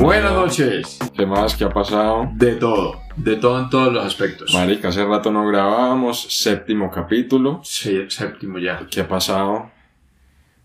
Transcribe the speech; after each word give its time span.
Buenas 0.00 0.32
noches. 0.32 0.98
¿Qué 1.14 1.26
más? 1.26 1.56
¿Qué 1.56 1.64
ha 1.64 1.70
pasado? 1.70 2.28
De 2.34 2.54
todo, 2.56 3.03
de 3.16 3.36
todo 3.36 3.60
en 3.60 3.70
todos 3.70 3.92
los 3.92 4.04
aspectos. 4.04 4.52
Marica, 4.54 4.88
hace 4.88 5.04
rato 5.04 5.30
no 5.30 5.46
grabábamos, 5.46 6.26
séptimo 6.28 6.90
capítulo. 6.90 7.60
Sí, 7.64 7.96
el 7.96 8.10
séptimo 8.10 8.58
ya. 8.58 8.86
¿Qué 8.90 9.00
ha 9.00 9.08
pasado? 9.08 9.70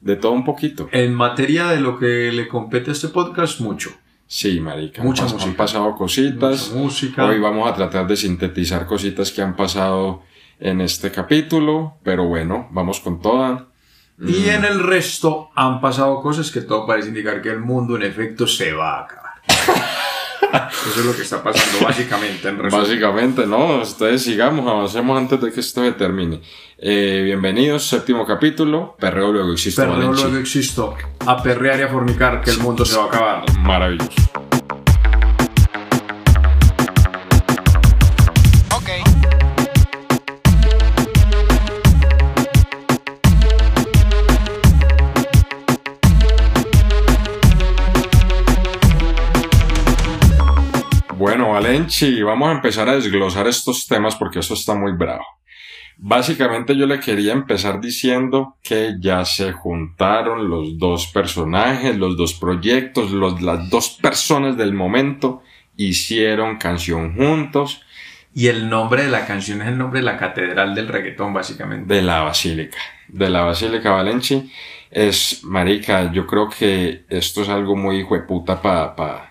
De 0.01 0.15
todo 0.15 0.31
un 0.31 0.45
poquito. 0.45 0.89
En 0.91 1.13
materia 1.13 1.67
de 1.67 1.79
lo 1.79 1.97
que 1.97 2.31
le 2.31 2.47
compete 2.47 2.91
a 2.91 2.93
este 2.93 3.09
podcast, 3.09 3.59
mucho. 3.59 3.91
Sí, 4.25 4.59
marica. 4.59 5.03
Mucha 5.03 5.23
han, 5.23 5.31
música. 5.31 5.49
Han 5.49 5.55
pasado 5.55 5.95
cositas. 5.95 6.69
Mucha 6.69 6.81
música. 6.81 7.25
Hoy 7.25 7.39
vamos 7.39 7.69
a 7.69 7.73
tratar 7.73 8.07
de 8.07 8.15
sintetizar 8.15 8.85
cositas 8.85 9.31
que 9.31 9.41
han 9.41 9.55
pasado 9.55 10.23
en 10.59 10.81
este 10.81 11.11
capítulo, 11.11 11.97
pero 12.03 12.25
bueno, 12.25 12.67
vamos 12.71 12.99
con 12.99 13.21
toda. 13.21 13.67
Y 14.21 14.49
en 14.49 14.65
el 14.65 14.83
resto 14.83 15.49
han 15.55 15.79
pasado 15.79 16.21
cosas 16.21 16.51
que 16.51 16.61
todo 16.61 16.85
parece 16.85 17.07
indicar 17.07 17.41
que 17.41 17.49
el 17.49 17.59
mundo 17.59 17.95
en 17.95 18.03
efecto 18.03 18.47
se 18.47 18.73
va 18.73 18.97
a 18.97 19.03
acabar. 19.03 19.28
Eso 20.41 20.99
es 20.99 21.05
lo 21.05 21.15
que 21.15 21.21
está 21.21 21.43
pasando 21.43 21.85
básicamente 21.85 22.47
en 22.47 22.57
resumen. 22.57 22.85
Básicamente, 22.85 23.45
no, 23.45 23.81
ustedes 23.81 24.23
sigamos, 24.23 24.67
avancemos 24.67 25.17
antes 25.17 25.41
de 25.41 25.51
que 25.51 25.59
esto 25.59 25.83
se 25.83 25.91
termine. 25.93 26.41
Eh, 26.77 27.21
bienvenidos, 27.25 27.87
séptimo 27.87 28.25
capítulo, 28.25 28.95
Perreo 28.99 29.31
Luego 29.33 29.49
no 29.49 29.55
Valenchi. 29.55 30.21
luego 30.23 30.37
existo 30.37 30.95
a 31.25 31.43
perrear 31.43 31.79
y 31.79 31.83
a 31.83 31.87
fornicar 31.89 32.41
que 32.41 32.51
el 32.51 32.59
mundo 32.59 32.85
se 32.85 32.97
va 32.97 33.03
a 33.03 33.07
acabar. 33.07 33.59
Maravilloso. 33.59 34.48
Valenchi, 51.59 52.21
vamos 52.23 52.49
a 52.49 52.53
empezar 52.53 52.87
a 52.87 52.95
desglosar 52.95 53.47
estos 53.47 53.85
temas 53.85 54.15
porque 54.15 54.39
eso 54.39 54.53
está 54.53 54.75
muy 54.75 54.93
bravo. 54.93 55.25
Básicamente 55.97 56.77
yo 56.77 56.85
le 56.85 57.01
quería 57.01 57.33
empezar 57.33 57.81
diciendo 57.81 58.55
que 58.63 58.95
ya 59.01 59.25
se 59.25 59.51
juntaron 59.51 60.49
los 60.49 60.77
dos 60.77 61.07
personajes, 61.07 61.97
los 61.97 62.15
dos 62.15 62.33
proyectos, 62.33 63.11
los, 63.11 63.41
las 63.41 63.69
dos 63.69 63.89
personas 64.01 64.55
del 64.55 64.73
momento 64.73 65.43
hicieron 65.75 66.57
canción 66.57 67.15
juntos 67.15 67.81
Y 68.33 68.47
el 68.47 68.69
nombre 68.69 69.03
de 69.03 69.09
la 69.09 69.25
canción 69.25 69.61
es 69.61 69.67
el 69.67 69.77
nombre 69.77 69.99
de 69.99 70.05
la 70.05 70.17
catedral 70.17 70.73
del 70.73 70.87
reggaetón, 70.87 71.33
básicamente. 71.33 71.93
de 71.93 72.01
la 72.01 72.21
Basílica, 72.21 72.77
de 73.09 73.29
la 73.29 73.41
Basílica 73.41 73.91
Valenchi. 73.91 74.49
Es, 74.91 75.43
marica, 75.43 76.11
yo 76.13 76.25
creo 76.25 76.49
que 76.49 77.03
esto 77.09 77.41
es 77.41 77.49
algo 77.49 77.75
muy 77.75 78.03
hueputa 78.03 78.61
para 78.61 78.95
pa, 78.95 79.28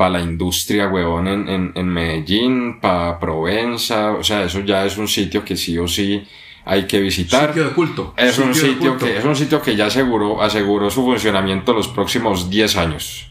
pa 0.00 0.08
la 0.08 0.22
industria, 0.22 0.88
huevón, 0.88 1.28
en, 1.28 1.46
en, 1.46 1.72
en 1.74 1.86
Medellín, 1.86 2.80
para 2.80 3.20
Provenza, 3.20 4.12
o 4.12 4.24
sea, 4.24 4.44
eso 4.44 4.60
ya 4.60 4.86
es 4.86 4.96
un 4.96 5.06
sitio 5.06 5.44
que 5.44 5.58
sí 5.58 5.76
o 5.76 5.86
sí 5.86 6.26
hay 6.64 6.86
que 6.86 7.00
visitar. 7.00 7.48
Sitio 7.48 7.64
de 7.64 7.74
culto. 7.74 8.14
Es 8.16 8.38
un 8.38 8.48
de 8.48 8.54
sitio 8.54 8.96
que 8.96 9.18
es 9.18 9.24
un 9.26 9.36
sitio 9.36 9.60
que 9.60 9.76
ya 9.76 9.88
aseguró, 9.88 10.40
aseguró 10.40 10.88
su 10.88 11.02
funcionamiento 11.02 11.74
los 11.74 11.88
próximos 11.88 12.48
10 12.48 12.76
años 12.78 13.30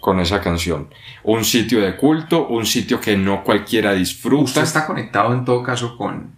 con 0.00 0.18
esa 0.18 0.40
canción. 0.40 0.92
Un 1.22 1.44
sitio 1.44 1.80
de 1.80 1.96
culto, 1.96 2.48
un 2.48 2.66
sitio 2.66 3.00
que 3.00 3.16
no 3.16 3.44
cualquiera 3.44 3.92
disfruta. 3.92 4.42
Usted 4.42 4.62
está 4.62 4.86
conectado 4.88 5.32
en 5.32 5.44
todo 5.44 5.62
caso 5.62 5.96
con, 5.96 6.34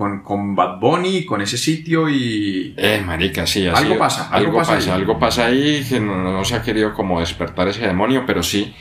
con, 0.00 0.22
con 0.22 0.56
Bad 0.56 0.78
Bunny, 0.80 1.26
con 1.26 1.42
ese 1.42 1.58
sitio 1.58 2.08
y... 2.08 2.72
Eh, 2.78 3.02
marica, 3.04 3.46
sí, 3.46 3.66
así- 3.66 3.84
Algo 3.84 3.98
pasa, 3.98 4.30
algo 4.30 4.56
pasa 4.56 4.76
pasa, 4.76 4.94
ahí. 4.94 4.98
algo 5.00 5.18
pasa 5.18 5.44
ahí 5.44 5.84
que 5.86 6.00
no, 6.00 6.16
no 6.32 6.42
se 6.42 6.54
ha 6.54 6.62
querido 6.62 6.94
como 6.94 7.20
despertar 7.20 7.68
ese 7.68 7.86
demonio, 7.86 8.24
pero 8.26 8.42
sí, 8.42 8.74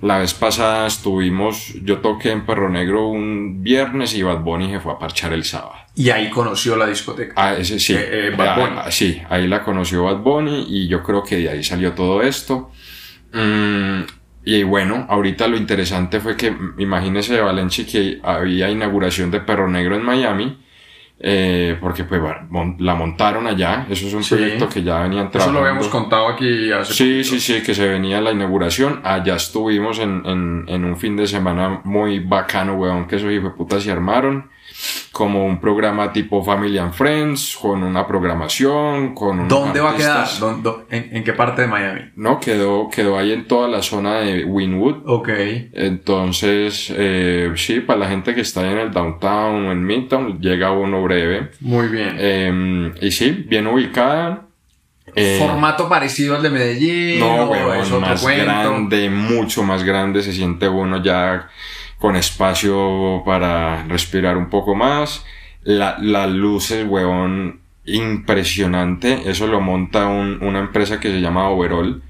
la 0.00 0.16
vez 0.16 0.32
pasada 0.32 0.86
estuvimos, 0.86 1.74
yo 1.84 1.98
toqué 1.98 2.30
en 2.30 2.46
Perro 2.46 2.70
Negro 2.70 3.06
un 3.08 3.62
viernes 3.62 4.14
y 4.14 4.22
Bad 4.22 4.40
Bunny 4.40 4.70
se 4.70 4.80
fue 4.80 4.92
a 4.94 4.98
parchar 4.98 5.34
el 5.34 5.44
sábado. 5.44 5.74
Y 5.94 6.08
ahí 6.08 6.30
conoció 6.30 6.74
la 6.76 6.86
discoteca. 6.86 7.34
Ah, 7.36 7.52
ese 7.54 7.78
sí. 7.78 7.92
Eh, 7.92 8.28
eh, 8.28 8.34
Bad 8.34 8.48
Ah, 8.48 8.56
Bunny. 8.58 8.76
ah, 8.78 8.90
sí, 8.90 9.20
ahí 9.28 9.46
la 9.46 9.62
conoció 9.62 10.04
Bad 10.04 10.20
Bunny 10.22 10.64
y 10.70 10.88
yo 10.88 11.02
creo 11.02 11.22
que 11.22 11.36
de 11.36 11.50
ahí 11.50 11.62
salió 11.62 11.92
todo 11.92 12.22
esto. 12.22 12.70
Mm, 13.34 14.00
y 14.44 14.62
bueno, 14.64 15.06
ahorita 15.08 15.46
lo 15.48 15.56
interesante 15.58 16.18
fue 16.18 16.34
que, 16.36 16.50
mm, 16.50 16.80
imagínese 16.80 17.40
Valenci 17.40 17.84
que 17.84 18.20
había 18.22 18.70
inauguración 18.70 19.30
de 19.30 19.40
Perro 19.40 19.68
Negro 19.68 19.96
en 19.96 20.02
Miami, 20.02 20.61
eh, 21.24 21.76
porque 21.80 22.02
pues 22.02 22.20
mon- 22.50 22.74
la 22.80 22.96
montaron 22.96 23.46
allá, 23.46 23.86
eso 23.88 24.08
es 24.08 24.12
un 24.14 24.24
Sí. 24.24 24.34
proyecto 24.34 24.68
que 24.68 24.82
ya 24.82 25.02
venían 25.02 25.22
Eso 25.26 25.30
trabajando. 25.30 25.60
lo 25.60 25.66
habíamos 25.66 25.88
contado 25.88 26.28
aquí 26.28 26.72
hace 26.72 26.92
Sí, 26.94 27.04
poquito. 27.04 27.28
sí, 27.28 27.40
sí, 27.40 27.62
que 27.62 27.74
se 27.74 27.88
venía 27.88 28.20
la 28.20 28.32
inauguración. 28.32 29.00
Allá 29.04 29.36
estuvimos 29.36 30.00
en, 30.00 30.22
en, 30.26 30.64
en 30.66 30.84
un 30.84 30.96
fin 30.96 31.16
de 31.16 31.28
semana 31.28 31.80
muy 31.84 32.18
bacano, 32.18 32.74
weón, 32.74 33.06
que 33.06 33.16
esos 33.16 33.30
putas 33.56 33.84
se 33.84 33.92
armaron. 33.92 34.50
Como 35.12 35.44
un 35.46 35.60
programa 35.60 36.10
tipo 36.12 36.42
Family 36.42 36.78
and 36.78 36.92
Friends, 36.94 37.56
con 37.60 37.82
una 37.82 38.06
programación, 38.06 39.14
con 39.14 39.46
¿Dónde 39.46 39.80
va 39.80 39.90
a 39.90 39.96
quedar? 39.96 40.26
¿Dó- 40.62 40.86
en, 40.90 41.16
en 41.16 41.22
qué 41.24 41.32
parte 41.34 41.62
de 41.62 41.68
Miami? 41.68 42.00
No, 42.16 42.40
quedó, 42.40 42.88
quedó 42.88 43.18
ahí 43.18 43.32
en 43.32 43.46
toda 43.46 43.68
la 43.68 43.82
zona 43.82 44.20
de 44.20 44.44
Winwood. 44.44 45.02
Ok. 45.06 45.28
Entonces, 45.92 46.92
eh, 46.96 47.52
sí, 47.56 47.80
para 47.80 47.98
la 48.00 48.08
gente 48.08 48.34
que 48.34 48.40
está 48.40 48.62
ahí 48.62 48.70
en 48.72 48.78
el 48.78 48.90
downtown 48.90 49.66
o 49.66 49.72
en 49.72 49.84
Midtown, 49.84 50.40
llega 50.40 50.72
uno 50.72 51.02
breve. 51.02 51.50
Muy 51.60 51.88
bien. 51.88 52.16
Eh, 52.18 52.92
y 53.02 53.10
sí, 53.10 53.30
bien 53.48 53.66
ubicada. 53.66 54.46
Eh, 55.14 55.36
¿Formato 55.38 55.88
parecido 55.88 56.36
al 56.36 56.42
de 56.42 56.48
Medellín? 56.50 57.20
No, 57.20 57.44
weón, 57.50 57.76
es 57.80 57.90
más 57.90 58.24
grande, 58.26 59.10
mucho 59.10 59.62
más 59.62 59.82
grande, 59.84 60.22
se 60.22 60.32
siente 60.32 60.68
uno 60.68 61.02
ya 61.02 61.48
con 62.02 62.16
espacio 62.16 63.22
para 63.24 63.84
respirar 63.84 64.36
un 64.36 64.50
poco 64.50 64.74
más. 64.74 65.24
La, 65.62 65.96
las 66.00 66.28
luces, 66.28 66.84
weón, 66.88 67.60
impresionante. 67.84 69.30
Eso 69.30 69.46
lo 69.46 69.60
monta 69.60 70.06
un- 70.06 70.42
una 70.42 70.58
empresa 70.58 70.98
que 70.98 71.10
se 71.12 71.20
llama 71.20 71.48
Overall. 71.48 72.02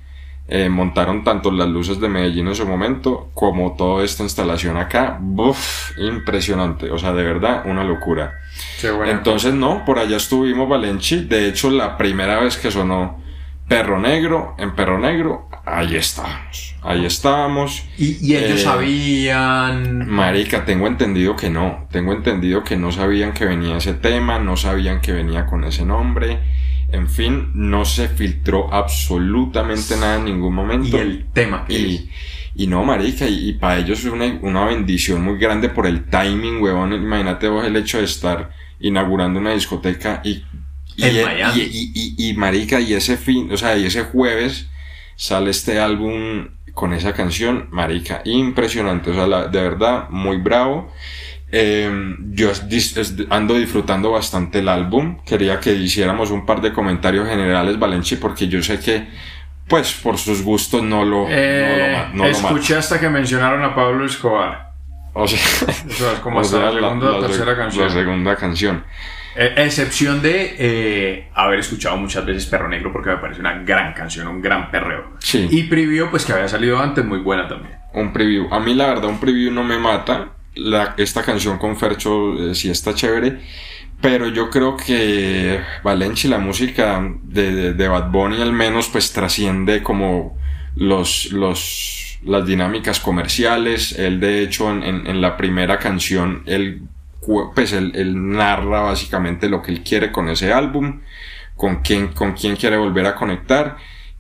Eh, 0.49 0.69
montaron 0.71 1.25
tanto 1.25 1.51
las 1.51 1.69
luces 1.69 2.01
de 2.01 2.09
Medellín 2.09 2.49
en 2.49 2.55
su 2.55 2.67
momento 2.67 3.31
como 3.35 3.77
toda 3.77 4.03
esta 4.03 4.23
instalación 4.23 4.77
acá. 4.79 5.19
Buf, 5.21 5.93
impresionante. 5.99 6.91
O 6.91 6.99
sea, 6.99 7.13
de 7.13 7.23
verdad, 7.23 7.63
una 7.67 7.85
locura. 7.85 8.33
Qué 8.81 8.91
bueno. 8.91 9.13
Entonces, 9.13 9.53
no, 9.55 9.85
por 9.85 9.99
allá 9.99 10.17
estuvimos 10.17 10.69
Valenchi. 10.69 11.25
De 11.25 11.49
hecho, 11.49 11.71
la 11.71 11.99
primera 11.99 12.41
vez 12.41 12.57
que 12.57 12.71
sonó 12.71 13.22
Perro 13.73 13.99
Negro, 13.99 14.55
en 14.59 14.75
Perro 14.75 14.99
Negro, 14.99 15.49
ahí 15.65 15.97
estábamos. 15.97 16.75
Ahí 16.83 17.07
estábamos. 17.07 17.85
y, 17.97 18.19
y 18.21 18.37
ellos 18.37 18.61
eh, 18.61 18.65
sabían... 18.65 20.11
Marica, 20.11 20.67
tengo 20.67 20.87
entendido 20.87 21.37
que 21.37 21.49
no. 21.49 21.89
Tengo 21.91 22.13
entendido 22.13 22.63
que 22.65 22.77
no 22.77 22.93
sabían 22.93 23.33
que 23.33 23.47
venía 23.47 23.79
ese 23.79 23.95
tema, 23.95 24.39
no 24.39 24.59
sabían 24.59 25.01
que 25.01 25.13
venía 25.13 25.47
con 25.47 25.65
ese 25.65 25.87
nombre. 25.87 26.39
En 26.91 27.09
fin, 27.09 27.51
no 27.55 27.87
se 27.87 28.09
filtró 28.09 28.71
absolutamente 28.75 29.97
nada 29.97 30.17
en 30.17 30.27
ningún 30.27 30.55
momento. 30.55 30.99
Y 30.99 31.01
el 31.01 31.25
tema 31.33 31.65
que. 31.65 31.73
Y, 31.73 32.11
y 32.55 32.67
no, 32.67 32.85
marica, 32.85 33.27
y, 33.27 33.55
para 33.55 33.79
ellos 33.79 34.01
es 34.01 34.13
una, 34.13 34.27
una 34.43 34.67
bendición 34.67 35.25
muy 35.25 35.39
grande 35.39 35.71
por 35.71 35.87
el 35.87 36.05
timing, 36.11 36.61
huevón. 36.61 36.93
Imagínate 36.93 37.49
vos 37.49 37.65
el 37.65 37.75
hecho 37.77 37.97
de 37.97 38.05
estar 38.05 38.51
inaugurando 38.81 39.41
una 39.41 39.55
discoteca 39.55 40.21
y... 40.23 40.45
y 40.97 41.05
En 41.05 41.17
y- 41.17 41.25
Miami. 41.25 41.61
Y, 41.61 41.93
y, 41.95 42.29
y, 42.31 42.35
marica, 42.35 42.81
y 42.81 42.95
ese 42.95 43.17
fin, 43.17 43.51
o 43.53 43.57
sea, 43.57 43.77
y 43.77 43.87
ese 43.87 44.03
jueves 44.05 44.69
sale 45.17 45.51
este 45.51 45.79
álbum 45.81 46.49
con 46.75 46.93
esa 46.95 47.13
canción, 47.13 47.69
marica, 47.71 48.23
impresionante, 48.25 49.11
o 49.11 49.15
sea, 49.15 49.27
la- 49.27 49.47
de 49.49 49.63
verdad, 49.63 50.09
muy 50.11 50.39
bravo. 50.39 50.93
Eh, 51.55 51.91
yo 52.31 52.51
ando 53.29 53.55
disfrutando 53.55 54.11
bastante 54.11 54.61
el 54.61 54.69
álbum. 54.71 55.19
Quería 55.27 55.61
que 55.61 55.75
hiciéramos 55.75 56.31
un 56.31 56.47
par 56.47 56.63
de 56.63 56.73
comentarios 56.73 57.29
generales, 57.29 57.79
Valenci, 57.79 58.17
porque 58.17 58.49
yo 58.49 58.63
sé 58.63 58.81
que, 58.81 59.07
pues, 59.69 59.93
por 59.93 60.17
sus 60.17 60.43
gustos 60.43 60.83
no 60.83 61.05
lo, 61.05 61.27
Eh, 61.29 62.07
no 62.15 62.25
lo, 62.25 62.31
lo 62.31 62.31
escuché 62.31 62.77
hasta 62.77 62.99
que 62.99 63.11
mencionaron 63.11 63.63
a 63.65 63.75
Pablo 63.75 64.07
Escobar. 64.07 64.73
O 65.13 65.29
sea, 65.29 65.39
es 65.69 66.21
como 66.23 66.39
o 66.39 66.41
hasta 66.41 66.57
sea, 66.57 66.71
la 66.71 66.81
segunda 66.81 67.11
o 67.11 67.21
la- 67.21 67.27
tercera 67.27 67.51
la 67.53 67.57
canción. 67.59 67.91
segunda 67.91 68.37
canción. 68.37 68.85
Eh, 69.35 69.55
excepción 69.57 70.21
de 70.21 70.57
eh, 70.59 71.29
haber 71.35 71.61
escuchado 71.61 71.97
muchas 71.97 72.25
veces 72.27 72.47
Perro 72.47 72.69
Negro 72.69 72.93
porque 72.93 73.11
me 73.11 73.17
parece 73.17 73.41
una 73.41 73.59
gran 73.63 73.95
canción, 73.95 74.29
un 74.29 74.43
gran 74.43 74.71
perreo. 74.71 75.15
Sí. 75.21 75.49
Y 75.51 75.65
Preview, 75.65 76.11
pues 76.11 76.25
que 76.25 76.33
había 76.33 76.49
salido 76.49 76.79
antes, 76.79 77.05
muy 77.05 77.19
buena 77.19 77.49
también. 77.49 77.75
Un 77.95 78.13
preview. 78.13 78.49
A 78.53 78.59
mí, 78.61 78.75
la 78.75 78.87
verdad, 78.87 79.05
un 79.05 79.21
preview 79.21 79.53
no 79.53 79.65
me 79.65 79.79
mata. 79.79 80.31
la, 80.55 80.95
esta 80.97 81.23
canción 81.23 81.59
con 81.59 81.77
Fercho 81.77 82.51
eh, 82.51 82.55
sí 82.55 82.71
está 82.71 82.95
chévere, 82.95 83.41
pero 84.01 84.29
yo 84.29 84.51
creo 84.51 84.77
que 84.77 85.61
Valenci, 85.83 86.29
la 86.29 86.39
música 86.39 87.03
de, 87.23 87.55
de, 87.55 87.73
de, 87.75 87.89
Bad 87.89 88.11
Bunny 88.11 88.41
al 88.41 88.53
menos, 88.53 88.89
pues 88.89 89.13
trasciende 89.13 89.83
como 89.83 90.39
los, 90.75 91.33
los, 91.33 92.19
las 92.25 92.47
dinámicas 92.47 92.99
comerciales. 93.01 93.99
Él 93.99 94.21
de 94.21 94.43
hecho 94.43 94.71
en, 94.71 94.83
en, 94.83 95.07
en 95.07 95.21
la 95.21 95.37
primera 95.37 95.79
canción, 95.79 96.43
él, 96.47 96.83
pues 97.55 97.73
él, 97.73 97.93
narra 98.31 98.81
básicamente 98.83 99.49
lo 99.49 99.63
que 99.63 99.73
él 99.73 99.83
quiere 99.83 100.13
con 100.13 100.29
ese 100.29 100.53
álbum, 100.53 101.01
con 101.57 101.77
quién, 101.83 102.09
con 102.09 102.33
quién 102.33 102.57
quiere 102.57 102.77
volver 102.77 103.07
a 103.07 103.15
conectar 103.15 103.77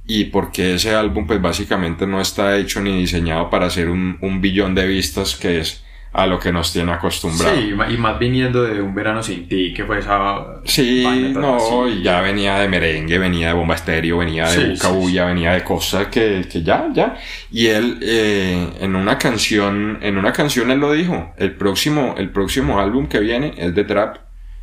y 0.06 0.24
porque 0.24 0.74
ese 0.74 0.94
álbum 0.94 1.26
pues 1.26 1.40
básicamente 1.40 2.06
no 2.06 2.20
está 2.20 2.56
hecho 2.56 2.80
ni 2.80 2.98
diseñado 2.98 3.50
para 3.50 3.66
hacer 3.66 3.88
un 3.88 4.40
billón 4.40 4.74
de 4.74 4.86
vistas 4.86 5.36
que 5.36 5.60
es 5.60 5.84
a 6.14 6.26
lo 6.26 6.38
que 6.38 6.52
nos 6.52 6.72
tiene 6.72 6.92
acostumbrados. 6.92 7.58
Sí, 7.58 7.70
y 7.70 7.96
más 7.96 8.18
viniendo 8.18 8.62
de 8.62 8.82
un 8.82 8.94
verano 8.94 9.22
sin 9.22 9.48
ti, 9.48 9.72
que 9.72 9.84
fue 9.84 9.98
esa. 9.98 10.60
Sí, 10.64 11.32
no, 11.34 11.88
y 11.88 12.02
ya 12.02 12.20
venía 12.20 12.58
de 12.58 12.68
merengue, 12.68 13.18
venía 13.18 13.48
de 13.48 13.52
bomba 13.54 13.76
estéreo, 13.76 14.18
venía 14.18 14.46
de 14.46 14.50
sí, 14.50 14.70
bucabulla, 14.72 15.22
sí, 15.22 15.28
sí. 15.28 15.34
venía 15.34 15.52
de 15.54 15.64
cosas 15.64 16.08
que, 16.08 16.44
que 16.50 16.62
ya, 16.62 16.88
ya. 16.92 17.16
Y 17.50 17.68
él, 17.68 17.98
eh, 18.02 18.68
en 18.80 18.94
una 18.94 19.16
canción, 19.16 19.98
en 20.02 20.18
una 20.18 20.32
canción 20.32 20.70
él 20.70 20.80
lo 20.80 20.92
dijo, 20.92 21.32
el 21.38 21.52
próximo, 21.52 22.14
el 22.18 22.28
próximo 22.28 22.78
álbum 22.78 23.06
que 23.06 23.18
viene 23.18 23.54
es 23.56 23.74
de 23.74 23.84
trap. 23.84 24.18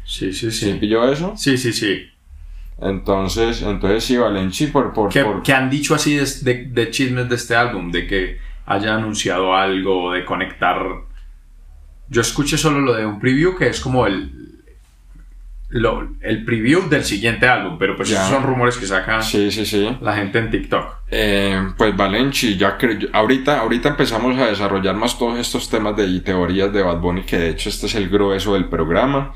Sí, 0.05 0.31
sí, 0.33 0.51
sí. 0.51 0.71
¿Sí 0.71 0.77
pilló 0.79 1.11
eso? 1.11 1.33
Sí, 1.35 1.57
sí, 1.57 1.73
sí. 1.73 2.09
Entonces, 2.79 3.63
entonces 3.63 4.03
sí, 4.03 4.17
Valenci, 4.17 4.67
por, 4.67 4.93
por, 4.93 5.09
¿Qué, 5.09 5.23
por... 5.23 5.41
¿Qué, 5.41 5.53
han 5.53 5.69
dicho 5.69 5.95
así 5.95 6.15
de, 6.15 6.25
de, 6.41 6.65
de 6.65 6.91
chismes 6.91 7.27
de 7.27 7.35
este 7.35 7.55
álbum? 7.55 7.91
De 7.91 8.05
que 8.05 8.37
haya 8.67 8.95
anunciado 8.95 9.55
algo, 9.55 10.13
de 10.13 10.23
conectar 10.23 11.08
yo 12.09 12.21
escuché 12.21 12.57
solo 12.57 12.79
lo 12.79 12.93
de 12.93 13.05
un 13.05 13.19
preview 13.19 13.55
que 13.55 13.67
es 13.67 13.79
como 13.79 14.05
el 14.07 14.39
lo, 15.69 16.15
el 16.21 16.43
preview 16.45 16.89
del 16.89 17.03
siguiente 17.03 17.47
álbum, 17.47 17.77
pero 17.77 17.95
pues 17.95 18.09
ya. 18.09 18.17
esos 18.17 18.29
son 18.29 18.43
rumores 18.43 18.75
que 18.77 18.87
saca 18.87 19.21
sí, 19.21 19.51
sí, 19.51 19.65
sí. 19.67 19.97
la 20.01 20.15
gente 20.15 20.39
en 20.39 20.49
TikTok. 20.49 20.95
Eh, 21.11 21.73
pues 21.77 21.95
Valenci, 21.95 22.57
ya 22.57 22.75
ahorita, 23.13 23.59
ahorita 23.59 23.89
empezamos 23.89 24.37
a 24.39 24.47
desarrollar 24.47 24.95
más 24.95 25.19
todos 25.19 25.37
estos 25.37 25.69
temas 25.69 25.95
de 25.95 26.21
teorías 26.21 26.73
de 26.73 26.81
Bad 26.81 26.99
Bunny, 26.99 27.21
que 27.21 27.37
de 27.37 27.49
hecho 27.49 27.69
este 27.69 27.85
es 27.85 27.93
el 27.93 28.09
grueso 28.09 28.55
del 28.55 28.65
programa. 28.65 29.35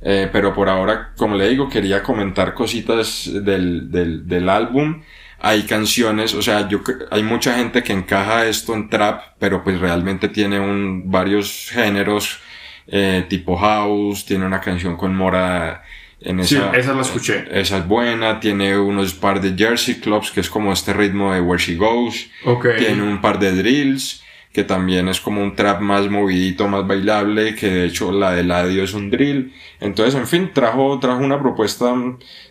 Eh, 0.00 0.28
pero 0.32 0.54
por 0.54 0.68
ahora, 0.68 1.12
como 1.16 1.36
le 1.36 1.48
digo, 1.48 1.68
quería 1.68 2.02
comentar 2.02 2.54
cositas 2.54 3.30
del, 3.32 3.90
del, 3.90 4.26
del 4.26 4.48
álbum 4.48 5.02
hay 5.44 5.64
canciones, 5.64 6.32
o 6.32 6.40
sea, 6.40 6.66
yo, 6.68 6.80
hay 7.10 7.22
mucha 7.22 7.54
gente 7.56 7.82
que 7.82 7.92
encaja 7.92 8.46
esto 8.46 8.74
en 8.74 8.88
trap, 8.88 9.20
pero 9.38 9.62
pues 9.62 9.78
realmente 9.78 10.28
tiene 10.28 10.58
un, 10.58 11.10
varios 11.10 11.68
géneros, 11.70 12.38
eh, 12.86 13.26
tipo 13.28 13.54
house, 13.54 14.24
tiene 14.24 14.46
una 14.46 14.62
canción 14.62 14.96
con 14.96 15.14
Mora 15.14 15.84
en 16.22 16.40
esa. 16.40 16.72
Sí, 16.72 16.78
esa 16.78 16.94
la 16.94 17.02
escuché. 17.02 17.44
Esa 17.50 17.76
es 17.76 17.86
buena, 17.86 18.40
tiene 18.40 18.78
unos 18.78 19.12
par 19.12 19.42
de 19.42 19.54
Jersey 19.54 19.96
Clubs, 19.96 20.30
que 20.30 20.40
es 20.40 20.48
como 20.48 20.72
este 20.72 20.94
ritmo 20.94 21.34
de 21.34 21.42
Where 21.42 21.62
She 21.62 21.76
Goes. 21.76 22.30
Okay. 22.46 22.78
Tiene 22.78 23.02
un 23.02 23.20
par 23.20 23.38
de 23.38 23.52
drills, 23.54 24.24
que 24.54 24.62
también 24.62 25.08
es 25.08 25.20
como 25.20 25.42
un 25.42 25.56
trap 25.56 25.80
más 25.80 26.08
movidito, 26.08 26.68
más 26.68 26.86
bailable, 26.86 27.56
que 27.56 27.68
de 27.68 27.86
hecho 27.86 28.12
la 28.12 28.30
de 28.30 28.44
Ladio 28.44 28.84
es 28.84 28.94
un 28.94 29.10
drill. 29.10 29.52
Entonces, 29.80 30.14
en 30.14 30.28
fin, 30.28 30.52
trajo, 30.54 31.00
trajo 31.00 31.24
una 31.24 31.40
propuesta, 31.40 31.92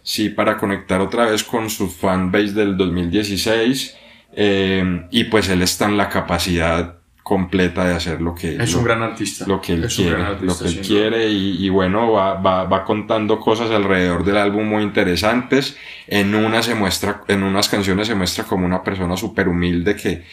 sí, 0.02 0.28
para 0.28 0.58
conectar 0.58 1.00
otra 1.00 1.28
vez 1.28 1.46
con 1.46 1.70
su 1.70 1.90
fanbase 1.90 2.52
del 2.52 2.76
2016. 2.76 3.96
Eh, 4.36 5.08
y 5.12 5.24
pues 5.26 5.48
él 5.48 5.62
está 5.62 5.86
en 5.86 5.96
la 5.96 6.10
capacidad 6.10 6.98
completa 7.22 7.86
de 7.86 7.94
hacer 7.94 8.20
lo 8.20 8.36
que 8.36 8.62
es 8.62 8.74
lo, 8.74 8.80
un 8.80 8.84
gran 8.84 9.02
artista 9.02 9.46
lo 9.48 9.62
que 9.62 9.74
él 9.74 9.84
es 9.86 9.96
quiere 9.96 10.22
artista, 10.22 10.46
lo 10.46 10.58
que 10.58 10.66
él 10.66 10.86
quiere 10.86 11.30
y, 11.30 11.66
y, 11.66 11.70
bueno 11.70 12.12
va, 12.12 12.34
va, 12.34 12.66
va 12.66 12.84
contando 12.84 13.40
cosas 13.40 13.72
alrededor 13.72 14.26
del 14.26 14.36
álbum 14.36 14.68
muy 14.68 14.84
interesantes 14.84 15.78
en 16.08 16.36
una 16.36 16.62
se 16.64 16.76
muestra 16.76 17.22
en 17.30 17.44
unas 17.44 17.70
canciones 17.70 18.08
se 18.08 18.16
muestra 18.16 18.44
como 18.44 18.66
una 18.66 18.84
persona 18.84 19.16
súper 19.16 19.48
humilde 19.48 19.96
que 19.96 20.24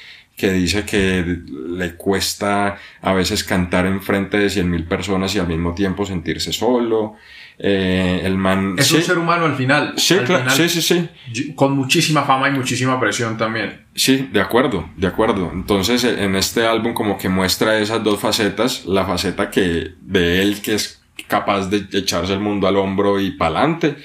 que 0.40 0.52
dice 0.52 0.84
que 0.84 1.38
le 1.69 1.96
cuesta 1.96 2.78
a 3.02 3.12
veces 3.12 3.44
cantar 3.44 3.84
en 3.84 4.00
frente 4.00 4.38
de 4.38 4.48
cien 4.48 4.70
mil 4.70 4.84
personas 4.84 5.34
y 5.34 5.38
al 5.38 5.46
mismo 5.46 5.75
tiempo 5.75 6.06
sentirse 6.06 6.52
solo. 6.52 7.16
Eh, 7.58 8.22
el 8.25 8.38
man... 8.38 8.76
Es 8.78 8.87
sí, 8.87 8.96
un 8.96 9.02
ser 9.02 9.19
humano 9.19 9.44
al 9.44 9.54
final. 9.54 9.92
Sí, 9.96 10.14
al 10.14 10.26
final, 10.26 10.50
sí, 10.50 10.69
sí, 10.70 10.81
sí. 10.81 11.52
Con 11.54 11.76
muchísima 11.76 12.22
fama 12.22 12.48
y 12.48 12.52
muchísima 12.52 12.98
presión 12.98 13.37
también. 13.37 13.84
Sí, 13.94 14.31
de 14.32 14.40
acuerdo, 14.40 14.88
de 14.96 15.06
acuerdo. 15.06 15.50
Entonces 15.52 16.04
en 16.04 16.34
este 16.37 16.66
álbum 16.66 16.94
como 16.94 17.19
que 17.19 17.28
muestra 17.28 17.78
esas 17.78 18.02
dos 18.02 18.19
facetas, 18.19 18.87
la 18.87 19.04
faceta 19.04 19.50
que 19.50 19.92
de 20.00 20.40
él 20.40 20.62
que 20.62 20.75
es 20.75 21.02
capaz 21.26 21.66
de 21.66 21.87
echarse 21.98 22.32
el 22.32 22.40
mundo 22.40 22.66
al 22.66 22.76
hombro 22.76 23.20
y 23.20 23.32
pa'lante 23.32 23.96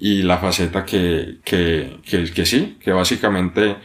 y 0.00 0.22
la 0.22 0.38
faceta 0.38 0.84
que, 0.84 1.36
que, 1.44 1.98
que, 2.04 2.24
que 2.32 2.44
sí, 2.44 2.78
que 2.82 2.90
básicamente 2.90 3.76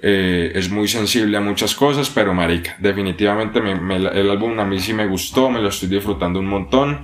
eh, 0.00 0.52
es 0.54 0.70
muy 0.70 0.88
sensible 0.88 1.36
a 1.36 1.40
muchas 1.40 1.74
cosas, 1.74 2.10
pero 2.10 2.34
marica, 2.34 2.76
definitivamente 2.78 3.60
me, 3.60 3.74
me, 3.74 3.96
el 3.96 4.30
álbum 4.30 4.58
a 4.60 4.64
mí 4.64 4.78
sí 4.78 4.92
me 4.92 5.06
gustó, 5.06 5.50
me 5.50 5.60
lo 5.60 5.68
estoy 5.68 5.88
disfrutando 5.88 6.38
un 6.38 6.46
montón. 6.46 7.00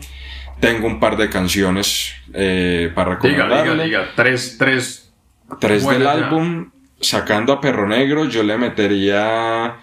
Tengo 0.61 0.87
un 0.87 1.01
par 1.01 1.17
de 1.17 1.29
canciones 1.29 2.15
eh, 2.33 2.93
para 2.95 3.15
recomendar. 3.15 3.49
Diga, 3.49 3.63
diga, 3.63 3.85
diga, 3.85 4.11
tres, 4.15 4.57
tres. 4.59 5.13
Tres 5.61 5.87
del 5.87 6.07
álbum, 6.07 6.71
sacando 7.01 7.53
a 7.53 7.61
Perro 7.61 7.87
Negro, 7.87 8.27
yo 8.27 8.43
le 8.43 8.57
metería 8.57 9.77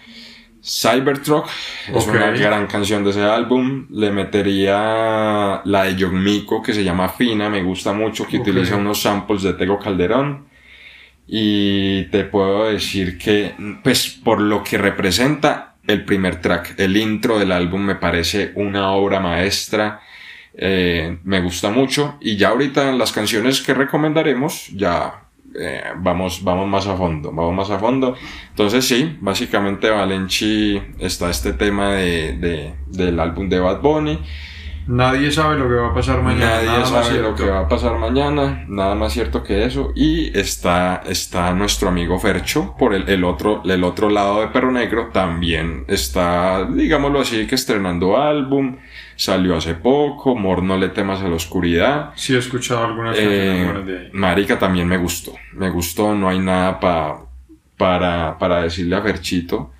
Cybertruck, 0.62 1.48
es 1.94 2.06
una 2.06 2.30
gran 2.30 2.66
canción 2.66 3.04
de 3.04 3.10
ese 3.10 3.22
álbum. 3.22 3.86
Le 3.90 4.10
metería 4.10 5.62
la 5.64 5.84
de 5.84 5.96
John 5.98 6.22
Mico, 6.22 6.62
que 6.62 6.72
se 6.72 6.82
llama 6.82 7.08
Fina, 7.08 7.48
me 7.48 7.62
gusta 7.62 7.92
mucho, 7.92 8.26
que 8.26 8.38
utiliza 8.38 8.76
unos 8.76 9.00
samples 9.02 9.42
de 9.42 9.52
Tego 9.54 9.78
Calderón. 9.78 10.49
Y 11.32 12.06
te 12.10 12.24
puedo 12.24 12.64
decir 12.64 13.16
que, 13.18 13.54
pues, 13.84 14.08
por 14.08 14.40
lo 14.40 14.64
que 14.64 14.78
representa 14.78 15.76
el 15.86 16.04
primer 16.04 16.40
track, 16.40 16.74
el 16.78 16.96
intro 16.96 17.38
del 17.38 17.52
álbum 17.52 17.82
me 17.82 17.94
parece 17.94 18.52
una 18.56 18.90
obra 18.92 19.20
maestra. 19.20 20.00
eh, 20.54 21.18
me 21.24 21.40
gusta 21.40 21.70
mucho. 21.70 22.16
Y 22.20 22.36
ya 22.36 22.48
ahorita 22.48 22.90
en 22.90 22.98
las 22.98 23.12
canciones 23.12 23.60
que 23.62 23.74
recomendaremos, 23.74 24.68
ya 24.74 25.22
eh, 25.58 25.82
vamos, 25.96 26.42
vamos 26.44 26.68
más 26.68 26.86
a 26.86 26.96
fondo, 26.96 27.32
vamos 27.32 27.54
más 27.54 27.70
a 27.70 27.78
fondo. 27.78 28.16
Entonces 28.50 28.84
sí, 28.86 29.16
básicamente 29.20 29.90
Valenci 29.90 30.80
está 30.98 31.30
este 31.30 31.52
tema 31.54 31.92
de, 31.94 32.36
de, 32.38 32.74
del 32.88 33.18
álbum 33.20 33.48
de 33.48 33.60
Bad 33.60 33.80
Bunny. 33.80 34.18
Nadie 34.90 35.30
sabe 35.30 35.56
lo 35.56 35.68
que 35.68 35.74
va 35.74 35.90
a 35.90 35.94
pasar 35.94 36.20
mañana. 36.20 36.46
Nadie 36.56 36.66
nada 36.66 36.80
más 36.80 37.06
sabe 37.06 37.22
lo 37.22 37.34
que 37.36 37.44
va 37.44 37.60
a 37.60 37.68
pasar 37.68 37.96
mañana, 37.96 38.64
nada 38.66 38.96
más 38.96 39.12
cierto 39.12 39.44
que 39.44 39.64
eso. 39.64 39.92
Y 39.94 40.36
está, 40.36 41.02
está 41.06 41.52
nuestro 41.54 41.88
amigo 41.90 42.18
Fercho 42.18 42.74
por 42.76 42.92
el, 42.92 43.08
el 43.08 43.22
otro, 43.22 43.62
el 43.64 43.84
otro 43.84 44.10
lado 44.10 44.40
de 44.40 44.48
Perro 44.48 44.72
Negro. 44.72 45.10
También 45.12 45.84
está, 45.86 46.64
digámoslo 46.64 47.20
así, 47.20 47.46
que 47.46 47.54
estrenando 47.54 48.20
álbum. 48.20 48.78
Salió 49.14 49.56
hace 49.56 49.74
poco, 49.74 50.34
Mor 50.34 50.62
no 50.64 50.76
le 50.76 50.88
temas 50.88 51.20
a 51.22 51.28
la 51.28 51.36
oscuridad. 51.36 52.10
Sí, 52.16 52.34
he 52.34 52.38
escuchado 52.38 52.84
algunas 52.86 53.16
Eh, 53.16 53.62
buenas 53.64 53.86
de 53.86 53.98
ahí. 53.98 54.10
Marica 54.12 54.58
también 54.58 54.88
me 54.88 54.96
gustó. 54.96 55.34
Me 55.52 55.70
gustó, 55.70 56.16
no 56.16 56.28
hay 56.28 56.40
nada 56.40 56.80
pa, 56.80 57.26
para, 57.76 58.36
para 58.38 58.62
decirle 58.62 58.96
a 58.96 59.02
Ferchito. 59.02 59.70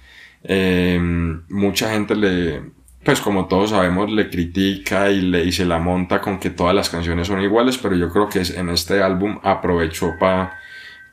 Eh, 0.45 1.01
mucha 1.49 1.91
gente 1.91 2.15
le, 2.15 2.63
pues 3.05 3.21
como 3.21 3.47
todos 3.47 3.71
sabemos, 3.71 4.11
le 4.11 4.29
critica 4.29 5.11
y, 5.11 5.21
le, 5.23 5.45
y 5.45 5.53
se 5.53 5.65
la 5.65 5.79
monta 5.79 6.21
con 6.21 6.39
que 6.39 6.51
todas 6.51 6.75
las 6.75 6.91
canciones 6.91 7.27
son 7.29 7.41
iguales, 7.41 7.79
pero 7.79 7.97
yo 7.97 8.11
creo 8.11 8.29
que 8.29 8.43
en 8.57 8.69
este 8.69 9.03
álbum 9.03 9.39
aprovechó 9.43 10.13
para 10.19 10.53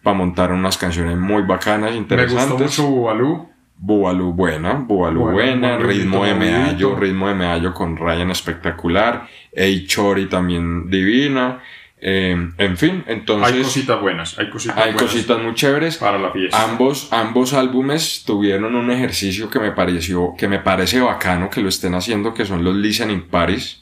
pa 0.04 0.14
montar 0.14 0.52
unas 0.52 0.78
canciones 0.78 1.18
muy 1.18 1.44
bacanas, 1.44 1.92
Me 1.92 1.98
interesantes. 1.98 2.50
gustó 2.50 2.84
mucho 2.84 2.88
Bubalú. 2.88 3.50
Bubalú 3.80 4.34
buena, 4.34 4.74
Bubalú 4.74 5.22
Bueno, 5.22 5.34
buena, 5.36 5.78
buen 5.78 5.88
ritmo 5.88 6.26
de 6.26 6.34
medallo, 6.34 6.96
ritmo 6.96 7.28
de 7.28 7.36
medallo 7.36 7.74
con 7.74 7.96
Ryan 7.96 8.32
espectacular, 8.32 9.28
Ey 9.52 9.86
Chori 9.86 10.26
también 10.28 10.90
divina, 10.90 11.60
eh, 12.00 12.52
en 12.58 12.78
fin, 12.78 13.04
entonces 13.08 13.54
hay 13.54 13.62
cositas 13.64 14.00
buenas. 14.00 14.38
Hay 14.38 14.50
cositas 14.50 14.78
hay 14.78 14.94
buenas 14.94 15.02
cositas 15.02 15.42
muy 15.42 15.54
chéveres. 15.56 15.98
para 15.98 16.20
la 16.20 16.32
fiesta. 16.32 16.64
Ambos, 16.64 17.08
ambos 17.12 17.54
álbumes 17.54 18.24
tuvieron 18.26 18.76
un 18.76 18.92
ejercicio 18.92 19.50
que 19.50 19.60
me 19.60 19.72
pareció, 19.72 20.36
que 20.38 20.48
me 20.48 20.60
parece 20.60 21.00
bacano 21.00 21.50
que 21.50 21.62
lo 21.62 21.70
estén 21.70 21.96
haciendo, 21.96 22.34
que 22.34 22.46
son 22.46 22.64
los 22.64 22.76
listening 22.76 23.28
parties. 23.28 23.82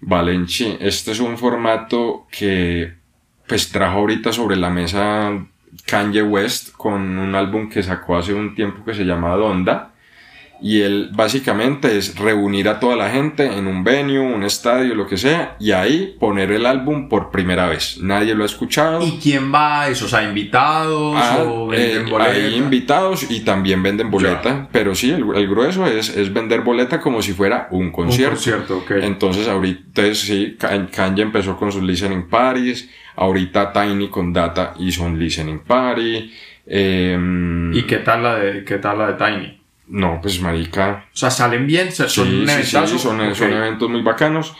Valenci, 0.00 0.76
este 0.80 1.10
es 1.12 1.20
un 1.20 1.38
formato 1.38 2.26
que 2.30 2.94
pues 3.46 3.72
trajo 3.72 3.98
ahorita 3.98 4.32
sobre 4.32 4.56
la 4.56 4.70
mesa 4.70 5.32
Kanye 5.86 6.22
West 6.22 6.72
con 6.76 7.18
un 7.18 7.34
álbum 7.34 7.68
que 7.68 7.82
sacó 7.82 8.16
hace 8.16 8.34
un 8.34 8.54
tiempo 8.54 8.84
que 8.84 8.94
se 8.94 9.04
llama 9.04 9.34
Donda. 9.34 9.92
Y 10.60 10.80
él 10.80 11.10
básicamente 11.12 11.96
es 11.96 12.16
reunir 12.18 12.68
a 12.68 12.80
toda 12.80 12.96
la 12.96 13.10
gente 13.10 13.46
en 13.46 13.66
un 13.66 13.84
venue, 13.84 14.18
un 14.18 14.42
estadio, 14.42 14.94
lo 14.94 15.06
que 15.06 15.16
sea, 15.16 15.56
y 15.60 15.72
ahí 15.72 16.16
poner 16.18 16.50
el 16.52 16.66
álbum 16.66 17.08
por 17.08 17.30
primera 17.30 17.66
vez. 17.68 17.98
Nadie 18.00 18.34
lo 18.34 18.42
ha 18.42 18.46
escuchado. 18.46 19.04
¿Y 19.06 19.18
quién 19.22 19.52
va 19.54 19.82
a 19.82 19.88
eso? 19.88 20.06
O 20.06 20.08
sea, 20.08 20.22
invitados 20.24 21.14
Ah, 21.16 21.44
o 21.46 21.72
eh, 21.72 21.76
venden 21.94 22.10
boleta? 22.10 22.30
hay 22.32 22.54
invitados 22.56 23.30
y 23.30 23.40
también 23.40 23.82
venden 23.82 24.10
boleta, 24.10 24.68
pero 24.72 24.94
sí, 24.94 25.10
el, 25.10 25.24
el 25.34 25.48
grueso 25.48 25.86
es, 25.86 26.08
es 26.16 26.32
vender 26.32 26.62
boleta 26.62 27.00
como 27.00 27.22
si 27.22 27.32
fuera 27.32 27.68
un 27.70 27.86
Un 27.86 27.92
concierto. 27.92 28.34
concierto, 28.34 28.78
ok. 28.78 28.90
Entonces 29.02 29.46
ahorita 29.48 30.14
sí, 30.14 30.56
Ka- 30.58 30.86
Kanye 30.88 31.22
empezó 31.22 31.56
con 31.56 31.70
sus 31.72 31.82
listening 31.82 32.28
parties, 32.28 32.88
ahorita 33.16 33.72
Tiny 33.72 34.08
con 34.08 34.32
Data 34.32 34.74
hizo 34.78 35.04
un 35.04 35.18
listening 35.18 35.60
party. 35.60 36.32
em, 36.66 37.72
¿Y 37.74 37.82
qué 37.82 37.98
tal 37.98 38.22
la 38.22 38.36
de, 38.36 38.64
qué 38.64 38.78
tal 38.78 38.98
la 38.98 39.12
de 39.12 39.14
Tiny? 39.24 39.57
No, 39.88 40.20
pues 40.20 40.40
marica, 40.40 41.06
O 41.12 41.16
sea, 41.16 41.30
salen 41.30 41.66
bien, 41.66 41.92
son 41.92 42.08
Sí, 42.08 42.44
sí, 42.46 42.62
sí, 42.86 42.98
son, 42.98 43.20
eventos 43.20 43.88
muy 43.88 44.02
bacanos. 44.02 44.54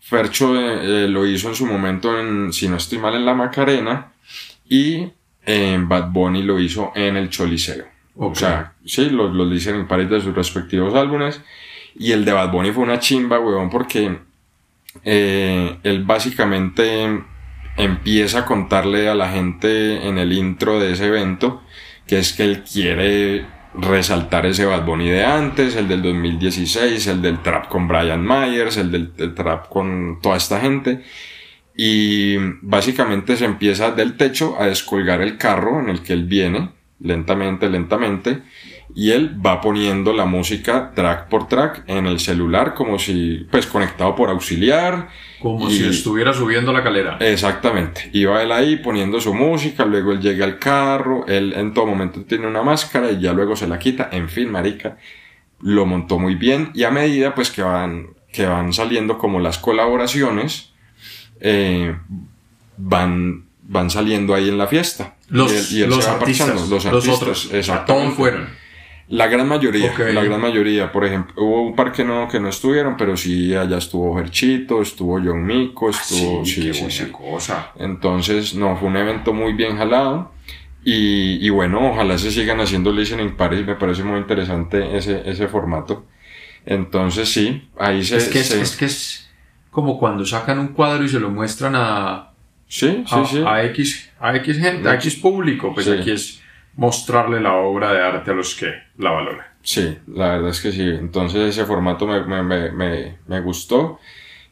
Fercho 0.00 0.60
eh, 0.60 1.04
eh, 1.04 1.08
lo 1.08 1.26
hizo 1.26 1.48
en 1.48 1.54
su 1.54 1.64
momento, 1.64 2.18
en, 2.18 2.52
si 2.52 2.68
no 2.68 2.76
estoy 2.76 2.98
mal, 2.98 3.14
en 3.14 3.24
la 3.24 3.34
Macarena. 3.34 4.12
Y 4.68 5.08
eh, 5.46 5.78
Bad 5.80 6.10
Bunny 6.10 6.42
lo 6.42 6.60
hizo 6.60 6.92
en 6.94 7.16
el 7.16 7.30
Choliseo. 7.30 7.86
O 8.16 8.34
sea, 8.34 8.74
sí, 8.84 9.08
los, 9.10 9.34
los 9.34 9.48
listening 9.48 9.86
parties 9.86 10.10
de 10.10 10.20
sus 10.20 10.34
respectivos 10.34 10.94
álbumes. 10.94 11.40
Y 11.96 12.12
el 12.12 12.24
de 12.24 12.32
Bad 12.32 12.50
Bunny 12.50 12.70
fue 12.72 12.82
una 12.82 12.98
chimba, 12.98 13.40
weón, 13.40 13.70
porque 13.70 14.18
eh, 15.02 15.78
él 15.82 16.04
básicamente 16.04 17.24
empieza 17.76 18.40
a 18.40 18.44
contarle 18.44 19.08
a 19.08 19.14
la 19.14 19.30
gente 19.30 20.06
en 20.06 20.18
el 20.18 20.32
intro 20.32 20.78
de 20.78 20.92
ese 20.92 21.06
evento 21.06 21.62
que 22.06 22.18
es 22.18 22.32
que 22.32 22.44
él 22.44 22.62
quiere 22.62 23.46
resaltar 23.74 24.46
ese 24.46 24.64
Bad 24.64 24.84
de 24.84 25.24
antes, 25.24 25.76
el 25.76 25.88
del 25.88 26.02
2016, 26.02 27.06
el 27.08 27.22
del 27.22 27.42
trap 27.42 27.68
con 27.68 27.88
Brian 27.88 28.24
Myers, 28.24 28.76
el 28.76 28.90
del, 28.90 29.14
del 29.16 29.34
trap 29.34 29.68
con 29.68 30.20
toda 30.22 30.36
esta 30.36 30.60
gente. 30.60 31.02
Y 31.76 32.36
básicamente 32.62 33.36
se 33.36 33.44
empieza 33.44 33.90
del 33.90 34.16
techo 34.16 34.60
a 34.60 34.66
descolgar 34.66 35.20
el 35.22 35.38
carro 35.38 35.80
en 35.80 35.88
el 35.88 36.02
que 36.02 36.12
él 36.12 36.24
viene, 36.24 36.70
lentamente, 37.00 37.68
lentamente, 37.68 38.42
y 38.94 39.10
él 39.12 39.34
va 39.44 39.60
poniendo 39.60 40.12
la 40.12 40.24
música 40.24 40.92
track 40.94 41.28
por 41.28 41.46
track 41.48 41.84
en 41.86 42.06
el 42.06 42.18
celular 42.20 42.74
como 42.74 42.98
si, 42.98 43.46
pues 43.50 43.66
conectado 43.66 44.14
por 44.16 44.30
auxiliar. 44.30 45.08
Como 45.40 45.68
y- 45.70 45.74
si 45.78 45.84
estuviera 45.86 46.32
subiendo 46.32 46.72
la 46.72 46.82
calera. 46.82 47.16
Exactamente. 47.20 48.10
Iba 48.12 48.42
él 48.42 48.50
ahí 48.52 48.76
poniendo 48.76 49.20
su 49.20 49.34
música, 49.34 49.84
luego 49.84 50.12
él 50.12 50.20
llega 50.20 50.44
al 50.44 50.58
carro, 50.58 51.26
él 51.26 51.52
en 51.56 51.74
todo 51.74 51.86
momento 51.86 52.22
tiene 52.22 52.46
una 52.46 52.62
máscara 52.62 53.10
y 53.10 53.20
ya 53.20 53.32
luego 53.32 53.54
se 53.56 53.66
la 53.68 53.78
quita. 53.78 54.08
En 54.12 54.28
fin, 54.28 54.50
marica, 54.50 54.96
lo 55.60 55.86
montó 55.86 56.18
muy 56.18 56.34
bien 56.34 56.70
y 56.74 56.84
a 56.84 56.90
medida 56.90 57.34
pues 57.34 57.50
que 57.50 57.62
van, 57.62 58.08
que 58.32 58.46
van 58.46 58.72
saliendo 58.72 59.18
como 59.18 59.38
las 59.40 59.58
colaboraciones, 59.58 60.70
eh, 61.40 61.96
van, 62.76 63.44
van 63.62 63.90
saliendo 63.90 64.34
ahí 64.34 64.48
en 64.48 64.58
la 64.58 64.66
fiesta. 64.66 65.14
Los, 65.28 65.52
Y 65.52 65.56
él- 65.56 65.66
y 65.70 65.82
él 65.84 65.90
los 65.90 66.04
se 66.04 66.10
va 66.10 66.16
artistas, 66.16 66.68
los, 66.70 66.86
artistas, 66.86 67.14
otros, 67.16 67.50
exactamente. 67.52 68.02
todos 68.04 68.14
fueron. 68.16 68.63
La 69.08 69.26
gran 69.26 69.46
mayoría, 69.46 69.92
la 70.12 70.24
gran 70.24 70.40
mayoría, 70.40 70.90
por 70.90 71.04
ejemplo, 71.04 71.34
hubo 71.36 71.62
un 71.62 71.76
par 71.76 71.92
que 71.92 72.04
no, 72.04 72.26
que 72.28 72.40
no 72.40 72.48
estuvieron, 72.48 72.96
pero 72.96 73.16
sí, 73.16 73.54
allá 73.54 73.76
estuvo 73.78 74.16
Gerchito, 74.16 74.80
estuvo 74.80 75.20
John 75.22 75.44
Mico, 75.44 75.90
estuvo, 75.90 76.44
sí, 76.44 76.72
sí, 76.72 76.74
sí, 76.74 76.90
sí. 76.90 77.04
cosa. 77.12 77.72
Entonces, 77.78 78.54
no, 78.54 78.76
fue 78.78 78.88
un 78.88 78.96
evento 78.96 79.32
muy 79.34 79.52
bien 79.52 79.76
jalado. 79.76 80.32
Y, 80.86 81.38
y 81.46 81.48
bueno, 81.50 81.90
ojalá 81.92 82.16
se 82.18 82.30
sigan 82.30 82.60
haciendo 82.60 82.92
listening 82.92 83.36
parties, 83.36 83.66
me 83.66 83.74
parece 83.74 84.02
muy 84.04 84.18
interesante 84.18 84.96
ese, 84.96 85.22
ese 85.28 85.48
formato. 85.48 86.04
Entonces, 86.66 87.30
sí, 87.30 87.68
ahí 87.78 88.04
se... 88.04 88.16
Es 88.16 88.28
que 88.28 88.40
es, 88.40 88.48
se- 88.48 88.60
es 88.60 88.76
que 88.76 88.84
es 88.86 89.30
como 89.70 89.98
cuando 89.98 90.24
sacan 90.24 90.58
un 90.58 90.68
cuadro 90.68 91.04
y 91.04 91.08
se 91.08 91.20
lo 91.20 91.30
muestran 91.30 91.74
a, 91.76 92.30
sí, 92.68 93.04
sí, 93.06 93.14
a, 93.16 93.24
sí. 93.26 93.42
a 93.46 93.64
X, 93.64 94.10
a 94.20 94.36
X 94.36 94.58
gente, 94.58 94.88
a 94.88 94.94
X 94.94 95.16
público. 95.16 95.72
Pues 95.74 95.86
Sí. 95.86 95.92
aquí 95.92 96.10
es 96.10 96.40
mostrarle 96.76 97.40
la 97.40 97.54
obra 97.54 97.92
de 97.92 98.02
arte 98.02 98.30
a 98.30 98.34
los 98.34 98.54
que 98.54 98.72
la 98.98 99.10
valoran. 99.10 99.46
Sí, 99.62 99.96
la 100.08 100.28
verdad 100.30 100.50
es 100.50 100.60
que 100.60 100.72
sí. 100.72 100.82
Entonces 100.82 101.40
ese 101.48 101.64
formato 101.64 102.06
me, 102.06 102.22
me, 102.24 102.70
me, 102.70 103.18
me, 103.26 103.40
gustó. 103.40 103.98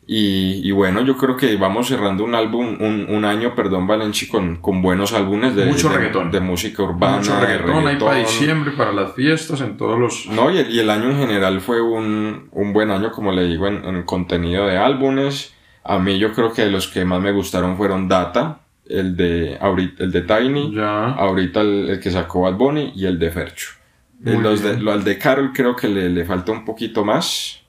Y, 0.07 0.67
y 0.67 0.73
bueno, 0.73 1.03
yo 1.03 1.17
creo 1.17 1.37
que 1.37 1.55
vamos 1.57 1.89
cerrando 1.89 2.25
un 2.25 2.35
álbum, 2.35 2.77
un, 2.81 3.07
un 3.09 3.25
año, 3.25 3.55
perdón, 3.55 3.87
Valenci, 3.87 4.27
con, 4.27 4.57
con 4.57 4.83
buenos 4.83 5.13
álbumes 5.13 5.55
de, 5.55 5.67
Mucho 5.67 5.91
de, 5.91 5.97
reggaetón. 5.97 6.31
de 6.31 6.41
música 6.41 6.83
urbana. 6.83 7.19
Mucho 7.19 7.39
reggaetón 7.39 7.87
ahí 7.87 7.97
para 7.97 8.13
reggaetón. 8.13 8.17
diciembre, 8.23 8.73
para 8.73 8.93
las 8.93 9.15
fiestas, 9.15 9.61
en 9.61 9.77
todos 9.77 9.99
los... 9.99 10.27
No, 10.29 10.51
y 10.51 10.59
el, 10.59 10.71
y 10.71 10.81
el 10.81 10.91
año 10.91 11.11
en 11.11 11.19
general 11.19 11.61
fue 11.61 11.81
un, 11.81 12.49
un 12.51 12.73
buen 12.73 12.91
año, 12.91 13.13
como 13.13 13.33
le 13.33 13.45
digo, 13.47 13.69
en, 13.69 13.85
en 13.85 14.03
contenido 14.03 14.67
de 14.67 14.77
álbumes. 14.79 15.55
A 15.85 15.99
mí 15.99 16.19
yo 16.19 16.33
creo 16.33 16.53
que 16.53 16.67
los 16.67 16.89
que 16.89 17.05
más 17.05 17.21
me 17.21 17.31
gustaron 17.33 17.77
fueron 17.77 18.09
Data, 18.09 18.62
el 18.93 19.17
de, 19.17 19.57
ahorita, 19.61 20.05
el 20.05 20.13
de 20.13 20.21
Tiny, 20.23 20.75
Ya. 20.75 21.07
ahorita 21.13 21.61
el, 21.63 21.91
el 21.91 22.01
que 22.01 22.11
sacó 22.11 22.43
Bad 22.43 22.55
Bunny 22.55 22.93
y 22.95 23.07
el 23.07 23.19
de 23.19 23.31
Fercho. 23.31 23.71
Los 24.21 24.63
de, 24.63 24.79
lo 24.81 24.93
al 24.93 25.03
de 25.03 25.19
Carol 25.19 25.51
creo 25.53 25.75
que 25.75 25.89
le, 25.89 26.09
le 26.09 26.25
falta 26.25 26.53
un 26.53 26.65
poquito 26.65 27.05
más, 27.05 27.61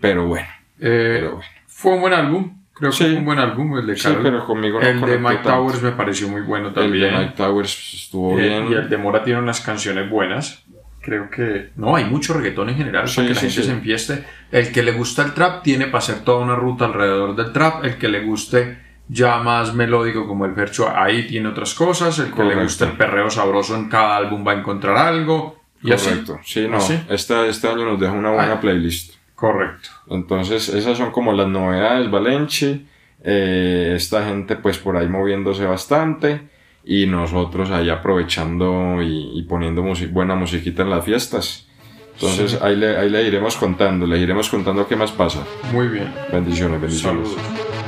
pero 0.00 0.26
bueno, 0.26 0.48
Eh, 0.78 1.18
pero 1.20 1.30
bueno. 1.36 1.50
fue 1.66 1.92
un 1.94 2.00
buen 2.00 2.14
álbum. 2.14 2.56
Creo 2.72 2.90
Sí. 2.92 3.04
que 3.04 3.10
fue 3.10 3.18
un 3.18 3.24
buen 3.26 3.38
álbum 3.38 3.76
el 3.78 3.86
de 3.86 3.96
Sí, 3.96 4.04
Karol. 4.08 4.22
pero 4.22 4.46
conmigo 4.46 4.80
no 4.80 4.86
el 4.88 4.98
de 5.02 5.18
Mike 5.18 5.34
tanto. 5.42 5.50
Towers 5.50 5.82
me 5.82 5.92
pareció 5.92 6.28
muy 6.28 6.40
bueno 6.40 6.68
El 6.68 6.74
también. 6.74 7.12
de 7.12 7.18
Mike 7.18 7.34
Towers 7.36 7.94
estuvo 7.94 8.38
Eh, 8.38 8.42
bien. 8.48 8.68
Y 8.70 8.74
el 8.76 8.88
de 8.88 8.96
Mora 8.96 9.22
tiene 9.22 9.40
unas 9.40 9.60
canciones 9.60 10.08
buenas. 10.08 10.64
Creo 11.02 11.28
que. 11.30 11.70
No, 11.76 11.96
hay 11.96 12.04
mucho 12.04 12.32
reggaetón 12.32 12.70
en 12.70 12.76
general 12.76 13.06
Sí, 13.08 13.16
para 13.16 13.28
que 13.28 13.34
la 13.34 13.40
sí, 13.40 13.46
gente 13.48 13.62
sí. 13.62 13.66
se 13.68 13.72
empieste. 13.74 14.24
El 14.52 14.72
que 14.72 14.82
le 14.82 14.92
gusta 14.92 15.22
el 15.24 15.34
trap 15.34 15.62
tiene 15.62 15.86
para 15.86 15.98
hacer 15.98 16.20
toda 16.24 16.42
una 16.42 16.56
ruta 16.56 16.86
alrededor 16.86 17.36
del 17.36 17.52
trap. 17.52 17.84
El 17.84 17.96
que 17.98 18.08
le 18.08 18.22
guste 18.24 18.78
ya 19.12 19.38
más 19.38 19.74
melódico 19.74 20.26
como 20.28 20.44
el 20.46 20.54
Fercho, 20.54 20.88
ahí 20.94 21.26
tiene 21.26 21.48
otras 21.48 21.74
cosas. 21.74 22.18
El 22.20 22.26
que 22.26 22.30
Correcto. 22.32 22.56
le 22.58 22.62
guste 22.62 22.84
el 22.84 22.92
perreo 22.92 23.28
sabroso 23.28 23.74
en 23.74 23.88
cada 23.88 24.16
álbum 24.16 24.46
va 24.46 24.52
a 24.52 24.56
encontrar 24.56 24.96
algo. 24.96 25.58
Y 25.82 25.92
así. 25.92 26.10
Correcto. 26.10 26.38
Sí, 26.44 26.68
no. 26.68 26.76
Así. 26.76 26.98
Este, 27.08 27.48
este 27.48 27.68
año 27.68 27.84
nos 27.86 27.98
deja 28.00 28.12
una 28.12 28.30
buena 28.30 28.52
Ah. 28.54 28.60
playlist. 28.60 29.14
Correcto. 29.34 29.88
Entonces, 30.10 30.68
esas 30.68 30.96
son 30.98 31.10
como 31.10 31.32
las 31.32 31.48
novedades, 31.48 32.10
Valenci. 32.10 32.86
Eh, 33.24 33.94
esta 33.96 34.24
gente, 34.26 34.56
pues 34.56 34.78
por 34.78 34.96
ahí 34.96 35.08
moviéndose 35.08 35.64
bastante. 35.64 36.48
Y 36.84 37.06
nosotros 37.06 37.70
ahí 37.70 37.88
aprovechando 37.90 39.02
y, 39.02 39.38
y 39.38 39.42
poniendo 39.44 39.82
musi- 39.82 40.10
buena 40.10 40.34
musiquita 40.34 40.82
en 40.82 40.90
las 40.90 41.04
fiestas. 41.04 41.66
Entonces, 42.14 42.60
ahí, 42.60 42.76
le, 42.76 42.96
ahí 42.98 43.08
le 43.08 43.22
iremos 43.22 43.56
contando, 43.56 44.06
le 44.06 44.18
iremos 44.18 44.48
contando 44.50 44.86
qué 44.86 44.94
más 44.96 45.10
pasa. 45.12 45.40
Muy 45.72 45.88
bien. 45.88 46.12
Bendiciones, 46.30 46.78
bendiciones. 46.80 47.28
Saludos. 47.30 47.79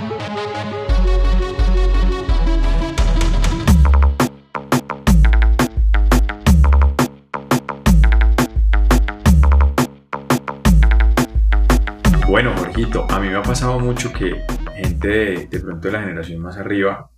A 12.95 13.19
mí 13.21 13.29
me 13.29 13.37
ha 13.37 13.43
pasado 13.43 13.79
mucho 13.79 14.13
que 14.13 14.43
gente 14.77 15.09
de, 15.09 15.47
de 15.47 15.61
pronto 15.61 15.89
de 15.89 15.93
la 15.93 16.01
generación 16.01 16.41
más 16.41 16.59
arriba, 16.59 17.09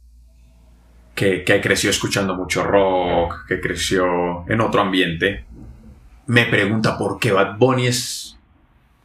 que, 1.14 1.42
que 1.42 1.60
creció 1.60 1.90
escuchando 1.90 2.36
mucho 2.36 2.62
rock, 2.62 3.46
que 3.48 3.60
creció 3.60 4.48
en 4.48 4.60
otro 4.60 4.82
ambiente, 4.82 5.44
me 6.26 6.44
pregunta 6.46 6.96
por 6.96 7.18
qué 7.18 7.32
Bad 7.32 7.58
Bunny 7.58 7.88
es 7.88 8.36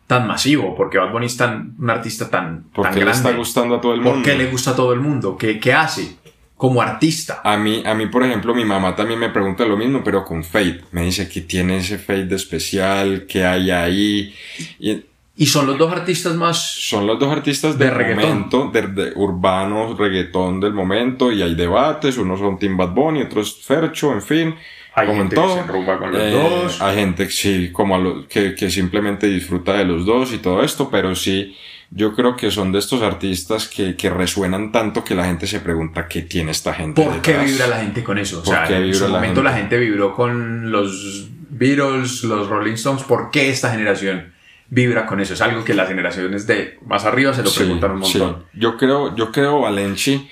tan 0.06 0.28
masivo, 0.28 0.76
por 0.76 0.92
qué 0.92 1.00
Bad 1.00 1.12
Bunny 1.12 1.26
es 1.26 1.38
tan, 1.38 1.76
un 1.80 1.90
artista 1.90 2.30
tan, 2.30 2.64
¿Por 2.74 2.84
tan 2.84 2.94
qué 2.94 3.00
le 3.00 3.06
grande. 3.06 3.28
está 3.30 3.38
gustando 3.38 3.76
a 3.76 3.82
todo 3.82 3.94
el 3.94 4.02
mundo? 4.02 4.14
¿Por 4.16 4.24
qué 4.24 4.36
le 4.36 4.48
gusta 4.52 4.72
a 4.72 4.76
todo 4.76 4.94
el 4.94 5.00
mundo? 5.00 5.38
¿Qué, 5.38 5.60
qué 5.60 5.74
hace 5.74 6.18
como 6.56 6.82
artista? 6.84 7.42
A 7.44 7.58
mí, 7.58 7.82
a 7.84 7.96
mí, 7.96 8.06
por 8.08 8.24
ejemplo, 8.24 8.54
mi 8.54 8.66
mamá 8.66 8.96
también 8.96 9.20
me 9.20 9.30
pregunta 9.30 9.66
lo 9.66 9.76
mismo, 9.76 10.04
pero 10.04 10.24
con 10.24 10.44
Fate. 10.44 10.82
Me 10.92 11.02
dice 11.04 11.28
que 11.28 11.42
tiene 11.42 11.78
ese 11.78 11.98
Fate 11.98 12.26
de 12.26 12.36
especial, 12.36 13.26
que 13.28 13.44
hay 13.44 13.72
ahí. 13.72 14.36
Y 14.80 15.09
Y 15.41 15.46
son 15.46 15.67
los 15.67 15.77
dos 15.77 15.89
artistas 15.91 16.36
más... 16.36 16.58
son 16.62 17.08
los 17.08 17.17
dos 17.17 17.31
artistas 17.31 17.77
De 17.77 17.86
del 17.86 17.96
reggaetón. 17.96 18.29
momento, 18.29 18.69
de, 18.74 18.88
de 18.88 19.12
urbanos, 19.15 19.98
reggaetón 19.98 20.60
del 20.60 20.74
momento, 20.74 21.31
y 21.31 21.41
hay 21.41 21.55
debates, 21.55 22.17
unos 22.17 22.39
son 22.39 22.60
Tim 22.60 22.75
Bad 22.75 22.89
Bunny, 22.89 23.22
otros 23.22 23.62
Fercho, 23.63 24.12
en 24.12 24.22
fin. 24.22 24.55
Hay 24.96 25.08
como 25.08 25.19
gente 25.19 25.36
en 25.36 25.41
que 25.41 25.48
todo. 25.48 25.55
se 25.55 25.62
enrumba 25.62 25.98
con 25.98 26.12
los 26.12 26.22
Eh, 26.22 26.31
dos. 26.31 26.81
Hay 26.81 26.96
gente, 26.98 27.29
sí, 27.29 27.69
como 27.72 27.96
a 27.96 28.00
lo- 28.00 28.27
que, 28.27 28.53
que 28.53 28.69
simplemente 28.69 29.27
disfruta 29.27 29.74
de 29.77 29.86
los 29.86 30.05
dos 30.05 30.34
y 30.34 30.39
todo 30.39 30.62
esto, 30.62 30.89
pero 30.89 31.15
sí, 31.15 31.55
yo 31.89 32.13
creo 32.15 32.36
que 32.36 32.51
son 32.51 32.74
de 32.74 32.79
estos 32.79 33.01
artistas 33.01 33.69
que, 33.69 33.96
que 33.96 34.10
resuenan 34.10 34.74
tanto 34.74 35.05
que 35.05 35.15
la 35.15 35.24
gente 35.24 35.48
se 35.48 35.62
pregunta 35.62 36.08
qué 36.10 36.24
tiene 36.24 36.51
esta 36.51 36.74
gente. 36.74 37.01
¿Por 37.01 37.22
qué 37.22 37.38
vibra 37.38 37.67
la 37.67 37.77
gente 37.77 38.03
con 38.03 38.17
eso? 38.17 38.39
O 38.39 38.43
¿Por 38.43 38.53
sea, 38.55 38.65
qué 38.65 38.75
en 38.75 38.93
su 38.93 39.05
la 39.05 39.12
momento 39.12 39.41
la 39.41 39.53
gente 39.53 39.77
vibró 39.77 40.13
con 40.13 40.69
los 40.69 41.29
Beatles, 41.50 42.25
los 42.25 42.50
Rolling 42.50 42.74
Stones. 42.74 43.03
¿Por 43.03 43.31
qué 43.31 43.50
esta 43.50 43.72
generación 43.72 44.34
vibra 44.70 45.06
con 45.06 45.20
eso? 45.20 45.34
Es 45.34 45.42
algo 45.42 45.64
que 45.64 45.74
las 45.74 45.88
generaciones 45.88 46.46
de 46.48 46.78
más 46.86 47.06
arriba 47.06 47.34
se 47.34 47.44
lo 47.44 47.50
Sí, 47.50 47.60
preguntan 47.60 47.92
un 47.92 48.06
sí. 48.06 48.18
montón. 48.18 48.46
Yo 48.54 48.78
creo, 48.78 49.16
yo 49.16 49.32
creo, 49.32 49.62
Valenci, 49.62 50.30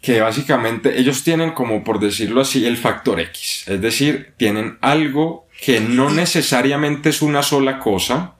que 0.00 0.20
básicamente 0.20 0.98
ellos 0.98 1.22
tienen 1.22 1.52
como 1.52 1.84
por 1.84 2.00
decirlo 2.00 2.40
así 2.40 2.66
el 2.66 2.76
factor 2.76 3.20
X. 3.20 3.64
Es 3.68 3.80
decir, 3.80 4.34
tienen 4.36 4.78
algo 4.80 5.46
que 5.64 5.80
no 5.80 6.10
necesariamente 6.10 7.10
es 7.10 7.22
una 7.22 7.42
sola 7.42 7.78
cosa, 7.78 8.34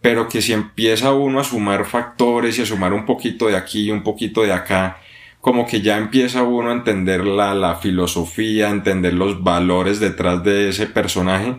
pero 0.00 0.28
que 0.28 0.40
si 0.40 0.52
empieza 0.52 1.12
uno 1.12 1.40
a 1.40 1.44
sumar 1.44 1.84
factores 1.84 2.58
y 2.58 2.62
a 2.62 2.66
sumar 2.66 2.92
un 2.92 3.06
poquito 3.06 3.48
de 3.48 3.56
aquí 3.56 3.86
y 3.86 3.90
un 3.90 4.02
poquito 4.02 4.42
de 4.42 4.52
acá, 4.52 4.98
como 5.40 5.66
que 5.66 5.80
ya 5.80 5.96
empieza 5.98 6.42
uno 6.42 6.70
a 6.70 6.74
entender 6.74 7.24
la, 7.24 7.54
la 7.54 7.76
filosofía, 7.76 8.68
a 8.68 8.70
entender 8.70 9.14
los 9.14 9.42
valores 9.42 9.98
detrás 9.98 10.44
de 10.44 10.68
ese 10.68 10.86
personaje 10.86 11.56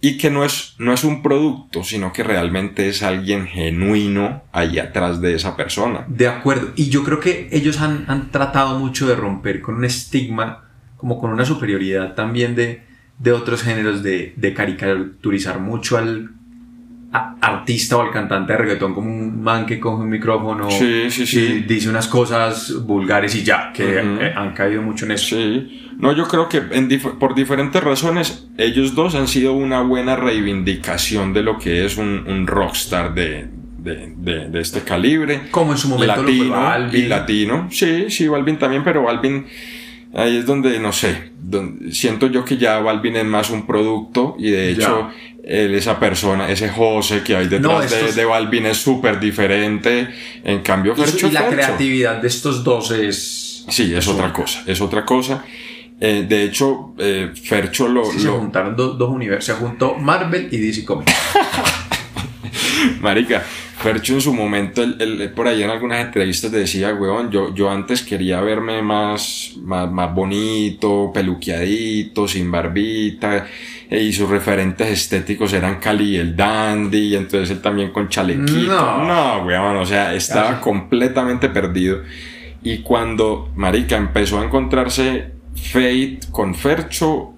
y 0.00 0.18
que 0.18 0.30
no 0.30 0.44
es, 0.44 0.74
no 0.78 0.92
es 0.92 1.04
un 1.04 1.22
producto, 1.22 1.82
sino 1.82 2.12
que 2.12 2.22
realmente 2.22 2.88
es 2.88 3.02
alguien 3.02 3.46
genuino 3.46 4.42
ahí 4.52 4.78
atrás 4.78 5.20
de 5.20 5.34
esa 5.34 5.56
persona. 5.56 6.04
De 6.08 6.28
acuerdo, 6.28 6.72
y 6.76 6.90
yo 6.90 7.02
creo 7.02 7.18
que 7.18 7.48
ellos 7.50 7.80
han, 7.80 8.04
han 8.08 8.30
tratado 8.30 8.78
mucho 8.78 9.06
de 9.06 9.16
romper 9.16 9.62
con 9.62 9.76
un 9.76 9.84
estigma, 9.84 10.64
como 10.96 11.18
con 11.18 11.30
una 11.30 11.44
superioridad 11.44 12.14
también 12.14 12.54
de, 12.54 12.82
de 13.18 13.32
otros 13.32 13.62
géneros, 13.62 14.02
de, 14.02 14.34
de 14.36 14.54
caricaturizar 14.54 15.60
mucho 15.60 15.96
al 15.96 16.30
artista 17.12 17.96
o 17.96 18.02
al 18.02 18.10
cantante 18.10 18.52
de 18.52 18.58
reggaetón 18.58 18.94
como 18.94 19.08
un 19.10 19.42
man 19.42 19.64
que 19.64 19.80
coge 19.80 20.02
un 20.02 20.10
micrófono 20.10 20.70
sí, 20.70 21.10
sí, 21.10 21.26
sí. 21.26 21.40
y 21.40 21.60
dice 21.62 21.88
unas 21.88 22.08
cosas 22.08 22.84
vulgares 22.84 23.34
y 23.34 23.42
ya, 23.42 23.72
que 23.72 24.00
eh, 24.00 24.32
han 24.34 24.52
caído 24.52 24.82
mucho 24.82 25.06
en 25.06 25.12
eso. 25.12 25.36
Sí, 25.36 25.85
no, 25.98 26.12
yo 26.12 26.28
creo 26.28 26.48
que 26.48 26.60
por 27.18 27.34
diferentes 27.34 27.82
razones 27.82 28.46
ellos 28.58 28.94
dos 28.94 29.14
han 29.14 29.28
sido 29.28 29.54
una 29.54 29.80
buena 29.80 30.16
reivindicación 30.16 31.32
de 31.32 31.42
lo 31.42 31.58
que 31.58 31.86
es 31.86 31.96
un, 31.96 32.24
un 32.26 32.46
rockstar 32.46 33.14
de, 33.14 33.48
de, 33.78 34.48
de, 34.48 34.60
este 34.60 34.82
calibre. 34.82 35.42
Como 35.50 35.72
en 35.72 35.78
su 35.78 35.88
momento 35.88 36.22
latino 36.22 36.78
lo 36.78 36.96
y 36.96 37.02
latino. 37.06 37.68
Sí, 37.70 38.10
sí, 38.10 38.28
Balvin 38.28 38.58
también, 38.58 38.84
pero 38.84 39.04
Balvin 39.04 39.46
ahí 40.14 40.36
es 40.38 40.46
donde, 40.46 40.78
no 40.78 40.92
sé, 40.92 41.32
siento 41.90 42.26
yo 42.26 42.44
que 42.44 42.56
ya 42.58 42.78
Balvin 42.80 43.16
es 43.16 43.24
más 43.24 43.50
un 43.50 43.66
producto 43.66 44.36
y 44.38 44.50
de 44.50 44.70
hecho 44.70 45.10
él, 45.44 45.74
esa 45.74 45.98
persona, 45.98 46.50
ese 46.50 46.68
José 46.68 47.22
que 47.22 47.36
hay 47.36 47.48
detrás 47.48 47.90
de, 47.90 48.12
de, 48.12 48.24
Balvin 48.24 48.66
es 48.66 48.78
súper 48.78 49.20
diferente. 49.20 50.08
En 50.44 50.60
cambio, 50.60 50.94
Fercho 50.94 51.28
y, 51.28 51.30
la 51.30 51.48
creatividad 51.48 52.20
de 52.20 52.28
estos 52.28 52.64
dos 52.64 52.90
es... 52.90 53.64
Sí, 53.68 53.94
es 53.94 54.06
otra 54.08 54.32
cosa, 54.32 54.62
es 54.66 54.80
otra 54.80 55.04
cosa. 55.04 55.44
Eh, 55.98 56.26
de 56.28 56.44
hecho, 56.44 56.94
eh, 56.98 57.32
Fercho 57.34 57.88
lo... 57.88 58.04
Se 58.04 58.28
juntaron 58.28 58.76
dos 58.76 59.10
universos, 59.10 59.56
se 59.56 59.64
juntó 59.64 59.94
Marvel 59.94 60.48
y 60.50 60.58
DC 60.58 60.84
Comics. 60.84 61.12
Marica, 63.00 63.42
Fercho 63.78 64.14
en 64.14 64.20
su 64.20 64.34
momento, 64.34 64.82
él, 64.82 65.32
por 65.34 65.48
ahí 65.48 65.62
en 65.62 65.70
algunas 65.70 66.04
entrevistas 66.04 66.52
decía, 66.52 66.94
weón, 66.94 67.30
yo, 67.30 67.54
yo 67.54 67.70
antes 67.70 68.02
quería 68.02 68.40
verme 68.40 68.82
más, 68.82 69.52
más, 69.62 69.90
más 69.90 70.14
bonito, 70.14 71.10
peluqueadito, 71.14 72.28
sin 72.28 72.50
barbita, 72.50 73.46
eh, 73.88 74.02
y 74.02 74.12
sus 74.12 74.28
referentes 74.28 74.88
estéticos 74.88 75.52
eran 75.52 75.76
Cali 75.78 76.10
y 76.12 76.16
el 76.16 76.36
Dandy, 76.36 76.98
y 76.98 77.16
entonces 77.16 77.50
él 77.50 77.62
también 77.62 77.90
con 77.90 78.08
chalequito. 78.08 78.66
No, 78.66 79.04
no 79.04 79.46
weón, 79.46 79.76
o 79.76 79.86
sea, 79.86 80.14
estaba 80.14 80.60
completamente 80.60 81.48
perdido. 81.48 82.02
Y 82.62 82.78
cuando 82.78 83.52
Marica 83.54 83.96
empezó 83.96 84.40
a 84.40 84.44
encontrarse 84.44 85.35
Fate 85.56 86.20
con 86.30 86.54
Fercho, 86.54 87.34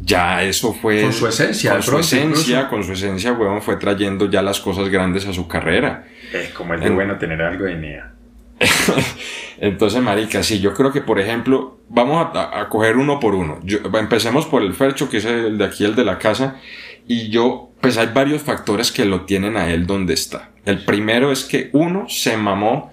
ya 0.00 0.42
eso 0.42 0.72
fue... 0.72 1.02
Con 1.02 1.12
su 1.12 1.26
esencia. 1.26 1.72
Con 1.72 1.82
su 1.82 1.98
esencia, 1.98 2.68
con 2.68 2.84
su 2.84 2.92
esencia, 2.92 3.32
weón, 3.32 3.62
fue 3.62 3.76
trayendo 3.76 4.30
ya 4.30 4.42
las 4.42 4.60
cosas 4.60 4.88
grandes 4.88 5.26
a 5.26 5.32
su 5.32 5.46
carrera. 5.46 6.06
Es 6.32 6.50
como 6.50 6.74
el 6.74 6.80
de 6.80 6.90
bueno 6.90 7.18
tener 7.18 7.42
algo 7.42 7.64
de 7.64 7.76
NEA. 7.76 8.12
Entonces, 9.58 10.02
marica, 10.02 10.42
sí, 10.42 10.60
yo 10.60 10.74
creo 10.74 10.92
que, 10.92 11.00
por 11.00 11.20
ejemplo, 11.20 11.78
vamos 11.88 12.26
a, 12.34 12.68
coger 12.68 12.96
uno 12.96 13.20
por 13.20 13.34
uno. 13.34 13.60
empecemos 13.94 14.46
por 14.46 14.62
el 14.62 14.74
Fercho, 14.74 15.08
que 15.08 15.18
es 15.18 15.24
el 15.24 15.58
de 15.58 15.64
aquí, 15.64 15.84
el 15.84 15.94
de 15.94 16.04
la 16.04 16.18
casa. 16.18 16.56
Y 17.06 17.30
yo, 17.30 17.70
pues 17.80 17.98
hay 17.98 18.08
varios 18.12 18.42
factores 18.42 18.92
que 18.92 19.04
lo 19.04 19.22
tienen 19.22 19.56
a 19.56 19.70
él 19.70 19.86
donde 19.86 20.14
está. 20.14 20.50
El 20.64 20.84
primero 20.84 21.32
es 21.32 21.44
que 21.44 21.70
uno 21.72 22.08
se 22.08 22.36
mamó 22.36 22.91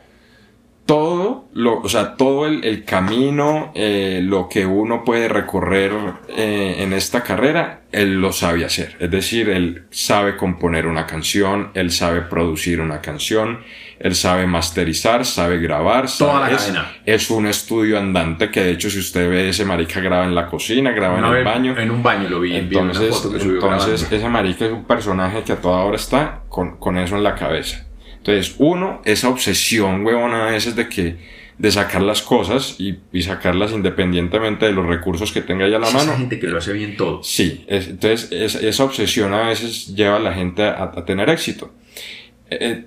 todo, 0.89 1.45
lo, 1.53 1.81
o 1.81 1.87
sea, 1.87 2.15
todo 2.15 2.47
el, 2.47 2.83
camino, 2.83 3.71
eh, 3.75 4.21
lo 4.23 4.49
que 4.49 4.65
uno 4.65 5.03
puede 5.03 5.27
recorrer 5.27 5.91
eh, 6.29 6.77
en 6.79 6.93
esta 6.93 7.21
carrera, 7.21 7.81
él 7.91 8.19
lo 8.19 8.33
sabe 8.33 8.65
hacer. 8.65 8.95
Es 8.99 9.11
decir, 9.11 9.49
él 9.49 9.83
sabe 9.91 10.35
componer 10.35 10.87
una 10.87 11.05
canción, 11.05 11.69
él 11.75 11.91
sabe 11.91 12.21
producir 12.21 12.81
una 12.81 13.01
canción, 13.01 13.59
él 13.99 14.15
sabe 14.15 14.47
masterizar, 14.47 15.27
sabe 15.27 15.59
grabar. 15.59 16.07
Toda 16.09 16.49
la 16.49 16.55
es, 16.55 16.73
es, 17.05 17.29
un 17.29 17.45
estudio 17.45 17.99
andante 17.99 18.49
que 18.49 18.63
de 18.63 18.71
hecho 18.71 18.89
si 18.89 18.97
usted 18.97 19.29
ve 19.29 19.49
ese 19.49 19.65
marica 19.65 19.99
graba 19.99 20.25
en 20.25 20.33
la 20.33 20.47
cocina, 20.47 20.89
graba 20.89 21.19
en 21.19 21.25
el 21.25 21.43
baño. 21.43 21.77
En 21.77 21.91
un 21.91 22.01
baño 22.01 22.27
lo 22.29 22.39
vi. 22.39 22.55
Entonces, 22.55 23.29
entonces 23.31 24.11
ese 24.11 24.27
marica 24.27 24.65
es 24.65 24.71
un 24.71 24.85
personaje 24.85 25.43
que 25.43 25.51
a 25.51 25.61
toda 25.61 25.83
hora 25.83 25.97
está 25.97 26.41
con, 26.49 26.77
con 26.77 26.97
eso 26.97 27.15
en 27.15 27.21
la 27.21 27.35
cabeza. 27.35 27.85
Entonces, 28.19 28.55
uno, 28.59 29.01
esa 29.05 29.29
obsesión, 29.29 30.05
huevón, 30.05 30.33
a 30.33 30.45
veces 30.45 30.75
de 30.75 30.87
que, 30.87 31.15
de 31.57 31.71
sacar 31.71 32.01
las 32.01 32.21
cosas 32.21 32.75
y, 32.79 32.99
y, 33.11 33.21
sacarlas 33.23 33.71
independientemente 33.71 34.65
de 34.65 34.71
los 34.71 34.85
recursos 34.85 35.31
que 35.31 35.41
tenga 35.41 35.67
ya 35.67 35.77
a 35.77 35.79
la 35.79 35.89
mano. 35.89 36.11
Esa 36.11 36.17
gente 36.17 36.39
que 36.39 36.47
lo 36.47 36.57
hace 36.57 36.73
bien 36.73 36.95
todo. 36.95 37.21
Sí, 37.23 37.65
entonces 37.67 38.31
esa 38.31 38.83
obsesión 38.83 39.33
a 39.33 39.47
veces 39.47 39.93
lleva 39.93 40.17
a 40.17 40.19
la 40.19 40.33
gente 40.33 40.63
a, 40.63 40.91
tener 41.05 41.29
éxito. 41.29 41.73
Eh, 42.49 42.85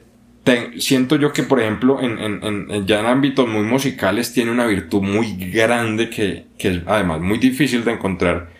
siento 0.79 1.17
yo 1.17 1.33
que, 1.33 1.43
por 1.43 1.61
ejemplo, 1.61 2.01
en, 2.01 2.19
en, 2.19 2.71
en, 2.71 2.87
ya 2.87 3.01
en 3.01 3.07
ámbitos 3.07 3.47
muy 3.47 3.63
musicales 3.63 4.33
tiene 4.33 4.51
una 4.51 4.67
virtud 4.67 5.03
muy 5.03 5.37
grande 5.37 6.09
que, 6.09 6.47
que 6.59 6.69
es 6.69 6.81
además 6.87 7.21
muy 7.21 7.39
difícil 7.39 7.85
de 7.85 7.93
encontrar, 7.93 8.51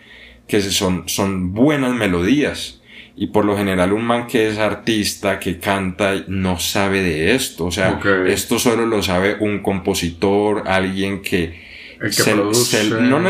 que 0.47 0.61
son, 0.61 1.09
son 1.09 1.53
buenas 1.53 1.93
melodías. 1.93 2.81
Y 3.15 3.27
por 3.27 3.45
lo 3.45 3.55
general 3.55 3.93
un 3.93 4.05
man 4.05 4.25
que 4.27 4.49
es 4.49 4.57
artista, 4.57 5.39
que 5.39 5.59
canta, 5.59 6.23
no 6.27 6.59
sabe 6.59 7.01
de 7.01 7.35
esto. 7.35 7.65
O 7.65 7.71
sea, 7.71 7.99
esto 8.27 8.57
solo 8.57 8.85
lo 8.85 9.03
sabe 9.03 9.37
un 9.39 9.59
compositor, 9.59 10.63
alguien 10.67 11.21
que... 11.21 11.73
El 12.01 12.13
que 12.13 12.23
produce. 12.23 12.89
no, 12.89 13.21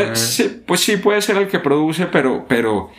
pues 0.66 0.80
sí 0.80 0.96
puede 0.96 1.22
ser 1.22 1.36
el 1.36 1.46
que 1.46 1.60
produce, 1.60 2.06
pero, 2.06 2.46
pero 2.48 2.90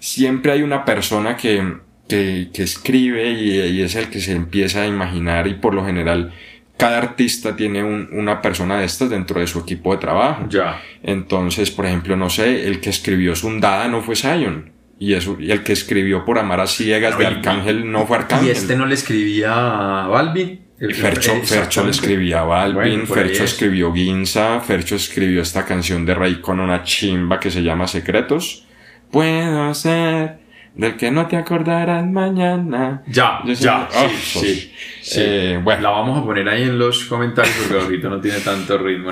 siempre 0.00 0.50
hay 0.50 0.62
una 0.62 0.84
persona 0.84 1.36
que, 1.36 1.76
que, 2.08 2.48
que 2.52 2.62
escribe 2.62 3.30
y, 3.30 3.80
es 3.80 3.94
el 3.94 4.08
que 4.08 4.20
se 4.20 4.32
empieza 4.32 4.82
a 4.82 4.86
imaginar 4.86 5.46
y 5.46 5.54
por 5.54 5.74
lo 5.74 5.84
general 5.84 6.32
cada 6.76 6.98
artista 6.98 7.54
tiene 7.54 7.84
un, 7.84 8.08
una 8.12 8.40
persona 8.40 8.80
de 8.80 8.86
estas 8.86 9.10
dentro 9.10 9.38
de 9.38 9.46
su 9.46 9.60
equipo 9.60 9.92
de 9.92 9.98
trabajo. 9.98 10.46
Ya. 10.48 10.80
Entonces, 11.02 11.70
por 11.70 11.86
ejemplo, 11.86 12.16
no 12.16 12.30
sé, 12.30 12.66
el 12.66 12.80
que 12.80 12.88
escribió 12.90 13.36
Sundada 13.36 13.86
no 13.86 14.02
fue 14.02 14.16
Zion. 14.16 14.72
Y, 15.00 15.14
eso, 15.14 15.38
y 15.40 15.50
el 15.50 15.62
que 15.62 15.72
escribió 15.72 16.26
por 16.26 16.38
amar 16.38 16.60
a 16.60 16.66
ciegas 16.66 17.16
de 17.16 17.26
Arcángel 17.26 17.90
no 17.90 18.06
fue 18.06 18.18
Arcángel. 18.18 18.48
¿Y 18.48 18.50
este 18.50 18.76
no 18.76 18.84
le 18.84 18.94
escribía 18.94 20.04
a 20.04 20.08
Balvin? 20.08 20.60
Fercho, 20.78 21.34
Fercho 21.42 21.84
le 21.84 21.90
escribía 21.90 22.40
a 22.40 22.44
Balvin, 22.44 23.06
Fercho 23.06 23.44
escribió 23.44 23.94
Ginza, 23.94 24.60
Fercho 24.60 24.96
escribió 24.96 25.40
esta 25.40 25.64
canción 25.64 26.04
de 26.04 26.14
Rey 26.14 26.42
con 26.42 26.60
una 26.60 26.84
chimba 26.84 27.40
que 27.40 27.50
se 27.50 27.62
llama 27.62 27.86
Secretos. 27.86 28.66
Puedo 29.10 29.72
ser 29.72 30.40
del 30.74 30.96
que 30.96 31.10
no 31.10 31.26
te 31.26 31.36
acordarás 31.36 32.06
mañana. 32.06 33.02
Ya, 33.06 33.40
ya, 33.46 33.88
sí, 34.22 34.70
sí, 35.00 35.20
eh, 35.22 35.60
bueno. 35.62 35.80
La 35.80 35.90
vamos 35.90 36.18
a 36.18 36.24
poner 36.26 36.46
ahí 36.46 36.64
en 36.64 36.78
los 36.78 37.04
comentarios 37.06 37.56
porque 37.56 37.82
ahorita 37.82 38.08
no 38.10 38.20
tiene 38.20 38.40
tanto 38.40 38.76
ritmo. 38.76 39.08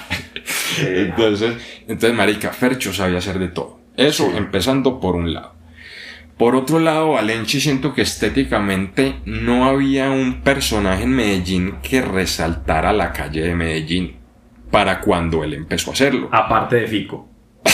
entonces, 0.78 1.82
entonces, 1.86 2.16
marica, 2.16 2.50
Fercho 2.50 2.94
sabía 2.94 3.18
hacer 3.18 3.38
de 3.38 3.48
todo. 3.48 3.81
Eso 3.96 4.36
empezando 4.36 5.00
por 5.00 5.16
un 5.16 5.34
lado. 5.34 5.54
Por 6.38 6.56
otro 6.56 6.80
lado, 6.80 7.12
Valenci 7.12 7.60
siento 7.60 7.94
que 7.94 8.02
estéticamente 8.02 9.20
no 9.24 9.66
había 9.66 10.10
un 10.10 10.42
personaje 10.42 11.04
en 11.04 11.10
Medellín 11.10 11.76
que 11.82 12.02
resaltara 12.02 12.92
la 12.92 13.12
calle 13.12 13.42
de 13.42 13.54
Medellín 13.54 14.16
para 14.70 15.00
cuando 15.00 15.44
él 15.44 15.54
empezó 15.54 15.90
a 15.90 15.92
hacerlo. 15.92 16.28
Aparte 16.32 16.76
de 16.76 16.88
Fico. 16.88 17.28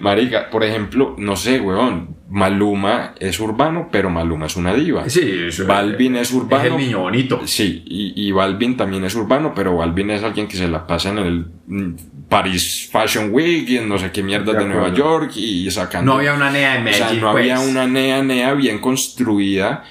Marica, 0.00 0.50
por 0.50 0.64
ejemplo, 0.64 1.14
no 1.18 1.36
sé, 1.36 1.60
weón, 1.60 2.16
Maluma 2.28 3.14
es 3.18 3.38
urbano, 3.40 3.88
pero 3.90 4.08
Maluma 4.08 4.46
es 4.46 4.56
una 4.56 4.72
diva. 4.72 5.08
Sí, 5.08 5.48
Balvin 5.66 6.16
es 6.16 6.32
urbano. 6.32 6.64
Es 6.64 6.70
el 6.70 6.76
niño 6.76 7.00
bonito. 7.00 7.46
Sí, 7.46 7.82
y, 7.86 8.12
y, 8.16 8.32
Balvin 8.32 8.76
también 8.76 9.04
es 9.04 9.14
urbano, 9.14 9.52
pero 9.54 9.76
Balvin 9.76 10.10
es 10.10 10.22
alguien 10.22 10.48
que 10.48 10.56
se 10.56 10.68
la 10.68 10.86
pasa 10.86 11.10
en 11.10 11.18
el 11.18 11.46
mm, 11.66 11.94
Paris 12.28 12.88
Fashion 12.90 13.30
Week 13.32 13.68
y 13.68 13.78
en 13.78 13.88
no 13.88 13.98
sé 13.98 14.10
qué 14.12 14.22
mierda 14.22 14.52
de, 14.52 14.64
Nueva 14.64 14.94
York 14.94 15.32
y 15.36 15.70
sacando. 15.70 16.12
No 16.12 16.18
había 16.18 16.34
una 16.34 16.50
NEA 16.50 16.76
en 16.76 16.84
Medellín. 16.84 17.04
O 17.04 17.10
sea, 17.10 17.20
no 17.20 17.28
había 17.30 17.56
pues. 17.56 17.68
una 17.68 17.86
NEA, 17.86 18.22
NEA 18.22 18.54
bien 18.54 18.78
construida 18.78 19.84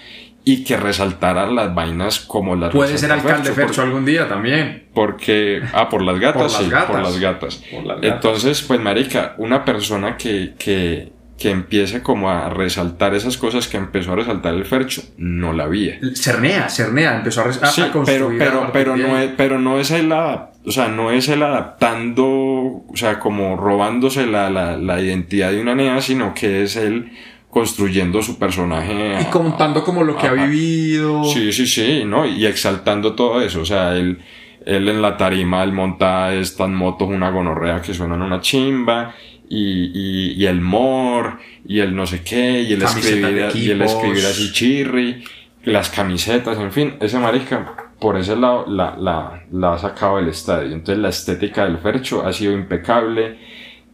y 0.46 0.64
que 0.64 0.78
resaltara 0.78 1.46
las 1.48 1.74
vainas 1.76 2.20
como 2.22 2.56
las 2.56 2.72
Puede 2.74 2.98
ser 2.98 3.12
alcalde 3.12 3.52
Fercho, 3.52 3.82
algún 3.82 4.06
día 4.06 4.28
también. 4.28 4.86
Porque, 4.94 5.62
ah, 5.74 5.90
por 5.90 6.02
las 6.02 6.20
gatas, 6.20 6.54
por 6.54 6.62
las 7.02 7.14
sí, 7.14 7.20
gatas. 7.22 7.56
por 7.72 7.86
las 7.86 8.02
gatas. 8.02 8.14
Entonces, 8.16 8.62
pues, 8.64 8.80
marica, 8.80 9.36
una 9.38 9.64
persona 9.66 10.18
que, 10.18 10.54
que, 10.58 11.12
que 11.38 11.52
empiece 11.52 12.02
como 12.02 12.30
a 12.30 12.50
resaltar 12.50 13.14
esas 13.16 13.38
cosas 13.38 13.68
que 13.68 13.78
empezó 13.78 14.14
a 14.14 14.16
resaltar 14.16 14.54
el 14.56 14.66
Fercho, 14.66 15.04
no 15.18 15.54
la 15.54 15.66
había. 15.66 16.00
Cernea, 16.16 16.68
Cernea 16.70 17.18
empezó 17.18 17.42
a, 17.42 17.44
res- 17.46 17.62
a- 17.64 17.68
Sí, 17.68 17.82
a 17.82 17.92
construir. 17.92 18.40
pero, 18.40 18.70
pero, 18.72 18.72
pero, 18.74 18.98
no 18.98 19.18
es, 19.20 19.30
pero 19.38 19.60
no 19.60 19.80
es 19.80 19.92
el 19.92 20.12
o 20.12 20.72
sea, 20.72 20.88
no 20.90 21.12
es 21.12 21.30
el 21.30 21.42
adaptando, 21.44 22.26
o 22.28 22.92
sea, 22.96 23.20
como 23.20 23.56
robándose 23.56 24.26
la, 24.26 24.50
la, 24.50 24.78
la 24.78 25.00
identidad 25.02 25.52
de 25.52 25.62
una 25.62 25.76
nea, 25.76 26.02
sino 26.02 26.34
que 26.34 26.64
es 26.64 26.76
él 26.76 27.12
construyendo 27.50 28.22
su 28.22 28.38
personaje. 28.38 29.14
Y 29.22 29.24
a- 29.26 29.32
contando 29.32 29.84
como 29.84 30.04
lo 30.04 30.16
que 30.18 30.28
ha 30.28 30.34
vivido. 30.34 31.24
Sí, 31.26 31.52
sí, 31.52 31.66
sí, 31.68 32.04
¿no? 32.06 32.26
Y 32.26 32.46
exaltando 32.46 33.14
todo 33.14 33.42
eso. 33.42 33.62
O 33.62 33.66
sea, 33.66 33.96
él, 33.96 34.20
él 34.66 34.88
en 34.88 35.02
la 35.02 35.18
tarima, 35.18 35.64
él 35.64 35.72
monta 35.72 36.34
estas 36.34 36.70
motos, 36.70 37.08
una 37.10 37.30
gonorrea 37.32 37.82
que 37.82 37.94
suenan 37.94 38.22
una 38.22 38.40
chimba. 38.42 39.14
Y, 39.52 39.86
y, 39.96 40.34
y 40.34 40.46
el 40.46 40.62
mor, 40.62 41.40
y 41.68 41.80
el 41.80 41.96
no 41.96 42.06
sé 42.06 42.22
qué, 42.24 42.62
y 42.62 42.74
el 42.74 42.84
escribir, 42.84 43.50
y 43.56 43.72
el 43.72 43.82
escribir 43.82 44.24
así 44.28 44.52
chirri, 44.54 45.24
las 45.64 45.90
camisetas, 45.90 46.60
en 46.60 46.72
fin, 46.72 46.94
ese 47.00 47.18
marica, 47.18 47.90
por 48.00 48.16
ese 48.20 48.36
lado, 48.36 48.66
la, 48.68 48.96
la, 48.96 49.42
la 49.52 49.74
ha 49.74 49.78
sacado 49.80 50.18
del 50.18 50.28
estadio. 50.28 50.72
Entonces 50.72 51.00
la 51.02 51.10
estética 51.10 51.64
del 51.66 51.80
Fercho 51.80 52.24
ha 52.28 52.32
sido 52.32 52.54
impecable, 52.54 53.40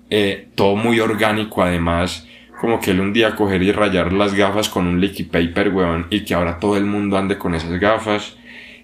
eh, 0.10 0.50
todo 0.56 0.76
muy 0.76 1.00
orgánico 1.00 1.64
además, 1.64 2.28
como 2.60 2.80
que 2.80 2.92
él 2.92 3.00
un 3.00 3.14
día 3.14 3.36
coger 3.36 3.62
y 3.64 3.72
rayar 3.72 4.14
las 4.14 4.34
gafas 4.34 4.70
con 4.70 4.88
un 4.88 5.02
liquid 5.02 5.28
paper, 5.28 5.70
weón, 5.70 6.08
y 6.10 6.22
que 6.22 6.34
ahora 6.34 6.60
todo 6.60 6.78
el 6.78 6.86
mundo 6.86 7.18
ande 7.18 7.38
con 7.38 7.56
esas 7.56 7.80
gafas. 7.80 8.38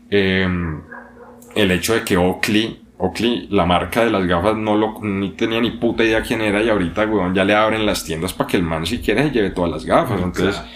Eh, 0.10 0.48
el 1.56 1.72
hecho 1.72 1.94
de 1.94 2.04
que 2.04 2.18
Oakley, 2.18 2.82
Oakley, 2.98 3.48
la 3.50 3.66
marca 3.66 4.04
de 4.04 4.12
las 4.12 4.26
gafas, 4.26 4.56
no 4.56 4.76
lo, 4.76 5.00
ni 5.02 5.32
tenía 5.32 5.60
ni 5.60 5.72
puta 5.72 6.04
idea 6.04 6.22
quién 6.22 6.42
era 6.42 6.62
y 6.62 6.70
ahorita, 6.70 7.06
weón, 7.06 7.34
ya 7.34 7.44
le 7.44 7.56
abren 7.56 7.86
las 7.86 8.04
tiendas 8.04 8.34
para 8.34 8.50
que 8.50 8.58
el 8.58 8.64
man 8.64 8.86
si 8.86 9.00
quiere 9.00 9.24
se 9.24 9.32
lleve 9.32 9.50
todas 9.52 9.72
las 9.72 9.86
gafas. 9.86 10.22
Entonces, 10.22 10.56
claro. 10.56 10.70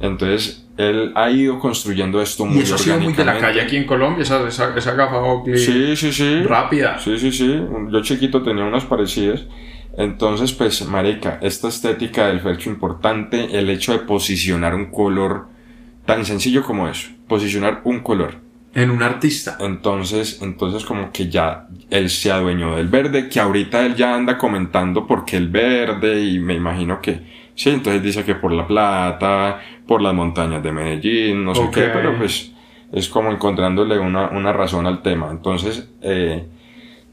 entonces, 0.00 0.66
él 0.76 1.12
ha 1.14 1.30
ido 1.30 1.58
construyendo 1.58 2.20
esto 2.20 2.44
muy 2.44 2.58
Y 2.58 2.62
eso 2.62 2.74
ha 2.74 2.78
sido 2.78 2.98
muy 2.98 3.12
de 3.12 3.24
la 3.24 3.38
calle 3.38 3.60
aquí 3.60 3.76
en 3.76 3.84
Colombia, 3.84 4.22
esa, 4.22 4.46
esa, 4.46 4.76
esa 4.76 4.94
gafa 4.94 5.18
Oakley 5.18 5.56
Sí, 5.56 5.96
sí, 5.96 6.12
sí. 6.12 6.42
rápida. 6.42 6.98
Sí, 6.98 7.18
sí, 7.18 7.32
sí. 7.32 7.60
Yo 7.90 8.02
chiquito 8.02 8.42
tenía 8.42 8.64
unas 8.64 8.84
parecidas. 8.84 9.44
Entonces, 9.96 10.52
pues, 10.52 10.86
marica, 10.86 11.38
esta 11.40 11.68
estética 11.68 12.26
del 12.26 12.40
Fercho 12.40 12.70
importante, 12.70 13.58
el 13.58 13.70
hecho 13.70 13.92
de 13.92 14.00
posicionar 14.00 14.74
un 14.74 14.86
color 14.86 15.46
tan 16.04 16.24
sencillo 16.24 16.62
como 16.62 16.88
eso, 16.88 17.10
posicionar 17.28 17.80
un 17.84 18.00
color. 18.00 18.42
En 18.74 18.90
un 18.90 19.04
artista. 19.04 19.56
Entonces, 19.60 20.40
entonces 20.42 20.84
como 20.84 21.12
que 21.12 21.28
ya 21.28 21.68
él 21.90 22.10
se 22.10 22.32
adueñó 22.32 22.76
del 22.76 22.88
verde, 22.88 23.28
que 23.28 23.38
ahorita 23.38 23.86
él 23.86 23.94
ya 23.94 24.14
anda 24.14 24.36
comentando 24.36 25.06
por 25.06 25.24
qué 25.24 25.36
el 25.36 25.48
verde 25.48 26.20
y 26.24 26.40
me 26.40 26.54
imagino 26.54 27.00
que 27.00 27.20
sí, 27.54 27.70
entonces 27.70 28.02
dice 28.02 28.24
que 28.24 28.34
por 28.34 28.50
la 28.50 28.66
plata, 28.66 29.60
por 29.86 30.02
las 30.02 30.12
montañas 30.12 30.60
de 30.60 30.72
Medellín, 30.72 31.44
no 31.44 31.54
sé 31.54 31.68
qué, 31.72 31.82
pero 31.82 32.18
pues 32.18 32.52
es 32.92 33.08
como 33.08 33.30
encontrándole 33.30 33.98
una, 33.98 34.30
una 34.30 34.52
razón 34.52 34.88
al 34.88 35.02
tema. 35.02 35.28
Entonces, 35.30 35.88
eh, 36.02 36.44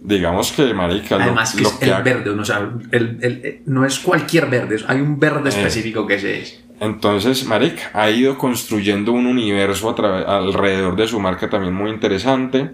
digamos 0.02 0.52
que 0.52 0.74
marica, 0.74 1.18
lo- 1.18 1.24
Además 1.24 1.56
que 1.56 1.62
lo 1.64 1.70
es 1.70 1.76
que 1.76 1.86
el 1.86 1.94
ha- 1.94 2.02
verde, 2.02 2.30
o 2.32 2.44
sea, 2.46 2.70
el, 2.92 3.18
el- 3.22 3.42
el- 3.46 3.62
no 3.68 3.86
es 3.86 4.00
cualquier 4.00 4.48
verde, 4.48 4.78
hay 4.88 5.00
un 5.00 5.20
verde 5.20 5.50
Eh. 5.50 5.54
específico 5.54 6.06
que 6.08 6.16
ese 6.16 6.42
es. 6.42 6.64
Entonces, 6.80 7.46
Maric 7.46 7.80
ha 7.94 8.10
ido 8.10 8.38
construyendo 8.40 9.12
un 9.12 9.28
universo 9.28 9.90
a 9.92 9.94
través- 9.96 10.26
alrededor 10.28 10.96
de 10.96 11.08
su 11.08 11.20
marca 11.20 11.48
también 11.50 11.74
muy 11.76 11.92
interesante. 11.92 12.72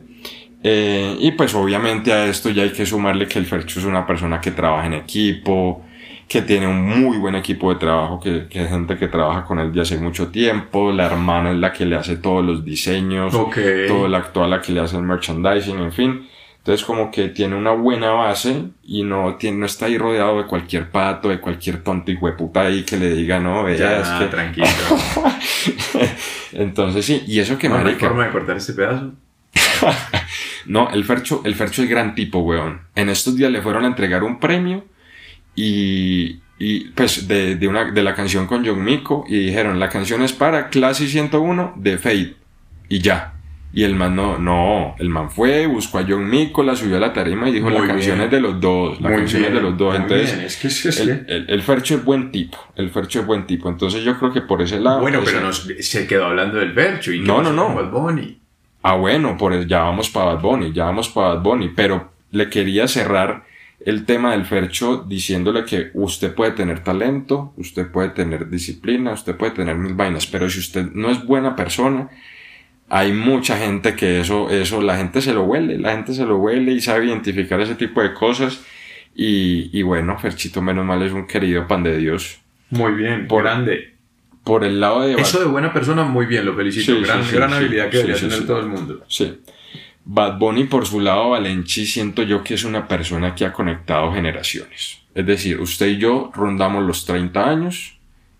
Eh, 0.64 1.18
y 1.20 1.32
pues 1.34 1.54
obviamente 1.54 2.12
a 2.14 2.26
esto 2.26 2.50
ya 2.50 2.64
hay 2.64 2.72
que 2.72 2.86
sumarle 2.86 3.28
que 3.28 3.38
el 3.38 3.46
Fercho 3.46 3.80
es 3.80 3.86
una 3.86 4.08
persona 4.08 4.40
que 4.42 4.52
trabaja 4.52 4.88
en 4.88 4.94
equipo, 4.94 5.84
que 6.28 6.42
tiene 6.42 6.68
un 6.68 6.84
muy 7.02 7.18
buen 7.18 7.36
equipo 7.36 7.72
de 7.74 7.80
trabajo, 7.80 8.20
que, 8.20 8.48
que 8.50 8.64
es 8.64 8.70
gente 8.70 8.98
que 8.98 9.08
trabaja 9.08 9.44
con 9.46 9.60
él 9.60 9.72
de 9.72 9.82
hace 9.82 9.98
mucho 9.98 10.30
tiempo. 10.30 10.92
La 10.92 11.06
hermana 11.06 11.52
es 11.52 11.58
la 11.58 11.72
que 11.72 11.86
le 11.86 11.96
hace 11.96 12.16
todos 12.18 12.44
los 12.44 12.66
diseños, 12.66 13.34
Ok. 13.36 13.58
todo 13.88 14.08
la 14.08 14.18
actual 14.20 14.50
la 14.50 14.62
que 14.62 14.72
le 14.72 14.80
hace 14.80 14.96
el 14.98 15.04
merchandising, 15.04 15.80
en 15.80 15.92
fin. 15.92 16.28
Entonces 16.68 16.86
como 16.86 17.12
que 17.12 17.30
tiene 17.30 17.56
una 17.56 17.72
buena 17.72 18.10
base 18.10 18.64
y 18.84 19.04
no, 19.04 19.38
tiene, 19.38 19.60
no 19.60 19.66
está 19.66 19.86
ahí 19.86 19.98
rodeado 19.98 20.40
de 20.40 20.48
cualquier 20.48 20.92
pato, 20.92 21.30
de 21.30 21.40
cualquier 21.40 21.82
tonto 21.82 22.12
y 22.12 22.16
hueputa 22.16 22.64
ahí 22.64 22.84
que 22.84 22.98
le 22.98 23.16
diga, 23.16 23.40
no, 23.40 23.64
vea, 23.64 23.78
Ya, 23.78 24.02
es 24.02 24.10
que... 24.10 24.26
tranquilo. 24.26 24.68
Entonces 26.52 27.06
sí, 27.06 27.24
y 27.26 27.40
eso 27.40 27.58
que 27.58 27.70
no, 27.70 27.76
no 27.76 27.80
hay 27.80 27.86
marica... 27.86 28.08
forma 28.10 28.26
de 28.26 28.32
cortar 28.34 28.58
este 28.58 28.74
pedazo. 28.74 29.14
No, 30.66 30.90
el 30.90 31.06
Fercho, 31.06 31.42
el 31.46 31.56
Fercho 31.56 31.84
es 31.84 31.90
gran 31.90 32.14
tipo, 32.14 32.40
weón. 32.40 32.82
En 32.96 33.08
estos 33.08 33.38
días 33.38 33.50
le 33.50 33.62
fueron 33.62 33.86
a 33.86 33.88
entregar 33.88 34.26
un 34.26 34.38
premio 34.38 34.84
y, 35.56 36.42
y 36.60 36.90
pues 36.90 37.30
de, 37.30 37.56
de, 37.56 37.68
una, 37.70 37.92
de 37.92 38.04
la 38.04 38.14
canción 38.14 38.46
con 38.46 38.66
John 38.66 38.84
Mico 38.84 39.24
y 39.30 39.40
dijeron, 39.46 39.80
la 39.80 39.88
canción 39.88 40.22
es 40.22 40.34
para 40.34 40.68
Clase 40.68 41.08
101 41.08 41.76
de 41.78 41.98
Fate 41.98 42.36
y 42.90 43.00
ya. 43.00 43.37
Y 43.74 43.84
el 43.84 43.96
man 43.96 44.16
no, 44.16 44.40
no, 44.40 44.96
el 44.98 45.10
man 45.10 45.30
fue, 45.30 45.68
buscó 45.68 46.00
a 46.00 46.06
John 46.08 46.28
Mico, 46.30 46.64
la 46.64 46.76
subió 46.76 46.98
a 46.98 47.00
la 47.00 47.14
tarima 47.14 47.48
y 47.50 47.52
dijo, 47.52 47.70
Muy 47.70 47.80
la 47.80 47.86
canción 47.88 48.16
bien. 48.18 48.26
es 48.26 48.32
de 48.32 48.40
los 48.40 48.60
dos, 48.60 49.00
la 49.02 49.10
Muy 49.10 49.18
canción 49.20 49.44
es 49.46 49.54
de 49.54 49.62
los 49.62 49.78
dos. 49.78 49.94
muy 49.94 50.02
Entonces, 50.04 50.34
bien, 50.36 50.46
es 50.48 50.58
que 50.58 50.68
es- 50.68 50.86
es 50.86 51.00
el, 51.02 51.26
que- 51.26 51.34
el, 51.36 51.50
el 51.50 51.62
Fercho 51.62 51.96
es 51.96 52.04
buen 52.06 52.32
tipo, 52.32 52.58
el 52.76 52.90
Fercho 52.90 53.20
es 53.20 53.26
buen 53.28 53.46
tipo. 53.46 53.70
Entonces 53.70 54.04
yo 54.04 54.18
creo 54.18 54.32
que 54.34 54.42
por 54.42 54.62
ese 54.62 54.80
lado... 54.80 55.02
Bueno, 55.02 55.20
ese- 55.20 55.32
pero 55.34 55.46
nos, 55.46 55.68
se 55.80 56.08
quedó 56.08 56.26
hablando 56.26 56.58
del 56.58 56.72
Vercho 56.72 57.12
y 57.12 57.20
No, 57.20 57.42
no, 57.44 57.52
no. 57.54 57.76
Bad 57.76 57.92
Bunny. 57.92 58.40
Ah, 58.82 58.96
bueno, 58.96 59.38
por 59.38 59.54
el- 59.54 59.68
ya 59.68 59.82
vamos 59.82 60.10
para 60.10 60.34
Bad 60.34 60.42
Bunny, 60.42 60.72
ya 60.72 60.86
vamos 60.86 61.10
para 61.10 61.36
Bad 61.36 61.44
Bunny, 61.44 61.70
pero 61.76 62.10
le 62.32 62.50
quería 62.50 62.88
cerrar 62.88 63.44
el 63.86 64.06
tema 64.06 64.32
del 64.32 64.46
Fercho 64.46 65.06
diciéndole 65.08 65.66
que 65.66 65.92
usted 65.94 66.34
puede 66.34 66.52
tener 66.52 66.84
talento, 66.84 67.54
usted 67.58 67.92
puede 67.92 68.10
tener 68.10 68.50
disciplina, 68.50 69.12
usted 69.12 69.36
puede 69.36 69.52
tener 69.52 69.76
mil 69.76 69.94
vainas, 69.94 70.26
pero 70.26 70.50
si 70.50 70.60
usted 70.60 70.88
no 70.94 71.12
es 71.12 71.24
buena 71.26 71.56
persona, 71.56 72.10
hay 72.90 73.12
mucha 73.12 73.58
gente 73.58 73.96
que 73.96 74.22
eso, 74.22 74.50
eso, 74.50 74.82
la 74.82 74.98
gente 74.98 75.22
se 75.22 75.34
lo 75.34 75.44
huele, 75.44 75.78
la 75.78 75.92
gente 75.92 76.14
se 76.14 76.26
lo 76.26 76.38
huele 76.38 76.72
y 76.72 76.82
sabe 76.82 77.06
identificar 77.08 77.60
ese 77.62 77.76
tipo 77.76 78.02
de 78.02 78.14
cosas. 78.14 78.62
Y, 79.16 79.70
y 79.78 79.82
bueno, 79.82 80.18
Ferchito 80.20 80.62
menos 80.62 80.86
mal 80.86 81.02
es 81.02 81.12
un 81.12 81.26
querido 81.28 81.68
pan 81.68 81.84
de 81.84 81.98
Dios. 81.98 82.40
Muy 82.70 82.94
bien, 82.94 83.28
Por- 83.28 83.44
grande. 83.44 83.94
Por 84.44 84.64
el 84.64 84.80
lado 84.80 85.02
de... 85.02 85.16
Eso 85.16 85.40
de 85.40 85.46
buena 85.46 85.74
persona, 85.74 86.04
muy 86.04 86.26
bien, 86.26 86.46
lo 86.46 86.56
felicito. 86.56 86.96
Sí, 86.96 87.02
gran 87.02 87.24
sí, 87.24 87.36
gran 87.36 87.50
sí. 87.50 87.56
habilidad 87.58 87.90
que 87.90 87.98
debería 87.98 88.16
tener 88.22 88.46
todo 88.48 88.60
el 88.62 88.68
mundo. 88.68 89.04
Sí. 89.10 89.40
Bad 90.06 90.38
Bunny 90.38 90.64
por 90.64 90.86
su 90.86 91.02
lado, 91.02 91.32
Valenchi, 91.32 91.86
siento 91.86 92.24
yo 92.24 92.42
que 92.42 92.54
es 92.54 92.64
una 92.64 92.88
persona 92.88 93.36
que 93.36 93.44
ha 93.46 93.52
conectado 93.52 94.14
generaciones. 94.14 95.00
Es 95.14 95.26
decir, 95.26 95.60
usted 95.60 95.88
y 95.88 95.98
yo 95.98 96.32
rondamos 96.34 96.86
los 96.86 97.04
30 97.06 97.50
años 97.50 97.97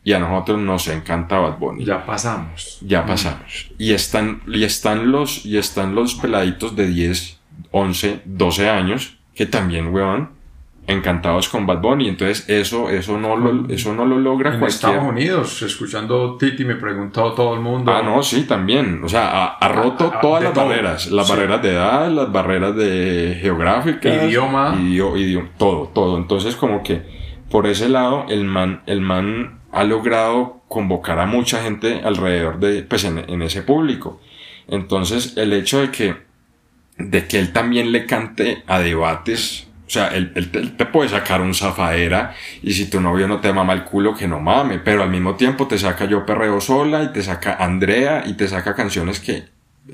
y 0.08 0.14
a 0.14 0.20
nosotros 0.20 0.58
nos 0.60 0.88
encanta 0.88 1.38
Bad 1.38 1.58
Bunny. 1.58 1.84
Ya 1.84 2.06
pasamos. 2.06 2.78
Ya 2.82 3.06
pasamos. 3.06 3.72
Y 3.78 3.92
están, 3.92 4.42
y 4.48 4.64
están 4.64 5.12
los, 5.12 5.46
y 5.46 5.58
están 5.58 5.96
los 5.96 6.16
peladitos 6.16 6.78
de 6.78 6.88
10, 6.88 7.40
11, 7.72 8.22
12 8.24 8.70
años 8.70 9.18
que 9.36 9.46
también, 9.48 9.94
weón, 9.94 10.30
encantados 10.88 11.50
con 11.50 11.66
Bad 11.66 11.82
Bunny. 11.82 12.08
Entonces, 12.08 12.46
eso, 12.48 12.90
eso 12.90 13.18
no 13.18 13.36
lo, 13.36 13.68
eso 13.68 13.94
no 13.94 14.06
lo 14.06 14.18
logra 14.18 14.54
En 14.54 14.60
cualquier. 14.60 14.92
Estados 14.92 15.04
Unidos, 15.10 15.62
escuchando 15.62 16.38
Titi, 16.38 16.64
me 16.64 16.76
preguntó 16.76 17.34
todo 17.34 17.54
el 17.56 17.60
mundo. 17.60 17.92
Ah, 17.94 18.02
no, 18.02 18.24
sí, 18.24 18.44
también. 18.44 19.02
O 19.04 19.10
sea, 19.10 19.28
ha, 19.30 19.46
ha 19.58 19.68
roto 19.68 20.10
Ah, 20.16 20.20
todas 20.22 20.40
de 20.40 20.46
las 20.46 20.54
todo. 20.54 20.70
barreras. 20.70 21.12
Las 21.12 21.28
Sí. 21.28 21.34
barreras 21.34 21.62
de 21.62 21.72
edad, 21.74 22.10
las 22.10 22.32
barreras 22.32 22.76
de 22.78 23.38
geográficas. 23.42 24.24
Idioma. 24.24 24.74
idio- 24.80 25.18
idioma, 25.18 25.50
todo, 25.58 25.90
todo. 25.94 26.18
Entonces, 26.18 26.56
como 26.56 26.82
que 26.82 27.02
por 27.52 27.68
ese 27.68 27.90
lado, 27.90 28.26
el 28.30 28.46
man, 28.46 28.84
el 28.86 29.02
man 29.02 29.60
ha 29.80 29.84
logrado 29.84 30.62
convocar 30.68 31.20
a 31.20 31.26
mucha 31.26 31.62
gente 31.64 32.02
alrededor 32.04 32.60
de, 32.60 32.84
pues, 32.84 33.04
en, 33.04 33.18
en 33.30 33.42
ese 33.42 33.62
público. 33.62 34.20
Entonces, 34.68 35.38
el 35.38 35.54
hecho 35.54 35.82
de 35.82 35.92
que, 35.92 36.16
de 36.98 37.28
que 37.28 37.40
él 37.40 37.54
también 37.54 37.92
le 37.92 38.06
cante 38.06 38.64
a 38.68 38.80
debates, 38.80 39.68
o 39.88 39.90
sea, 39.90 40.08
él, 40.10 40.32
él 40.36 40.52
te- 40.52 40.60
él 40.60 40.76
te 40.76 40.86
puede 40.86 41.10
sacar 41.10 41.40
un 41.42 41.54
zafaera 41.54 42.36
y 42.62 42.74
si 42.74 42.90
tu 42.90 43.00
novio 43.00 43.28
no 43.28 43.40
te 43.40 43.54
mama 43.54 43.72
el 43.74 43.84
culo, 43.86 44.14
que 44.16 44.28
no 44.28 44.40
mame, 44.42 44.80
pero 44.80 45.04
al 45.04 45.10
mismo 45.10 45.36
tiempo 45.36 45.68
te 45.68 45.78
saca 45.78 46.06
Yo 46.06 46.26
Perreo 46.26 46.60
Sola 46.60 47.04
y 47.04 47.14
te 47.14 47.22
saca 47.22 47.56
Andrea 47.64 48.24
y 48.26 48.34
te 48.34 48.48
saca 48.50 48.76
canciones 48.76 49.22
que 49.22 49.46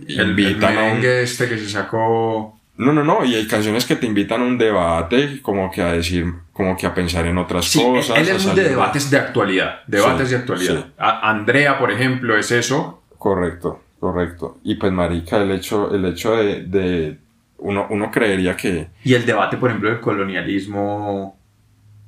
el, 0.07 0.19
el 0.19 0.39
invitan 0.39 0.77
a 0.77 0.81
un... 0.81 0.87
merengue 0.87 1.21
este 1.21 1.47
que 1.47 1.57
se 1.59 1.69
sacó. 1.69 2.59
No, 2.77 2.91
no, 2.91 3.03
no, 3.03 3.23
y 3.23 3.35
hay 3.35 3.45
canciones 3.47 3.85
que 3.85 3.95
te 3.95 4.07
invitan 4.07 4.41
a 4.41 4.45
un 4.45 4.57
debate, 4.57 5.39
como 5.43 5.69
que 5.69 5.83
a 5.83 5.91
decir, 5.93 6.25
como 6.53 6.77
que 6.77 6.85
a 6.85 6.93
pensar 6.93 7.25
en 7.25 7.37
otras 7.39 7.65
Sí, 7.65 7.81
él, 7.81 7.95
cosas. 7.95 8.17
él 8.19 8.29
a 8.29 8.35
es 8.35 8.45
muy 8.45 8.55
de 8.55 8.69
debates 8.69 9.09
de 9.09 9.17
actualidad. 9.17 9.81
Debates 9.87 10.27
Sí, 10.29 10.33
de 10.35 10.39
actualidad. 10.39 10.75
sí. 10.85 10.91
A- 10.99 11.29
Andrea, 11.29 11.79
por 11.79 11.91
ejemplo, 11.91 12.37
es 12.37 12.51
eso. 12.51 13.01
Correcto, 13.17 13.81
correcto. 13.99 14.57
Y 14.63 14.75
pues, 14.75 14.91
marica, 14.91 15.37
el 15.41 15.51
hecho, 15.51 15.93
el 15.93 16.05
hecho 16.05 16.35
de, 16.35 16.63
de 16.65 17.17
uno, 17.57 17.87
uno 17.89 18.11
creería 18.11 18.55
que 18.55 18.87
Y 19.03 19.13
el 19.15 19.25
debate, 19.25 19.57
por 19.57 19.69
ejemplo, 19.69 19.89
del 19.89 19.99
colonialismo 19.99 21.37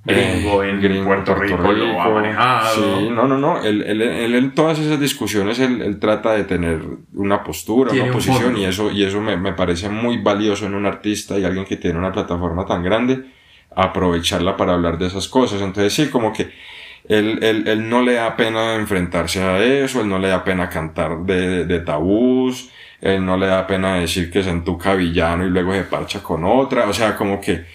gringo 0.03 0.62
Eh, 0.63 0.69
en 0.69 0.81
gringo 0.81 1.05
Puerto, 1.08 1.34
Rico, 1.34 1.58
lo 1.58 1.69
ha 1.99 2.05
Rico. 2.05 2.13
manejado. 2.13 2.75
Sí, 2.75 3.10
no, 3.10 3.27
no, 3.27 3.38
no. 3.39 3.63
Él, 3.63 3.81
él- 3.81 4.01
él 4.03 4.36
en 4.36 4.53
todas 4.53 4.77
esas 4.77 4.99
discusiones 4.99 5.58
él, 5.60 5.81
él 5.81 5.99
trata 5.99 6.34
de 6.34 6.43
tener 6.43 6.81
una 7.15 7.43
postura, 7.43 7.89
Tiene 7.91 8.10
una 8.10 8.12
un 8.12 8.17
posición 8.17 8.43
fondo. 8.43 8.60
y 8.60 8.65
eso, 8.65 8.91
y 8.91 9.03
eso 9.03 9.19
me, 9.21 9.36
me 9.38 9.53
parece 9.53 9.89
muy 9.89 10.17
valioso 10.21 10.67
en 10.67 10.75
un 10.75 10.86
artista 10.86 11.39
y 11.39 11.43
alguien 11.45 11.65
que 11.65 11.77
tiene 11.77 11.97
una 11.97 12.12
plataforma 12.12 12.65
tan 12.67 12.84
grande, 12.84 13.25
aprovecharla 13.76 14.56
para 14.58 14.74
hablar 14.74 14.98
de 14.98 15.08
esas 15.08 15.28
cosas. 15.28 15.62
Entonces 15.62 15.94
sí, 15.94 16.10
como 16.10 16.32
que 16.34 16.52
Él, 17.08 17.40
él, 17.44 17.68
él, 17.68 17.88
no 17.88 18.02
le 18.02 18.14
da 18.14 18.36
pena 18.36 18.76
enfrentarse 18.76 19.42
a 19.42 19.64
eso, 19.64 20.02
él 20.02 20.10
no 20.10 20.18
le 20.18 20.30
da 20.30 20.44
pena 20.44 20.70
cantar 20.70 21.20
de, 21.20 21.66
de, 21.66 21.80
tabús, 21.82 22.72
él 23.00 23.24
no 23.24 23.38
le 23.38 23.46
da 23.46 23.68
pena 23.68 23.96
decir 23.98 24.32
que 24.32 24.40
es 24.40 24.48
en 24.48 24.64
tu 24.64 24.80
villano 24.98 25.46
y 25.46 25.50
luego 25.50 25.74
se 25.74 25.84
parcha 25.84 26.24
con 26.24 26.44
otra, 26.44 26.88
o 26.90 26.94
sea, 26.94 27.16
como 27.16 27.40
que, 27.40 27.66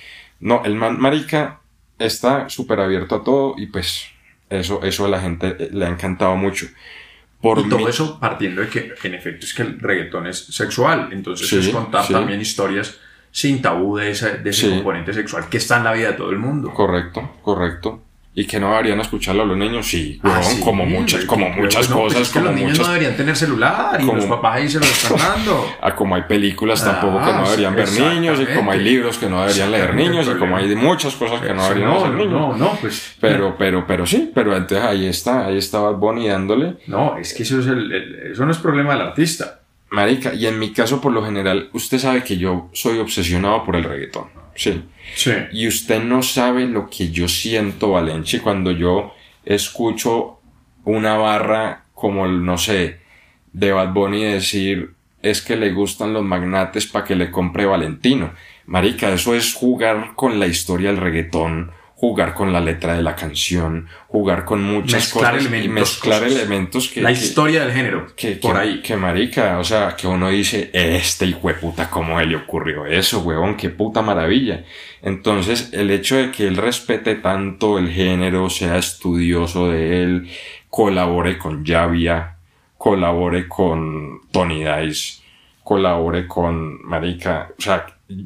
no, 0.41 0.63
el 0.65 0.75
man, 0.75 0.99
marica 0.99 1.61
está 1.97 2.49
súper 2.49 2.81
abierto 2.81 3.17
a 3.17 3.23
todo 3.23 3.55
y 3.57 3.67
pues 3.67 4.09
eso, 4.49 4.83
eso 4.83 5.05
a 5.05 5.09
la 5.09 5.21
gente 5.21 5.69
le 5.71 5.85
ha 5.85 5.89
encantado 5.89 6.35
mucho. 6.35 6.67
Por 7.41 7.61
y 7.61 7.69
todo 7.69 7.89
eso 7.89 8.19
partiendo 8.19 8.63
de 8.63 8.69
que 8.69 8.93
en 9.05 9.15
efecto 9.15 9.47
es 9.47 9.55
que 9.55 9.63
el 9.63 9.79
reggaetón 9.79 10.27
es 10.27 10.45
sexual, 10.47 11.09
entonces 11.13 11.51
es 11.53 11.69
contar 11.69 12.07
también 12.09 12.41
historias 12.41 12.99
sin 13.31 13.63
tabú 13.63 13.97
de 13.97 14.11
ese, 14.11 14.39
de 14.39 14.51
ese 14.51 14.71
componente 14.71 15.13
sexual 15.13 15.49
que 15.49 15.59
está 15.59 15.79
en 15.79 15.85
la 15.85 15.93
vida 15.93 16.09
de 16.09 16.15
todo 16.15 16.31
el 16.31 16.39
mundo. 16.39 16.73
Correcto, 16.75 17.37
correcto 17.43 18.03
y 18.33 18.47
que 18.47 18.61
no 18.61 18.71
deberían 18.71 19.01
escucharlo 19.01 19.45
los 19.45 19.57
niños, 19.57 19.89
sí, 19.89 20.21
ah, 20.23 20.41
como 20.63 20.87
muchas, 20.87 21.25
como 21.25 21.51
muchas 21.51 21.89
cosas. 21.89 22.19
Pues 22.19 22.31
como 22.31 22.45
los 22.47 22.55
niños 22.55 22.79
no 22.79 22.87
deberían 22.87 23.17
tener 23.17 23.35
celular 23.35 24.01
y 24.01 24.07
los 24.07 24.25
papás 24.27 24.57
ahí 24.57 24.69
se 24.69 24.79
lo 24.79 24.87
están 24.87 25.19
dando. 25.19 25.67
ah, 25.83 25.95
como 25.97 26.15
hay 26.15 26.23
películas 26.23 26.85
tampoco 26.85 27.19
que 27.19 27.33
no 27.33 27.41
ah, 27.41 27.45
deberían 27.45 27.75
ver 27.75 27.91
niños 27.91 28.41
y 28.41 28.47
como 28.55 28.71
hay 28.71 28.81
libros 28.81 29.19
que 29.19 29.29
no 29.29 29.41
deberían 29.41 29.73
leer 29.73 29.95
niños 29.95 30.29
y 30.33 30.39
como 30.39 30.57
hay 30.57 30.75
muchas 30.77 31.15
cosas 31.17 31.41
que 31.41 31.53
no 31.53 31.65
deberían 31.65 31.91
no, 31.91 31.99
hacer 31.99 32.11
niños. 32.13 32.33
No, 32.33 32.57
no, 32.57 32.79
pues. 32.81 33.17
Pero, 33.21 33.57
pero, 33.59 33.85
pero 33.87 34.07
sí, 34.07 34.31
pero 34.33 34.57
entonces 34.57 34.87
ahí 34.87 35.07
está, 35.07 35.47
ahí 35.47 35.59
estaba 35.59 35.91
Bonnie 35.91 36.29
dándole. 36.29 36.77
No, 36.87 37.19
es 37.19 37.35
que 37.35 37.43
eso 37.43 37.59
es 37.59 37.67
el, 37.67 37.93
eso 38.33 38.47
no 38.47 38.53
es 38.53 38.59
problema 38.59 38.93
del 38.93 39.03
artista. 39.03 39.60
Marica, 39.91 40.35
y 40.35 40.47
en 40.47 40.59
mi 40.59 40.73
caso 40.73 41.01
por 41.01 41.13
lo 41.13 41.25
general, 41.25 41.69
usted 41.73 41.99
sabe 41.99 42.23
que 42.23 42.37
yo 42.37 42.71
soy 42.73 42.99
obsesionado 42.99 43.65
por 43.65 43.77
el 43.77 43.85
reggaetón. 43.85 44.29
Sí. 44.55 44.85
Sí. 45.15 45.33
Y 45.53 45.67
usted 45.67 46.03
no 46.03 46.23
sabe 46.23 46.67
lo 46.67 46.89
que 46.89 47.11
yo 47.11 47.29
siento, 47.29 47.91
Valencia, 47.91 48.41
cuando 48.43 48.71
yo 48.71 49.13
escucho 49.45 50.39
una 50.85 51.17
barra 51.17 51.85
como, 51.95 52.27
no 52.27 52.57
sé, 52.57 53.01
de 53.53 53.73
Bad 53.73 53.93
Bunny 53.93 54.25
decir, 54.25 54.95
es 55.23 55.43
que 55.43 55.57
le 55.57 55.73
gustan 55.73 56.13
los 56.13 56.25
magnates 56.25 56.87
para 56.87 57.05
que 57.05 57.17
le 57.17 57.31
compre 57.31 57.67
Valentino. 57.67 58.33
Marica, 58.67 59.13
eso 59.13 59.35
es 59.35 59.55
jugar 59.55 60.13
con 60.15 60.39
la 60.39 60.47
historia 60.47 60.91
del 60.91 61.01
reggaetón 61.01 61.73
jugar 62.01 62.33
con 62.33 62.51
la 62.51 62.61
letra 62.61 62.95
de 62.95 63.03
la 63.03 63.15
canción, 63.15 63.87
jugar 64.09 64.47
con 64.47 64.63
muchas 64.63 65.13
cosas 65.13 65.45
y 65.45 65.69
mezclar 65.69 66.25
elementos 66.25 66.89
que... 66.89 67.03
La 67.03 67.11
historia 67.11 67.61
del 67.61 67.73
género, 67.73 68.07
que, 68.17 68.37
por 68.37 68.57
ahí. 68.57 68.81
Que 68.81 68.97
marica, 68.97 69.59
o 69.59 69.65
sea, 69.65 69.95
que 69.97 70.07
uno 70.07 70.31
dice, 70.31 70.71
este 70.73 71.27
hijo 71.27 71.49
de 71.49 71.55
puta, 71.55 71.91
¿cómo 71.91 72.19
le 72.19 72.37
ocurrió 72.37 72.87
eso, 72.87 73.21
huevón? 73.21 73.55
Qué 73.55 73.69
puta 73.69 74.01
maravilla. 74.01 74.65
Entonces, 75.03 75.75
el 75.75 75.91
hecho 75.91 76.17
de 76.17 76.31
que 76.31 76.47
él 76.47 76.57
respete 76.57 77.17
tanto 77.17 77.79
el 77.79 77.91
género, 77.91 78.49
sea 78.49 78.79
estudioso 78.79 79.69
de 79.69 80.03
él, 80.03 80.31
colabore 80.71 81.37
con 81.37 81.67
Javia, 81.67 82.37
colabore 82.79 83.47
con 83.47 84.23
Tony 84.33 84.65
Dice, 84.65 85.23
colabore 85.63 86.27
con 86.27 86.83
Marica, 86.83 87.51
o 87.59 87.61
sea, 87.61 87.85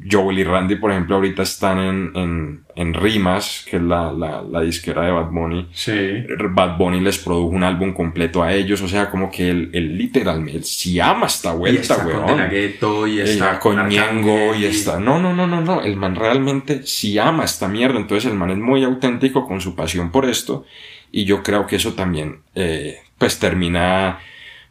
Joel 0.09 0.39
y 0.39 0.43
Randy, 0.43 0.75
por 0.75 0.91
ejemplo, 0.91 1.15
ahorita 1.15 1.43
están 1.43 1.79
en, 1.79 2.11
en, 2.15 2.63
en 2.75 2.93
Rimas, 2.93 3.65
que 3.69 3.77
es 3.77 3.83
la, 3.83 4.11
la, 4.11 4.41
la, 4.41 4.61
disquera 4.61 5.03
de 5.03 5.11
Bad 5.11 5.29
Bunny. 5.29 5.67
Sí. 5.73 6.23
Bad 6.49 6.77
Bunny 6.77 7.01
les 7.01 7.19
produjo 7.19 7.49
un 7.49 7.63
álbum 7.63 7.93
completo 7.93 8.41
a 8.41 8.53
ellos, 8.53 8.81
o 8.81 8.87
sea, 8.87 9.11
como 9.11 9.29
que 9.29 9.49
él, 9.49 9.69
él 9.73 9.97
literalmente, 9.97 10.63
si 10.63 10.99
ama 10.99 11.27
esta 11.27 11.53
vuelta, 11.53 11.79
y 11.79 11.81
está 11.81 12.03
Con 12.03 13.09
y 13.09 13.19
está 13.19 13.59
con, 13.59 13.75
con 13.75 13.91
y 13.91 14.65
está... 14.65 14.99
No, 14.99 15.19
no, 15.19 15.33
no, 15.33 15.45
no, 15.45 15.61
no, 15.61 15.81
el 15.81 15.97
man 15.97 16.15
realmente 16.15 16.81
si 16.83 17.19
ama 17.19 17.43
esta 17.43 17.67
mierda, 17.67 17.99
entonces 17.99 18.31
el 18.31 18.37
man 18.37 18.49
es 18.49 18.57
muy 18.57 18.83
auténtico 18.83 19.47
con 19.47 19.61
su 19.61 19.75
pasión 19.75 20.11
por 20.11 20.25
esto, 20.25 20.65
y 21.11 21.25
yo 21.25 21.43
creo 21.43 21.67
que 21.67 21.75
eso 21.75 21.93
también, 21.93 22.39
eh, 22.55 22.97
pues 23.19 23.37
termina, 23.37 24.19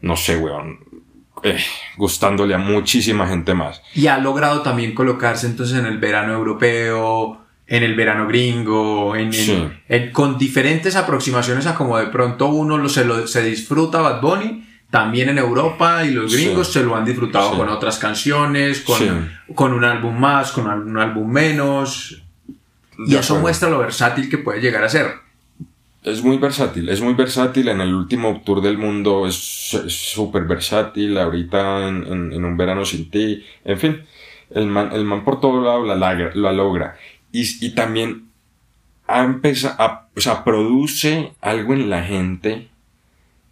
no 0.01 0.17
sé, 0.17 0.37
weón, 0.37 0.81
eh, 1.45 1.63
gustándole 1.99 2.55
a 2.55 2.59
muchísima 2.59 3.29
gente 3.29 3.53
más. 3.53 3.83
Y 3.95 4.07
ha 4.07 4.17
logrado 4.17 4.63
también 4.63 4.95
colocarse 4.95 5.47
entonces 5.47 5.79
en 5.79 5.85
el 5.85 5.99
verano 5.99 6.33
europeo, 6.33 7.45
en 7.67 7.83
el 7.83 7.95
verano 7.95 8.27
gringo, 8.27 9.15
en, 9.15 9.31
con 10.13 10.39
diferentes 10.39 10.97
aproximaciones 10.97 11.67
a 11.67 11.75
como 11.75 11.99
de 11.99 12.07
pronto 12.07 12.47
uno 12.49 12.79
lo, 12.79 12.89
se, 12.89 13.05
lo, 13.05 13.27
se 13.27 13.43
disfruta 13.43 14.01
Bad 14.01 14.23
Bunny, 14.23 14.67
también 14.91 15.29
en 15.29 15.37
Europa 15.37 16.03
y 16.05 16.13
los 16.13 16.35
gringos 16.35 16.73
se 16.73 16.83
lo 16.83 16.97
han 16.97 17.05
disfrutado 17.05 17.59
con 17.59 17.69
otras 17.69 17.99
canciones, 17.99 18.81
con, 18.81 19.31
con 19.55 19.75
un 19.75 19.85
álbum 19.85 20.19
más, 20.19 20.51
con 20.51 20.67
un 20.67 20.99
álbum 20.99 21.31
menos. 21.31 22.23
y 23.07 23.17
eso 23.17 23.39
muestra 23.39 23.69
lo 23.69 23.81
versátil 23.81 24.31
que 24.31 24.39
puede 24.39 24.63
llegar 24.63 24.83
a 24.83 24.89
ser 24.89 25.24
es 26.05 26.23
muy 26.23 26.37
versátil, 26.37 26.89
es 26.91 27.01
muy 27.01 27.15
versátil. 27.15 27.69
En 27.69 27.81
el 27.81 27.95
último 27.95 28.43
tour 28.45 28.61
del 28.61 28.79
mundo 28.79 29.27
es 29.27 29.35
súper 29.35 30.45
versátil. 30.45 31.17
Ahorita 31.19 31.89
en, 31.89 32.33
en, 32.33 32.45
un 32.45 32.57
verano 32.57 32.85
sin 32.85 33.11
ti. 33.11 33.45
En 33.65 33.79
fin, 33.79 34.05
el 34.51 34.67
man, 34.67 34.91
el 34.93 35.05
man 35.05 35.25
por 35.25 35.41
todo 35.41 35.63
lado 35.63 35.85
la, 35.85 35.97
la, 35.97 36.53
logra. 36.53 36.97
Y, 37.33 37.43
y, 37.65 37.75
también 37.75 38.29
ha 39.07 39.25
empezado, 39.25 40.09
o 40.15 40.21
sea, 40.21 40.45
produce 40.45 41.33
algo 41.41 41.73
en 41.73 41.91
la 41.91 42.05
gente 42.05 42.69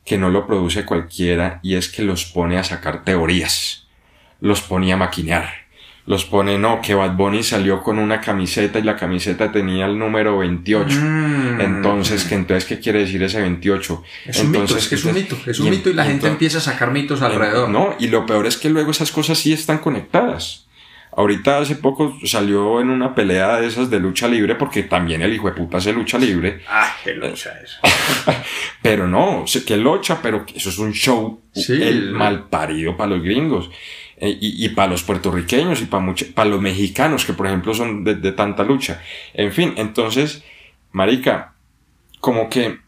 que 0.04 0.18
no 0.18 0.30
lo 0.30 0.46
produce 0.46 0.84
cualquiera 0.84 1.58
y 1.62 1.74
es 1.74 1.88
que 1.88 2.02
los 2.02 2.26
pone 2.26 2.58
a 2.58 2.64
sacar 2.64 3.02
teorías. 3.04 3.88
Los 4.40 4.60
pone 4.60 4.92
a 4.92 4.96
maquinear 4.96 5.61
los 6.04 6.24
pone, 6.24 6.58
no, 6.58 6.80
que 6.80 6.94
Bad 6.94 7.16
Bunny 7.16 7.42
salió 7.42 7.82
con 7.82 7.98
una 7.98 8.20
camiseta 8.20 8.78
y 8.78 8.82
la 8.82 8.96
camiseta 8.96 9.52
tenía 9.52 9.86
el 9.86 9.98
número 9.98 10.38
28. 10.38 10.98
Mm. 11.00 11.60
Entonces, 11.60 12.24
¿qué, 12.24 12.34
entonces, 12.34 12.64
¿qué 12.64 12.80
quiere 12.80 13.00
decir 13.00 13.22
ese 13.22 13.40
28? 13.40 14.02
Es 14.26 14.40
un 14.40 14.50
mito, 14.50 14.76
es, 14.76 14.88
que 14.88 14.96
es 14.96 15.04
un 15.04 15.14
mito, 15.14 15.38
es 15.46 15.60
un 15.60 15.70
mito 15.70 15.90
y 15.90 15.94
la 15.94 16.04
gente 16.04 16.26
empieza 16.26 16.58
a 16.58 16.60
sacar 16.60 16.90
mitos 16.90 17.22
alrededor. 17.22 17.68
No, 17.68 17.94
y 18.00 18.08
lo 18.08 18.26
peor 18.26 18.46
es 18.46 18.56
que 18.56 18.68
luego 18.68 18.90
esas 18.90 19.12
cosas 19.12 19.38
sí 19.38 19.52
están 19.52 19.78
conectadas. 19.78 20.66
Ahorita 21.14 21.58
hace 21.58 21.76
poco 21.76 22.18
salió 22.24 22.80
en 22.80 22.88
una 22.88 23.14
pelea 23.14 23.60
de 23.60 23.66
esas 23.66 23.90
de 23.90 24.00
lucha 24.00 24.26
libre, 24.26 24.54
porque 24.54 24.84
también 24.84 25.20
el 25.20 25.32
hijo 25.32 25.46
de 25.46 25.52
puta 25.52 25.76
hace 25.76 25.92
lucha 25.92 26.18
libre. 26.18 26.62
Ah, 26.66 26.96
qué 27.04 27.12
lucha 27.12 27.52
eso. 27.62 27.78
pero 28.82 29.06
no, 29.06 29.44
que 29.66 29.76
lucha, 29.76 30.20
pero 30.22 30.46
eso 30.54 30.70
es 30.70 30.78
un 30.78 30.92
show 30.92 31.42
el 31.54 32.12
mal 32.12 32.48
parido 32.48 32.96
para 32.96 33.10
los 33.10 33.22
gringos. 33.22 33.70
Eh, 34.24 34.38
y, 34.40 34.64
y 34.64 34.68
para 34.68 34.92
los 34.92 35.02
puertorriqueños 35.02 35.82
y 35.82 35.86
para, 35.86 36.14
para 36.32 36.48
los 36.48 36.60
mexicanos 36.60 37.24
que 37.24 37.32
por 37.32 37.48
ejemplo 37.48 37.74
son 37.74 38.04
de, 38.04 38.30
tanta 38.30 38.62
lucha. 38.62 39.02
En 39.34 39.50
fin, 39.50 39.74
entonces, 39.76 40.44
Marica, 40.92 41.54
como 42.20 42.48
que 42.48 42.78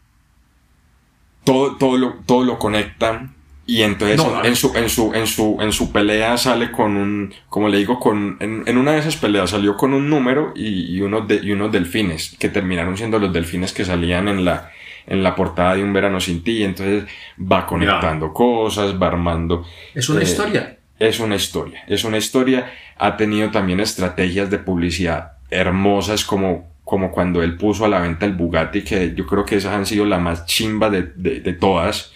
todo, 1.43 1.75
todo, 1.75 1.97
lo, 1.97 2.13
todo 2.25 2.45
lo 2.45 2.57
conecta 2.57 3.33
y 3.65 3.81
entonces 3.81 4.17
en, 4.45 4.55
su, 4.55 4.71
en, 4.77 4.89
su, 4.89 5.13
en, 5.13 5.27
su, 5.27 5.57
en 5.59 5.73
su 5.73 5.91
pelea 5.91 6.37
sale 6.37 6.71
con 6.71 6.95
un, 6.95 7.33
como 7.49 7.67
le 7.67 7.79
digo, 7.79 7.99
con, 7.99 8.37
en, 8.39 8.63
en 8.65 8.77
una 8.77 8.93
de 8.93 8.99
esas 8.99 9.17
peleas 9.17 9.49
salió 9.49 9.75
con 9.75 9.93
un 9.93 10.09
número 10.09 10.53
y, 10.55 10.95
y, 10.95 11.01
unos 11.01 11.27
de, 11.27 11.41
y 11.43 11.51
unos 11.51 11.69
delfines, 11.69 12.37
que 12.39 12.47
terminaron 12.47 12.95
siendo 12.95 13.19
los 13.19 13.33
delfines 13.33 13.73
que 13.73 13.83
salían 13.83 14.29
en 14.29 14.45
la, 14.45 14.71
en 15.05 15.21
la 15.21 15.35
portada 15.35 15.75
de 15.75 15.83
Un 15.83 15.91
Verano 15.91 16.21
Sin 16.21 16.45
Ti, 16.45 16.63
entonces 16.63 17.03
va 17.37 17.67
conectando 17.67 18.31
cosas, 18.31 18.93
va 18.93 19.07
armando. 19.07 19.65
Es 19.93 20.07
una 20.07 20.21
eh, 20.21 20.23
historia 20.23 20.77
es 20.99 21.19
una 21.19 21.35
historia. 21.35 21.83
Es 21.87 22.03
una 22.03 22.17
historia. 22.17 22.71
Ha 22.97 23.17
tenido 23.17 23.51
también 23.51 23.79
estrategias 23.79 24.49
de 24.49 24.59
publicidad 24.59 25.35
hermosas 25.49 26.25
como, 26.25 26.67
como 26.83 27.11
cuando 27.11 27.43
él 27.43 27.57
puso 27.57 27.85
a 27.85 27.89
la 27.89 27.99
venta 27.99 28.25
el 28.25 28.33
Bugatti, 28.33 28.83
que 28.83 29.13
yo 29.15 29.25
creo 29.25 29.45
que 29.45 29.55
esas 29.55 29.73
han 29.73 29.85
sido 29.85 30.05
la 30.05 30.19
más 30.19 30.45
chimba 30.45 30.89
de, 30.89 31.03
de, 31.03 31.53
todas. 31.53 32.11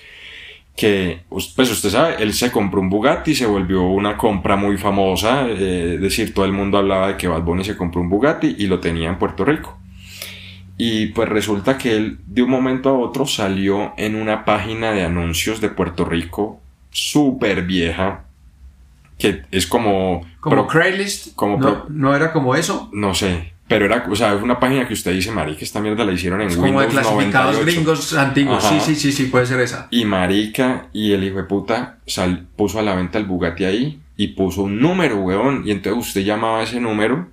Que, 0.76 1.24
pues 1.30 1.72
usted 1.72 1.90
sabe, 1.90 2.16
él 2.20 2.34
se 2.34 2.52
compró 2.52 2.80
un 2.80 2.90
Bugatti, 2.90 3.36
se 3.36 3.46
volvió 3.46 3.84
una 3.84 4.18
compra 4.18 4.56
muy 4.56 4.78
famosa. 4.78 5.48
Eh, 5.48 5.94
es 5.96 6.02
decir, 6.02 6.34
todo 6.34 6.46
el 6.46 6.54
mundo 6.54 6.78
hablaba 6.78 7.10
de 7.10 7.18
que 7.18 7.28
Bad 7.28 7.44
Bunny 7.44 7.64
se 7.64 7.78
compró 7.78 8.02
un 8.02 8.10
Bugatti 8.10 8.56
y 8.58 8.68
lo 8.68 8.80
tenía 8.80 9.10
en 9.10 9.18
Puerto 9.18 9.46
Rico. 9.46 9.78
Y 10.78 11.08
pues 11.08 11.28
resulta 11.28 11.78
que 11.78 11.98
él 11.98 12.20
de 12.26 12.42
un 12.42 12.50
momento 12.50 12.90
a 12.90 12.98
otro 12.98 13.26
salió 13.26 13.94
en 13.98 14.16
una 14.16 14.46
página 14.46 14.94
de 14.94 15.04
anuncios 15.04 15.60
de 15.60 15.68
Puerto 15.68 16.06
Rico 16.06 16.62
súper 16.92 17.64
vieja, 17.64 18.29
que 19.20 19.44
es 19.52 19.68
como... 19.68 20.26
Como 20.40 20.66
Craigslist. 20.66 21.36
Como 21.36 21.58
no, 21.58 21.86
no, 21.90 22.16
era 22.16 22.32
como 22.32 22.56
eso? 22.56 22.90
No 22.94 23.14
sé. 23.14 23.54
Pero 23.68 23.86
era, 23.86 24.08
o 24.10 24.16
sea, 24.16 24.34
es 24.34 24.42
una 24.42 24.60
página 24.60 24.88
que 24.88 24.96
usted 24.96 25.14
dice, 25.14 25.32
marica, 25.32 25.60
esta 25.62 25.80
mierda 25.80 26.04
la 26.04 26.14
hicieron 26.14 26.42
en 26.42 26.48
es 26.48 26.58
Windows 26.58 26.72
Como 26.74 26.82
de 26.82 26.88
clasificados 26.88 27.60
gringos 27.64 28.14
antiguos. 28.14 28.64
Sí, 28.64 28.80
sí, 28.80 28.96
sí, 28.96 29.12
sí, 29.12 29.26
puede 29.26 29.46
ser 29.46 29.60
esa. 29.60 29.88
Y 29.92 30.06
marica, 30.06 30.88
y 30.92 31.12
el 31.12 31.24
hijo 31.24 31.38
de 31.38 31.44
puta 31.44 31.98
sal, 32.08 32.48
puso 32.56 32.80
a 32.80 32.82
la 32.82 32.96
venta 32.96 33.20
el 33.20 33.26
Bugatti 33.26 33.66
ahí 33.66 34.00
y 34.18 34.30
puso 34.30 34.64
un 34.64 34.80
número, 34.80 35.18
weón. 35.18 35.64
Y 35.68 35.72
entonces 35.72 36.08
usted 36.08 36.22
llamaba 36.22 36.64
ese 36.64 36.80
número 36.80 37.28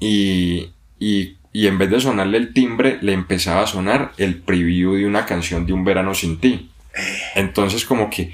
y, 0.00 0.70
y, 0.98 1.36
y 1.52 1.66
en 1.68 1.78
vez 1.78 1.90
de 1.90 2.00
sonarle 2.00 2.38
el 2.38 2.52
timbre, 2.52 2.98
le 3.00 3.12
empezaba 3.12 3.62
a 3.62 3.66
sonar 3.68 4.12
el 4.16 4.36
preview 4.36 4.94
de 4.94 5.06
una 5.06 5.26
canción 5.26 5.64
de 5.64 5.74
Un 5.74 5.84
Verano 5.84 6.12
Sin 6.12 6.38
Ti. 6.38 6.70
Entonces 7.36 7.84
como 7.84 8.10
que 8.10 8.32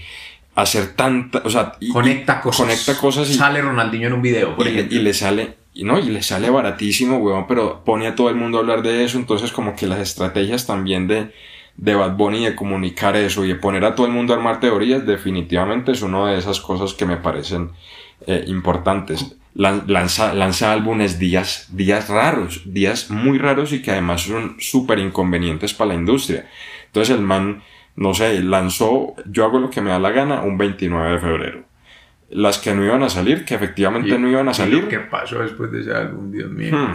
hacer 0.57 0.95
tanta, 0.95 1.43
o 1.45 1.51
sea, 1.51 1.73
conecta 1.93 2.41
cosas. 2.41 2.67
Conecta 2.67 2.99
cosas 2.99 3.31
y 3.31 3.35
sale 3.35 3.63
Ronaldinho 3.63 4.09
en 4.09 4.15
un 4.15 4.23
video, 4.23 4.57
y, 4.59 4.65
Le, 4.65 4.89
y 4.91 4.99
le 4.99 5.15
sale 5.15 5.67
y 5.77 5.85
no, 5.85 5.99
y 5.99 6.05
le 6.05 6.23
sale 6.23 6.49
baratísimo, 6.49 7.19
weón, 7.19 7.47
pero 7.47 7.85
pone 7.85 8.07
a 8.07 8.15
todo 8.15 8.31
el 8.31 8.35
mundo 8.35 8.57
a 8.57 8.63
hablar 8.63 8.83
de 8.83 9.05
eso, 9.05 9.19
entonces 9.19 9.53
como 9.53 9.77
que 9.77 9.87
las 9.87 10.01
estrategias 10.01 10.67
también 10.67 11.07
de, 11.07 11.33
de 11.77 11.95
Bad 11.95 12.17
Bunny 12.17 12.47
de 12.47 12.57
comunicar 12.57 13.15
eso 13.15 13.45
y 13.45 13.49
de 13.49 13.57
poner 13.57 13.85
a 13.85 13.95
todo 13.95 14.07
el 14.07 14.13
mundo 14.13 14.33
a 14.33 14.37
armar 14.37 14.59
teorías, 14.59 15.07
definitivamente 15.07 15.93
es 15.93 16.01
una 16.01 16.31
de 16.31 16.39
esas 16.39 16.61
cosas 16.61 16.95
que 16.95 17.05
me 17.05 17.19
parecen 17.19 17.73
eh, 18.27 18.45
importantes. 18.47 19.37
Lanza, 19.55 20.35
lanza 20.35 20.73
álbumes 20.73 21.19
días, 21.19 21.69
días 21.71 22.09
raros, 22.09 22.63
días 22.65 23.11
muy 23.11 23.39
raros 23.39 23.73
y 23.73 23.81
que 23.81 23.91
además 23.91 24.23
son 24.23 24.57
súper 24.59 24.99
inconvenientes 24.99 25.73
para 25.75 25.89
la 25.89 25.95
industria. 25.95 26.49
Entonces 26.87 27.15
el 27.15 27.23
man, 27.23 27.63
no 27.97 28.15
sé, 28.15 28.43
lanzó 28.43 29.15
Yo 29.27 29.45
hago 29.45 29.59
lo 29.59 29.71
que 29.71 29.81
me 29.81 29.91
da 29.91 29.99
la 29.99 30.11
gana 30.11 30.43
un 30.43 30.59
29 30.59 31.13
de 31.13 31.19
febrero. 31.19 31.65
Las 32.29 32.59
que 32.59 32.75
no 32.75 32.85
iban 32.85 33.03
a 33.03 33.09
salir, 33.09 33.45
que 33.45 33.55
efectivamente 33.55 34.19
no 34.19 34.29
iban 34.29 34.49
a 34.49 34.55
salir. 34.55 34.89
¿Qué 34.89 34.99
pasó 34.99 35.39
después 35.39 35.71
de 35.71 35.81
ese 35.81 35.93
álbum, 35.93 36.31
Dios 36.31 36.51
mío? 36.51 36.77
Hmm. 36.77 36.93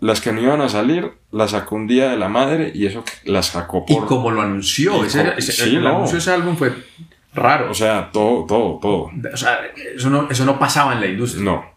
Las 0.00 0.20
que 0.20 0.32
no 0.32 0.40
iban 0.42 0.60
a 0.60 0.68
salir, 0.68 1.12
las 1.30 1.52
sacó 1.52 1.76
un 1.76 1.86
día 1.86 2.10
de 2.10 2.16
la 2.16 2.28
madre 2.28 2.72
y 2.74 2.86
eso 2.86 3.04
las 3.24 3.46
sacó 3.46 3.86
por. 3.86 3.96
Y 3.96 4.06
como 4.06 4.30
lo 4.30 4.42
anunció, 4.42 5.04
ese, 5.04 5.20
el, 5.20 5.86
anuncio 5.86 6.14
de 6.14 6.18
ese 6.18 6.32
álbum 6.32 6.56
fue 6.56 6.72
raro. 7.32 7.70
O 7.70 7.74
sea, 7.74 8.10
todo, 8.12 8.44
todo, 8.44 8.78
todo. 8.82 9.10
O 9.32 9.36
sea, 9.36 9.60
eso 9.94 10.10
no, 10.10 10.28
eso 10.28 10.44
no 10.44 10.58
pasaba 10.58 10.92
en 10.94 11.00
la 11.00 11.06
industria. 11.06 11.44
No. 11.44 11.73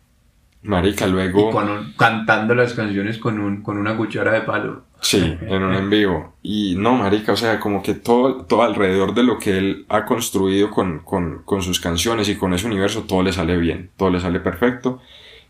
Marica, 0.63 1.07
luego. 1.07 1.49
Y 1.49 1.97
cantando 1.97 2.55
las 2.55 2.73
canciones 2.73 3.17
con, 3.17 3.39
un, 3.39 3.61
con 3.61 3.77
una 3.77 3.95
cuchara 3.95 4.33
de 4.33 4.41
palo. 4.41 4.83
Sí, 5.01 5.37
en 5.41 5.63
un 5.63 5.75
en 5.75 5.89
vivo. 5.89 6.35
Y 6.41 6.75
no, 6.75 6.95
Marica, 6.95 7.33
o 7.33 7.37
sea, 7.37 7.59
como 7.59 7.83
que 7.83 7.93
todo, 7.93 8.45
todo 8.45 8.63
alrededor 8.63 9.13
de 9.13 9.23
lo 9.23 9.37
que 9.37 9.57
él 9.57 9.85
ha 9.89 10.05
construido 10.05 10.71
con, 10.71 10.99
con, 10.99 11.43
con 11.43 11.61
sus 11.61 11.79
canciones 11.79 12.27
y 12.29 12.35
con 12.35 12.53
ese 12.53 12.65
universo, 12.65 13.03
todo 13.03 13.21
le 13.21 13.31
sale 13.31 13.57
bien, 13.57 13.91
todo 13.95 14.09
le 14.09 14.19
sale 14.19 14.39
perfecto. 14.39 14.99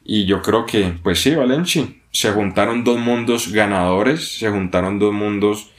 Y 0.03 0.25
yo 0.25 0.41
creo 0.41 0.65
que, 0.65 0.93
pues 1.01 1.21
sí, 1.21 1.33
Valenci, 1.35 2.01
se 2.11 2.31
juntaron 2.31 2.83
dos 2.83 2.97
mundos 2.97 3.51
ganadores, 3.51 4.37
se 4.37 4.49
juntaron 4.49 4.99
dos 4.99 5.13
mundos 5.13 5.71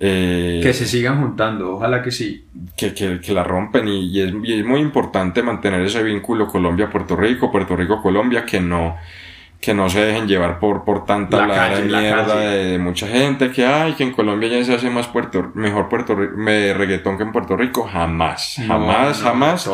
eh, 0.00 0.60
que 0.62 0.72
se 0.72 0.86
sigan 0.86 1.20
juntando, 1.20 1.76
ojalá 1.76 2.02
que 2.02 2.10
sí. 2.10 2.46
Que, 2.76 2.92
que, 2.92 3.20
que 3.20 3.32
la 3.32 3.44
rompen 3.44 3.86
y, 3.86 4.20
es, 4.20 4.34
muy 4.34 4.80
importante 4.80 5.42
mantener 5.42 5.82
ese 5.82 6.02
vínculo 6.02 6.48
Colombia-Puerto 6.48 7.16
Rico, 7.16 7.52
Puerto 7.52 7.76
Rico-Colombia, 7.76 8.44
que 8.44 8.60
no, 8.60 8.96
que 9.60 9.72
no 9.72 9.88
se 9.88 10.00
dejen 10.04 10.26
llevar 10.26 10.58
por, 10.58 10.84
por 10.84 11.04
tanta 11.04 11.46
la 11.46 11.68
de 11.68 11.82
mierda 11.82 12.36
de, 12.40 12.78
mucha 12.78 13.06
gente 13.06 13.52
que 13.52 13.64
hay, 13.64 13.92
que 13.92 14.02
en 14.02 14.12
Colombia 14.12 14.48
ya 14.48 14.64
se 14.64 14.74
hace 14.74 14.90
más 14.90 15.06
Puerto, 15.06 15.52
mejor 15.54 15.88
Puerto 15.88 16.16
reggaetón 16.16 17.16
que 17.16 17.22
en 17.22 17.32
Puerto 17.32 17.56
Rico. 17.56 17.84
Jamás, 17.84 18.56
jamás, 18.66 19.22
jamás. 19.22 19.70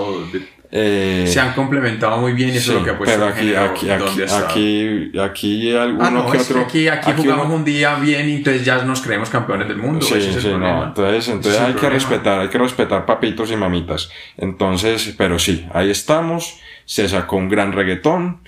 Eh, 0.72 1.24
se 1.26 1.40
han 1.40 1.52
complementado 1.52 2.18
muy 2.18 2.32
bien 2.32 2.50
y 2.50 2.58
eso 2.58 2.72
es 2.72 2.78
lo 2.78 2.84
que 2.84 2.90
ha 2.90 2.98
puesto 2.98 3.16
pero 3.16 3.26
aquí, 3.28 3.54
aquí, 3.56 3.90
aquí, 3.90 4.22
aquí, 4.22 5.18
aquí, 5.18 5.76
alguno 5.76 6.04
ah, 6.04 6.10
no, 6.12 6.30
que 6.30 6.38
otro. 6.38 6.60
aquí, 6.60 6.86
aquí, 6.86 7.10
jugamos 7.16 7.50
un 7.50 7.64
día 7.64 7.96
bien 7.96 8.28
y 8.28 8.36
entonces 8.36 8.64
ya 8.64 8.80
nos 8.84 9.00
creemos 9.00 9.30
campeones 9.30 9.66
del 9.66 9.78
mundo. 9.78 10.00
Sí, 10.00 10.20
sí, 10.20 10.48
no. 10.48 10.84
Entonces, 10.84 11.28
entonces 11.28 11.60
hay 11.60 11.74
que 11.74 11.90
respetar, 11.90 12.40
hay 12.40 12.48
que 12.48 12.58
respetar 12.58 13.04
papitos 13.04 13.50
y 13.50 13.56
mamitas. 13.56 14.10
Entonces, 14.36 15.12
pero 15.18 15.40
sí, 15.40 15.66
ahí 15.74 15.90
estamos. 15.90 16.60
Se 16.84 17.08
sacó 17.08 17.36
un 17.36 17.48
gran 17.48 17.72
reggaetón. 17.72 18.40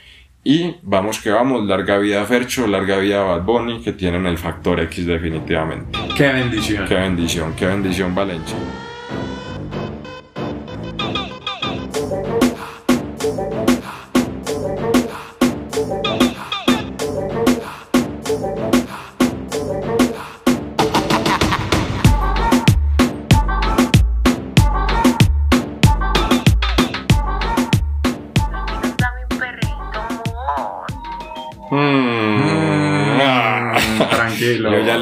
Y 0.44 0.74
vamos 0.82 1.20
que 1.20 1.30
vamos, 1.30 1.64
larga 1.66 1.98
vida 1.98 2.24
Fercho, 2.24 2.66
larga 2.66 2.98
vida 2.98 3.22
Bad 3.22 3.42
Bunny, 3.42 3.80
que 3.80 3.92
tienen 3.92 4.26
el 4.26 4.38
factor 4.38 4.80
X 4.80 5.06
definitivamente. 5.06 5.96
Qué 6.16 6.32
bendición. 6.32 6.84
Qué 6.88 6.94
bendición, 6.96 7.54
qué 7.56 7.66
bendición 7.66 8.12
Valencia. 8.12 8.56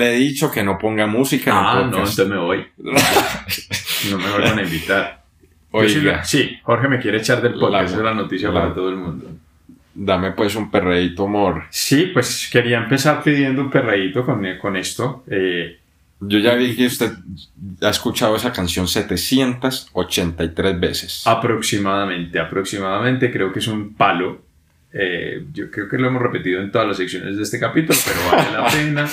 Le 0.00 0.14
he 0.14 0.18
dicho 0.18 0.50
que 0.50 0.64
no 0.64 0.78
ponga 0.78 1.06
música. 1.06 1.52
Ah, 1.54 1.74
no, 1.76 1.84
entonces 1.84 2.26
me 2.26 2.36
voy. 2.36 2.66
no 2.78 4.18
me 4.18 4.30
vuelvan 4.30 4.58
a 4.58 4.62
invitar. 4.62 5.22
Oiga. 5.70 6.24
Sí, 6.24 6.58
Jorge 6.62 6.88
me 6.88 6.98
quiere 6.98 7.18
echar 7.18 7.40
del 7.40 7.54
podcast, 7.54 7.90
esa 7.90 7.96
es 7.98 8.02
la 8.02 8.14
noticia 8.14 8.52
para 8.52 8.74
todo 8.74 8.88
el 8.88 8.96
mundo. 8.96 9.30
Dame 9.94 10.32
pues 10.32 10.56
un 10.56 10.70
perreíto, 10.70 11.26
amor. 11.26 11.64
Sí, 11.70 12.10
pues 12.12 12.48
quería 12.50 12.78
empezar 12.78 13.22
pidiendo 13.22 13.62
un 13.62 13.70
perreíto 13.70 14.24
con, 14.24 14.44
con 14.60 14.76
esto. 14.76 15.24
Eh, 15.28 15.78
yo 16.20 16.38
ya 16.38 16.54
vi 16.54 16.76
que 16.76 16.86
usted 16.86 17.12
ha 17.82 17.88
escuchado 17.88 18.36
esa 18.36 18.52
canción 18.52 18.86
783 18.86 20.80
veces. 20.80 21.26
Aproximadamente, 21.26 22.38
aproximadamente, 22.38 23.32
creo 23.32 23.52
que 23.52 23.60
es 23.60 23.68
un 23.68 23.94
palo. 23.94 24.42
Eh, 24.92 25.46
yo 25.52 25.70
creo 25.70 25.88
que 25.88 25.96
lo 25.98 26.08
hemos 26.08 26.20
repetido 26.20 26.60
en 26.60 26.72
todas 26.72 26.88
las 26.88 26.96
secciones 26.96 27.36
de 27.36 27.42
este 27.42 27.60
capítulo, 27.60 27.98
pero 28.04 28.36
vale 28.36 28.52
la 28.52 28.66
pena. 28.72 29.08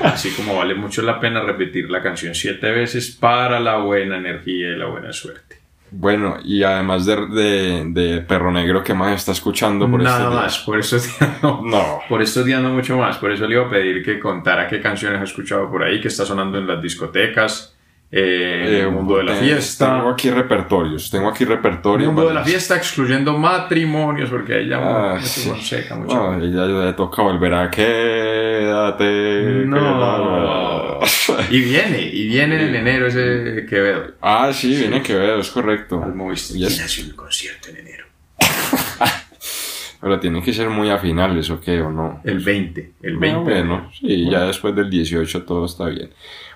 Así 0.00 0.30
como 0.30 0.56
vale 0.56 0.74
mucho 0.74 1.02
la 1.02 1.20
pena 1.20 1.40
repetir 1.40 1.90
la 1.90 2.02
canción 2.02 2.34
siete 2.34 2.70
veces 2.70 3.10
para 3.10 3.60
la 3.60 3.78
buena 3.78 4.16
energía 4.16 4.68
y 4.70 4.76
la 4.76 4.86
buena 4.86 5.12
suerte. 5.12 5.58
Bueno, 5.90 6.36
y 6.44 6.62
además 6.62 7.06
de, 7.06 7.84
de, 7.88 8.20
Perro 8.20 8.52
Negro, 8.52 8.84
¿qué 8.84 8.92
más 8.92 9.14
está 9.14 9.32
escuchando 9.32 9.90
por 9.90 10.02
Nada 10.02 10.28
más, 10.28 10.58
por 10.58 10.78
eso 10.78 10.98
no, 11.42 11.62
no. 11.64 12.00
Por 12.08 12.20
esto 12.20 12.44
no 12.44 12.70
mucho 12.70 12.98
más. 12.98 13.16
Por 13.16 13.32
eso 13.32 13.46
le 13.46 13.54
iba 13.54 13.66
a 13.66 13.70
pedir 13.70 14.04
que 14.04 14.18
contara 14.18 14.68
qué 14.68 14.80
canciones 14.80 15.20
ha 15.20 15.24
escuchado 15.24 15.70
por 15.70 15.82
ahí, 15.82 15.98
que 16.00 16.08
está 16.08 16.26
sonando 16.26 16.58
en 16.58 16.66
las 16.66 16.82
discotecas 16.82 17.77
eh, 18.10 18.80
el 18.84 18.90
mundo 18.90 19.18
de 19.18 19.24
la 19.24 19.34
fiesta. 19.34 19.96
Tengo 19.96 20.10
aquí 20.10 20.30
repertorios, 20.30 21.10
tengo 21.10 21.28
aquí 21.28 21.44
repertorios. 21.44 22.08
El 22.08 22.14
mundo 22.14 22.28
de 22.28 22.34
la 22.34 22.44
fiesta, 22.44 22.76
excluyendo 22.76 23.36
matrimonios, 23.36 24.30
porque 24.30 24.60
ella 24.60 24.78
ah, 24.80 25.20
sí. 25.20 25.52
seca 25.60 25.94
mucho. 25.94 26.14
No, 26.14 26.42
ella 26.42 26.86
le 26.86 26.92
toca 26.94 27.22
volver 27.22 27.52
a 27.52 27.70
quédate. 27.70 29.64
No. 29.66 31.00
y 31.50 31.60
viene, 31.60 32.00
y 32.00 32.28
viene 32.28 32.68
en 32.68 32.74
enero 32.74 33.08
ese 33.08 33.66
Quevedo. 33.68 34.12
Ah, 34.22 34.52
sí, 34.54 34.74
viene 34.74 35.02
Quevedo, 35.02 35.40
es 35.40 35.50
correcto. 35.50 36.02
Al 36.02 36.14
y 36.54 36.64
hace 36.64 37.02
un 37.02 37.10
concierto 37.10 37.68
en 37.68 37.76
enero. 37.76 38.06
Pero 40.00 40.20
tiene 40.20 40.42
que 40.42 40.52
ser 40.52 40.70
muy 40.70 40.90
a 40.90 40.98
finales, 40.98 41.50
¿o 41.50 41.60
qué? 41.60 41.80
¿O 41.80 41.90
no? 41.90 42.20
El 42.24 42.38
20. 42.38 42.92
El 43.02 43.16
20. 43.16 43.40
bueno, 43.40 43.90
sí, 43.98 44.30
ya 44.30 44.42
después 44.44 44.74
del 44.76 44.88
18 44.88 45.42
todo 45.42 45.66
está 45.66 45.86
bien. 45.86 46.10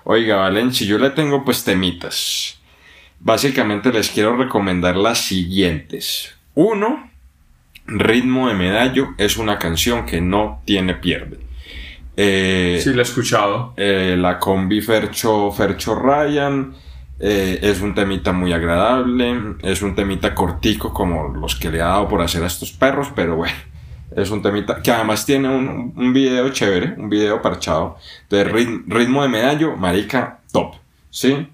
Oiga, 0.04 0.36
Valencia, 0.36 0.86
yo 0.86 0.98
le 0.98 1.10
tengo 1.10 1.44
pues 1.44 1.64
temitas. 1.64 2.60
Básicamente 3.18 3.92
les 3.92 4.10
quiero 4.10 4.36
recomendar 4.36 4.96
las 4.96 5.18
siguientes. 5.18 6.34
Uno, 6.54 7.10
Ritmo 7.86 8.48
de 8.48 8.54
Medallo 8.54 9.08
es 9.18 9.36
una 9.36 9.58
canción 9.58 10.06
que 10.06 10.20
no 10.20 10.62
tiene 10.64 10.94
pierde. 10.94 11.38
Eh, 12.16 12.80
sí, 12.82 12.92
la 12.92 13.00
he 13.00 13.02
escuchado. 13.02 13.74
Eh, 13.76 14.16
la 14.18 14.38
combi 14.38 14.80
Fercho, 14.80 15.50
Fercho 15.50 15.94
Ryan. 15.94 16.74
Eh, 17.24 17.60
es 17.62 17.80
un 17.80 17.94
temita 17.94 18.32
muy 18.32 18.52
agradable. 18.52 19.56
Es 19.62 19.80
un 19.80 19.94
temita 19.94 20.34
cortico 20.34 20.92
como 20.92 21.28
los 21.28 21.54
que 21.56 21.70
le 21.70 21.80
ha 21.80 21.86
dado 21.86 22.08
por 22.08 22.20
hacer 22.20 22.42
a 22.42 22.48
estos 22.48 22.72
perros, 22.72 23.08
pero 23.14 23.36
bueno 23.36 23.72
es 24.16 24.30
un 24.30 24.42
temita 24.42 24.82
que 24.82 24.90
además 24.90 25.24
tiene 25.24 25.48
un, 25.48 25.92
un 25.96 26.12
video 26.12 26.48
chévere, 26.50 26.94
un 26.96 27.08
video 27.08 27.40
parchado 27.40 27.96
de 28.28 28.44
ritmo, 28.44 29.22
de 29.22 29.28
medallo, 29.28 29.76
marica, 29.76 30.40
top. 30.52 30.74
¿Sí? 31.10 31.46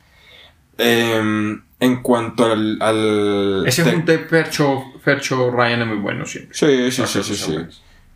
Em, 0.77 1.61
en 1.81 2.03
cuanto 2.03 2.45
al. 2.45 3.65
Ese 3.67 3.85
junte 3.85 4.19
Fercho, 4.21 4.85
Fercho 5.03 5.51
Ryan 5.51 5.83
es 5.83 5.87
muy 5.89 5.97
bueno 5.99 6.25
siempre. 6.25 6.55
Sí, 6.55 6.91
sí, 6.91 7.03
sí, 7.07 7.35
sí, 7.35 7.57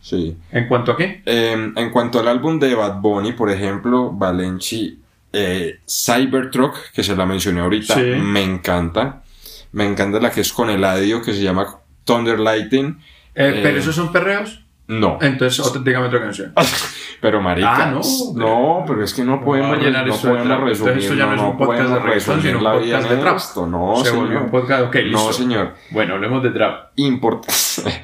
sí, 0.01 0.37
¿En 0.51 0.69
cuanto 0.69 0.93
a 0.93 0.97
qué? 0.97 1.23
Em, 1.25 1.73
en 1.77 1.91
cuanto 1.91 2.21
al 2.21 2.29
álbum 2.29 2.59
de 2.59 2.75
Bad 2.75 3.01
Bunny, 3.01 3.33
por 3.33 3.51
ejemplo, 3.51 4.13
Valenci 4.13 5.02
eh, 5.33 5.81
Cybertruck, 5.89 6.93
que 6.93 7.03
se 7.03 7.17
la 7.17 7.27
mencioné 7.27 7.61
ahorita, 7.61 7.97
me 7.97 8.43
encanta. 8.43 9.23
Me 9.73 9.87
encanta 9.87 10.21
la 10.21 10.31
que 10.31 10.43
es 10.43 10.53
con 10.53 10.69
el 10.69 10.85
audio 10.85 11.23
que 11.23 11.33
se 11.33 11.43
llama 11.43 11.79
Thunder 12.05 12.39
Lighting 12.39 12.99
eh, 13.35 13.61
¿Pero 13.63 13.77
eh, 13.77 13.81
esos 13.81 13.95
son 13.95 14.13
perreos? 14.13 14.63
No. 14.89 15.19
Entonces, 15.21 15.65
otra, 15.65 15.81
dígame 15.83 16.09
otra 16.09 16.21
canción. 16.21 16.53
pero 17.21 17.41
marica. 17.41 17.89
Ah, 17.89 17.91
no. 17.91 18.01
No, 18.35 18.85
pero 18.87 19.03
es 19.03 19.15
que 19.15 19.25
no 19.25 19.43
podemos, 19.43 19.79
no, 19.79 20.07
no 20.07 20.17
podemos 20.17 20.61
resumir. 20.61 20.99
Esto 20.99 21.15
ya 21.15 21.27
no, 21.27 21.35
es 21.35 21.41
un 21.41 21.57
podcast 21.57 22.05
de 22.05 22.21
sino 22.21 22.59
un 22.59 22.65
podcast 22.65 23.09
de 23.09 23.17
trap. 23.17 23.37
Esto. 23.37 23.67
No, 23.67 23.97
Se 23.97 24.11
señor. 24.11 24.25
volvió 24.25 24.41
un 24.41 24.51
podcast. 24.51 24.83
Ok, 24.85 24.95
listo. 24.97 25.27
No, 25.27 25.33
señor. 25.33 25.75
Bueno, 25.91 26.15
hablemos 26.15 26.43
de 26.43 26.51
trap. 26.51 26.91
Importa. 26.97 27.49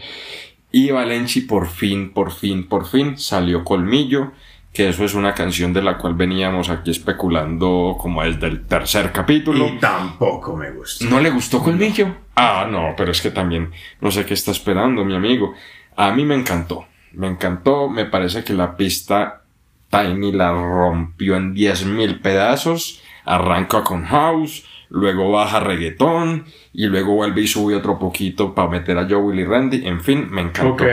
y 0.73 0.91
Valenci 0.91 1.43
por 1.43 1.69
fin, 1.69 2.13
por 2.15 2.33
fin, 2.33 2.69
por 2.69 2.87
fin 2.87 3.19
salió 3.19 3.65
Colmillo. 3.65 4.33
Que 4.79 4.91
eso 4.91 5.05
es 5.05 5.15
una 5.15 5.35
canción 5.35 5.73
de 5.73 5.83
la 5.83 5.99
cual 5.99 6.15
veníamos 6.15 6.71
aquí 6.71 6.93
especulando 6.93 7.97
como 7.99 8.23
desde 8.23 8.47
el 8.47 8.65
tercer 8.65 9.11
capítulo. 9.11 9.67
Y 9.67 9.79
tampoco 9.79 10.55
me 10.55 10.71
gustó. 10.71 11.05
¿No 11.07 11.19
le 11.19 11.31
gustó 11.31 11.61
Colmillo? 11.61 12.15
Ah, 12.37 12.65
no, 12.71 12.95
pero 12.97 13.11
es 13.11 13.21
que 13.21 13.33
también 13.33 13.73
no 14.01 14.13
sé 14.13 14.25
qué 14.25 14.35
está 14.35 14.53
esperando, 14.53 15.05
mi 15.05 15.17
amigo. 15.17 15.53
A 15.97 16.13
mí 16.13 16.25
me 16.25 16.37
encantó. 16.37 16.87
me 17.13 17.27
encantó, 17.27 17.89
me 17.89 18.05
parece 18.05 18.45
que 18.45 18.53
la 18.53 18.77
pista 18.77 19.43
Tiny 19.91 20.31
la 20.31 20.53
rompió 20.53 21.35
en 21.35 21.57
10.000 21.57 22.23
pedazos, 22.23 23.03
arranca 23.25 23.83
con 23.83 24.05
house, 24.05 24.65
luego 24.91 25.33
baja 25.33 25.59
reggaetón 25.59 26.45
y 26.73 26.87
luego 26.87 27.15
vuelve 27.15 27.41
y 27.41 27.49
sube 27.49 27.75
otro 27.75 27.99
poquito 27.99 28.55
para 28.55 28.69
meter 28.69 28.97
a 28.97 29.09
Joe 29.09 29.23
Willy 29.23 29.45
Randy, 29.45 29.89
en 29.89 30.01
fin, 30.01 30.29
me 30.31 30.43
encantó. 30.43 30.85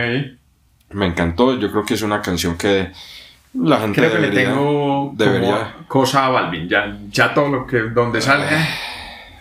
Me 0.90 1.06
encantó, 1.06 1.60
yo 1.60 1.70
creo 1.70 1.86
que 1.86 1.94
es 1.94 2.02
una 2.02 2.24
canción 2.24 2.58
que 2.58 2.92
la 3.56 3.80
gente 3.80 4.02
creo 4.02 4.12
que 4.12 4.20
le 4.20 4.30
tengo 4.30 5.14
debería 5.16 5.76
cosa 5.88 6.26
a 6.26 6.30
Balvin, 6.30 6.68
ya, 6.68 6.98
ya 7.10 7.34
todo 7.34 7.50
lo 7.50 7.68
que 7.68 7.80
donde 7.82 8.22
salga. 8.22 8.50
Ah, 8.52 8.68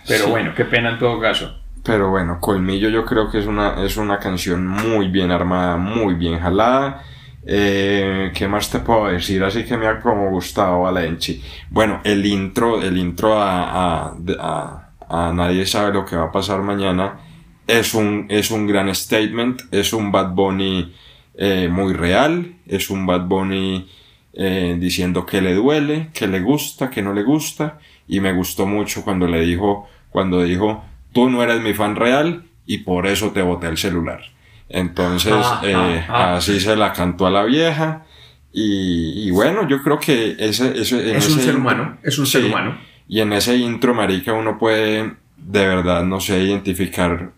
Pero 0.06 0.28
bueno, 0.28 0.52
qué 0.54 0.64
pena 0.64 0.90
en 0.90 0.98
todo 0.98 1.20
caso. 1.20 1.58
Pero 1.82 2.10
bueno, 2.10 2.38
Colmillo 2.40 2.88
yo 2.88 3.04
creo 3.04 3.30
que 3.30 3.38
es 3.38 3.46
una, 3.46 3.84
es 3.84 3.96
una 3.96 4.18
canción 4.18 4.66
muy 4.66 5.08
bien 5.08 5.30
armada, 5.30 5.76
muy 5.76 6.14
bien 6.14 6.38
jalada. 6.38 7.02
Eh, 7.46 8.32
¿Qué 8.34 8.48
más 8.48 8.70
te 8.70 8.78
puedo 8.78 9.06
decir? 9.08 9.44
Así 9.44 9.64
que 9.64 9.76
me 9.76 9.86
ha 9.86 10.00
como 10.00 10.30
gustado 10.30 10.82
Valenci. 10.82 11.42
Bueno, 11.68 12.00
el 12.04 12.24
intro, 12.24 12.80
el 12.80 12.96
intro 12.96 13.38
a, 13.38 14.06
a, 14.06 14.14
a, 14.38 14.88
a 15.08 15.32
Nadie 15.34 15.66
sabe 15.66 15.92
lo 15.92 16.06
que 16.06 16.16
va 16.16 16.24
a 16.24 16.32
pasar 16.32 16.62
mañana 16.62 17.18
es 17.66 17.94
un, 17.94 18.26
es 18.28 18.50
un 18.50 18.66
gran 18.66 18.94
statement, 18.94 19.62
es 19.70 19.92
un 19.92 20.12
Bad 20.12 20.30
Bunny 20.34 20.94
eh, 21.34 21.68
muy 21.70 21.92
real, 21.92 22.56
es 22.66 22.90
un 22.90 23.06
Bad 23.06 23.22
Bunny 23.26 23.88
eh, 24.36 24.76
diciendo 24.78 25.24
que 25.26 25.40
le 25.40 25.54
duele, 25.54 26.10
que 26.12 26.26
le 26.26 26.40
gusta, 26.40 26.90
que 26.90 27.02
no 27.02 27.12
le 27.12 27.22
gusta, 27.22 27.78
y 28.08 28.20
me 28.20 28.32
gustó 28.32 28.66
mucho 28.66 29.02
cuando 29.02 29.26
le 29.26 29.40
dijo, 29.40 29.88
cuando 30.10 30.42
dijo, 30.42 30.84
tú 31.12 31.30
no 31.30 31.42
eres 31.42 31.60
mi 31.62 31.72
fan 31.74 31.96
real 31.96 32.44
y 32.66 32.78
por 32.78 33.06
eso 33.06 33.30
te 33.30 33.42
boté 33.42 33.68
el 33.68 33.78
celular. 33.78 34.20
Entonces, 34.68 35.32
Ah, 35.36 35.60
eh, 35.64 35.74
ah, 35.74 36.04
ah. 36.08 36.36
así 36.36 36.58
se 36.60 36.74
la 36.76 36.92
cantó 36.92 37.26
a 37.26 37.30
la 37.30 37.44
vieja. 37.44 38.04
Y, 38.52 39.26
y 39.26 39.30
bueno, 39.30 39.68
yo 39.68 39.82
creo 39.82 39.98
que 39.98 40.36
ese, 40.38 40.78
ese, 40.80 41.10
en 41.10 41.16
Es 41.16 41.28
un 41.28 41.40
ser 41.40 41.54
intro- 41.54 41.58
humano, 41.60 41.98
es 42.02 42.18
un 42.18 42.26
ser 42.26 42.44
humano. 42.44 42.78
Y 43.08 43.20
en 43.20 43.32
ese 43.32 43.56
intro, 43.56 43.94
marica, 43.94 44.32
uno 44.32 44.58
puede 44.58 45.12
de 45.36 45.66
verdad, 45.66 46.04
no 46.04 46.20
sé, 46.20 46.42
identificar 46.42 47.32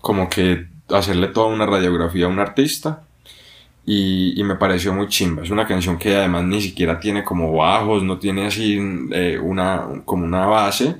como 0.00 0.28
que 0.28 0.66
hacerle 0.88 1.28
toda 1.28 1.48
una 1.48 1.66
radiografía 1.66 2.26
a 2.26 2.28
un 2.28 2.38
artista. 2.38 3.02
Y, 3.88 4.42
me 4.42 4.56
pareció 4.56 4.92
muy 4.92 5.06
chimba. 5.06 5.44
Es 5.44 5.50
una 5.50 5.66
canción 5.66 5.96
que 5.96 6.16
además 6.16 6.44
ni 6.44 6.60
siquiera 6.60 6.98
tiene 6.98 7.22
como 7.22 7.52
bajos, 7.52 8.02
no 8.02 8.18
tiene 8.18 8.46
así 8.46 8.78
eh, 9.12 9.38
una, 9.40 10.02
como 10.04 10.24
una 10.24 10.46
base 10.46 10.96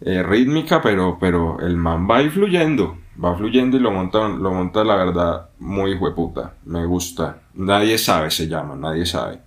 eh, 0.00 0.22
rítmica, 0.24 0.82
pero, 0.82 1.18
pero 1.20 1.60
el 1.60 1.76
man 1.76 2.08
va 2.10 2.16
ahí 2.18 2.28
fluyendo, 2.28 2.98
va 3.22 3.36
fluyendo 3.36 3.76
y 3.76 3.80
lo 3.80 3.92
monta, 3.92 4.28
lo 4.28 4.52
monta 4.52 4.82
la 4.82 4.96
verdad 4.96 5.50
muy 5.60 5.94
hueputa. 5.94 6.54
Me 6.64 6.84
gusta. 6.84 7.42
Nadie 7.54 7.96
sabe, 7.96 8.30
se 8.32 8.48
llama, 8.48 8.74
nadie 8.74 9.06
sabe. 9.06 9.38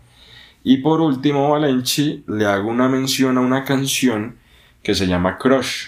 Y 0.63 0.77
por 0.77 1.01
último, 1.01 1.49
Valenci 1.51 2.23
le 2.27 2.45
hago 2.45 2.69
una 2.69 2.87
mención 2.87 3.37
a 3.37 3.41
una 3.41 3.63
canción 3.63 4.37
que 4.81 4.95
se 4.95 5.05
llama 5.05 5.37
Crush. 5.37 5.87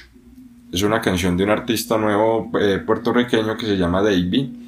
Es 0.72 0.84
una 0.84 1.02
canción 1.02 1.38
de 1.38 1.44
un 1.44 1.50
artista 1.52 1.98
nuevo 1.98 2.52
eh, 2.60 2.80
puertorriqueño 2.86 3.58
que 3.58 3.66
se 3.66 3.78
llama 3.78 4.02
Davey. 4.02 4.61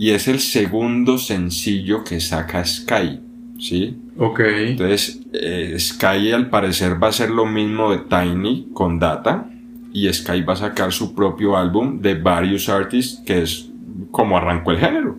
Y 0.00 0.12
es 0.12 0.28
el 0.28 0.40
segundo 0.40 1.18
sencillo 1.18 2.04
que 2.04 2.20
saca 2.20 2.64
Sky. 2.64 3.20
¿Sí? 3.58 3.98
Ok. 4.16 4.40
Entonces, 4.40 5.20
eh, 5.34 5.76
Sky 5.78 6.32
al 6.32 6.48
parecer 6.48 6.92
va 7.02 7.08
a 7.08 7.12
ser 7.12 7.28
lo 7.28 7.44
mismo 7.44 7.92
de 7.92 7.98
Tiny 7.98 8.68
con 8.72 8.98
Data. 8.98 9.50
Y 9.92 10.10
Sky 10.10 10.40
va 10.40 10.54
a 10.54 10.56
sacar 10.56 10.92
su 10.92 11.14
propio 11.14 11.54
álbum 11.58 12.00
de 12.00 12.14
varios 12.14 12.70
artists, 12.70 13.22
que 13.26 13.42
es 13.42 13.68
como 14.10 14.38
arrancó 14.38 14.70
el 14.70 14.78
género. 14.78 15.18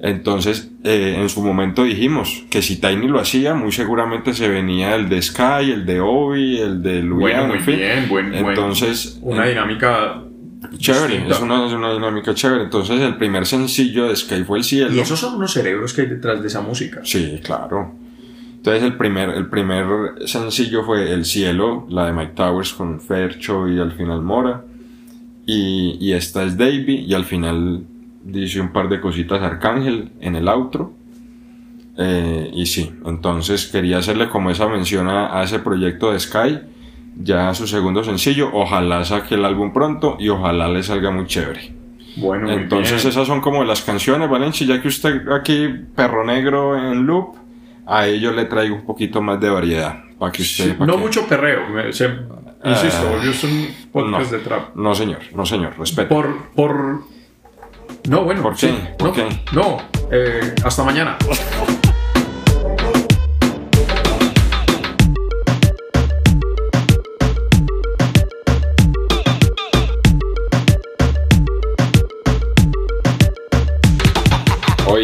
Entonces, 0.00 0.70
eh, 0.84 1.16
en 1.18 1.28
su 1.28 1.42
momento 1.42 1.82
dijimos 1.84 2.44
que 2.50 2.62
si 2.62 2.76
Tiny 2.80 3.08
lo 3.08 3.18
hacía, 3.18 3.54
muy 3.54 3.72
seguramente 3.72 4.32
se 4.34 4.48
venía 4.48 4.94
el 4.94 5.08
de 5.08 5.20
Sky, 5.22 5.70
el 5.72 5.84
de 5.86 6.00
Obi, 6.00 6.58
el 6.58 6.82
de 6.82 7.02
Luyan, 7.02 7.20
Bueno, 7.20 7.46
muy 7.48 7.56
en 7.58 7.64
fin. 7.64 7.76
bien, 7.76 8.08
buen, 8.08 8.30
buen- 8.30 8.46
Entonces, 8.46 9.18
una 9.22 9.46
eh, 9.46 9.50
dinámica 9.50 10.22
chévere, 10.78 11.28
es 11.28 11.40
una, 11.40 11.66
es 11.66 11.72
una 11.72 11.92
dinámica 11.92 12.34
chévere. 12.34 12.64
Entonces, 12.64 13.00
el 13.00 13.16
primer 13.16 13.46
sencillo 13.46 14.08
de 14.08 14.16
Sky 14.16 14.44
fue 14.44 14.58
el 14.58 14.64
cielo. 14.64 14.94
Y 14.94 15.00
esos 15.00 15.18
son 15.18 15.36
unos 15.36 15.52
cerebros 15.52 15.92
que 15.92 16.02
hay 16.02 16.08
detrás 16.08 16.40
de 16.40 16.48
esa 16.48 16.60
música. 16.60 17.00
Sí, 17.04 17.40
claro. 17.42 17.92
Entonces 18.56 18.82
el 18.82 18.96
primer, 18.96 19.28
el 19.28 19.46
primer 19.46 19.86
sencillo 20.26 20.82
fue 20.82 21.12
El 21.12 21.24
Cielo, 21.24 21.86
la 21.88 22.06
de 22.06 22.12
Mike 22.12 22.32
Towers 22.34 22.72
con 22.72 23.00
Fercho 23.00 23.68
y 23.68 23.78
al 23.78 23.92
final 23.92 24.22
Mora. 24.22 24.64
Y, 25.46 25.96
y 26.00 26.12
esta 26.14 26.42
es 26.42 26.58
Davey 26.58 27.04
y 27.06 27.14
al 27.14 27.24
final 27.24 27.84
dice 28.24 28.60
un 28.60 28.72
par 28.72 28.88
de 28.88 29.00
cositas 29.00 29.40
Arcángel 29.40 30.10
en 30.20 30.34
el 30.34 30.48
outro. 30.48 30.92
Eh, 31.96 32.50
y 32.54 32.66
sí, 32.66 32.90
entonces 33.04 33.66
quería 33.66 33.98
hacerle 33.98 34.28
como 34.28 34.50
esa 34.50 34.66
mención 34.66 35.06
a, 35.06 35.38
a 35.38 35.44
ese 35.44 35.60
proyecto 35.60 36.10
de 36.10 36.18
Sky, 36.18 36.58
ya 37.16 37.52
su 37.54 37.66
segundo 37.66 38.04
sencillo. 38.04 38.50
Ojalá 38.52 39.04
saque 39.04 39.34
el 39.34 39.44
álbum 39.44 39.72
pronto 39.72 40.16
y 40.18 40.28
ojalá 40.28 40.68
le 40.68 40.82
salga 40.82 41.10
muy 41.10 41.26
chévere. 41.26 41.72
Bueno, 42.16 42.50
Entonces 42.50 43.02
bien. 43.02 43.08
esas 43.10 43.26
son 43.26 43.40
como 43.40 43.62
las 43.64 43.82
canciones, 43.82 44.28
Valencia, 44.30 44.66
ya 44.66 44.80
que 44.80 44.88
usted 44.88 45.28
aquí, 45.30 45.68
Perro 45.94 46.24
Negro 46.24 46.76
en 46.76 47.04
loop, 47.06 47.36
a 47.86 48.06
ello 48.06 48.32
le 48.32 48.46
traigo 48.46 48.74
un 48.76 48.86
poquito 48.86 49.20
más 49.20 49.38
de 49.40 49.50
variedad, 49.50 49.98
para 50.18 50.32
que 50.32 50.40
usted... 50.42 50.64
Sí, 50.64 50.74
no 50.78 50.94
que- 50.94 50.98
mucho 50.98 51.26
perreo. 51.26 51.68
me- 51.68 51.92
se- 51.92 52.06
insisto, 52.64 53.02
Ah, 53.06 53.10
volvió 53.12 53.30
un 53.44 53.68
podcast 53.92 54.32
no. 54.32 54.38
de 54.38 54.42
trap. 54.44 54.74
No, 54.76 54.94
señor, 54.94 55.18
no, 55.34 55.44
señor, 55.44 55.78
respeto. 55.78 56.08
Por, 56.08 56.36
por... 56.54 57.02
No, 58.08 58.24
bueno. 58.24 58.42
¿Por 58.42 58.56
sí, 58.56 58.68
qué? 58.68 58.94
¿Por 58.96 59.08
no, 59.08 59.12
qué? 59.14 59.28
No, 59.52 59.76
eh, 60.10 60.54
hasta 60.64 60.82
mañana. 60.84 61.16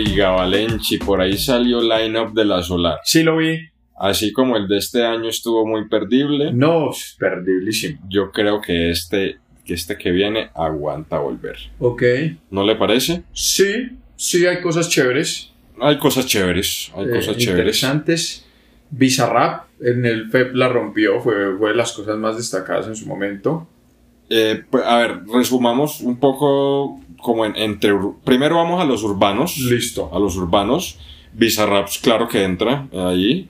Oiga, 0.05 0.31
Valenci, 0.31 0.99
por 0.99 1.21
ahí 1.21 1.37
salió 1.39 1.81
line-up 1.81 2.33
de 2.35 2.45
la 2.45 2.63
Solar. 2.63 2.99
Sí 3.05 3.23
lo 3.23 3.37
vi. 3.37 3.59
Así 3.97 4.33
como 4.33 4.57
el 4.57 4.67
de 4.67 4.79
este 4.79 5.05
año 5.05 5.29
estuvo 5.29 5.65
muy 5.65 5.89
perdible, 5.89 6.53
No, 6.53 6.91
es 6.91 7.15
perdiblísimo. 7.19 8.01
yo 8.09 8.33
creo 8.33 8.61
que 8.61 8.91
este, 8.91 9.39
que 9.65 9.75
este 9.75 9.97
que 9.97 10.11
viene 10.11 10.51
aguanta 10.55 11.19
volver. 11.19 11.57
Ok. 11.79 12.03
¿No 12.51 12.65
le 12.65 12.75
parece? 12.75 13.23
Sí, 13.33 13.91
sí 14.17 14.45
hay 14.47 14.61
cosas 14.61 14.89
chéveres. 14.89 15.53
Hay 15.81 15.99
cosas 15.99 16.27
chéveres, 16.27 16.91
hay 16.97 17.05
eh, 17.05 17.11
cosas 17.11 17.37
chéveres. 17.37 17.49
interesantes. 17.49 18.47
Bizarrap 18.91 19.67
en 19.81 20.05
el 20.05 20.31
FEP 20.31 20.55
la 20.55 20.69
rompió, 20.69 21.21
fue, 21.21 21.57
fue 21.57 21.71
de 21.71 21.77
las 21.77 21.93
cosas 21.93 22.17
más 22.19 22.37
destacadas 22.37 22.89
en 22.89 22.97
su 22.97 23.07
momento. 23.07 23.69
Eh, 24.31 24.65
pues, 24.69 24.85
a 24.85 24.97
ver, 24.99 25.21
resumamos 25.33 26.01
un 26.01 26.19
poco 26.19 27.01
como 27.23 27.47
en, 27.47 27.57
entre... 27.57 27.93
Primero 28.25 28.57
vamos 28.57 28.81
a 28.81 28.85
los 28.85 29.03
urbanos. 29.03 29.57
Listo. 29.59 30.11
A 30.13 30.19
los 30.19 30.37
urbanos. 30.37 30.99
Bizarrap, 31.33 31.89
claro 32.03 32.29
que 32.29 32.43
entra 32.43 32.89
ahí. 32.93 33.49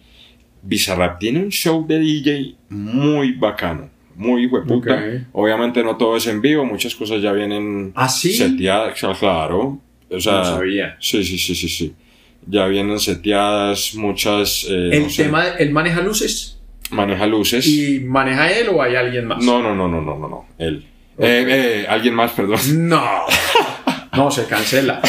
Bizarrap 0.63 1.19
tiene 1.19 1.41
un 1.41 1.49
show 1.51 1.85
de 1.87 1.99
DJ 1.99 2.55
muy 2.69 3.33
bacano. 3.33 3.91
Muy 4.15 4.47
hueputa. 4.47 5.03
Obviamente 5.33 5.83
no 5.83 5.97
todo 5.97 6.17
es 6.17 6.27
en 6.27 6.41
vivo, 6.41 6.65
muchas 6.65 6.95
cosas 6.95 7.21
ya 7.23 7.33
vienen 7.33 7.93
¿Ah, 7.97 8.09
sí? 8.09 8.33
seteadas, 8.35 8.95
claro. 9.19 9.81
O 10.11 10.21
sea, 10.21 10.33
no 10.39 10.45
sabía. 10.45 10.97
sí, 11.01 11.25
sí, 11.25 11.39
sí, 11.39 11.55
sí, 11.55 11.69
sí. 11.69 11.95
Ya 12.47 12.67
vienen 12.67 12.99
seteadas 13.01 13.95
muchas... 13.95 14.67
eh, 14.69 14.91
El 14.93 15.03
no 15.05 15.09
tema, 15.17 15.49
él 15.59 15.71
maneja 15.71 16.01
luces 16.03 16.61
Maneja 16.91 17.27
luces. 17.27 17.67
y 17.67 18.01
maneja 18.01 18.53
él 18.53 18.69
o 18.69 18.83
hay 18.83 18.95
alguien 18.97 19.27
más. 19.27 19.43
No, 19.43 19.63
no, 19.63 19.75
no, 19.75 19.89
no, 19.89 20.03
no, 20.03 20.19
no, 20.19 20.29
no. 20.29 20.45
Él. 20.59 20.85
Eh, 21.19 21.45
eh, 21.49 21.87
alguien 21.89 22.15
más, 22.15 22.33
perdón. 22.33 22.59
No. 22.89 23.03
No, 24.17 24.31
se 24.31 24.47
cancela. 24.47 25.01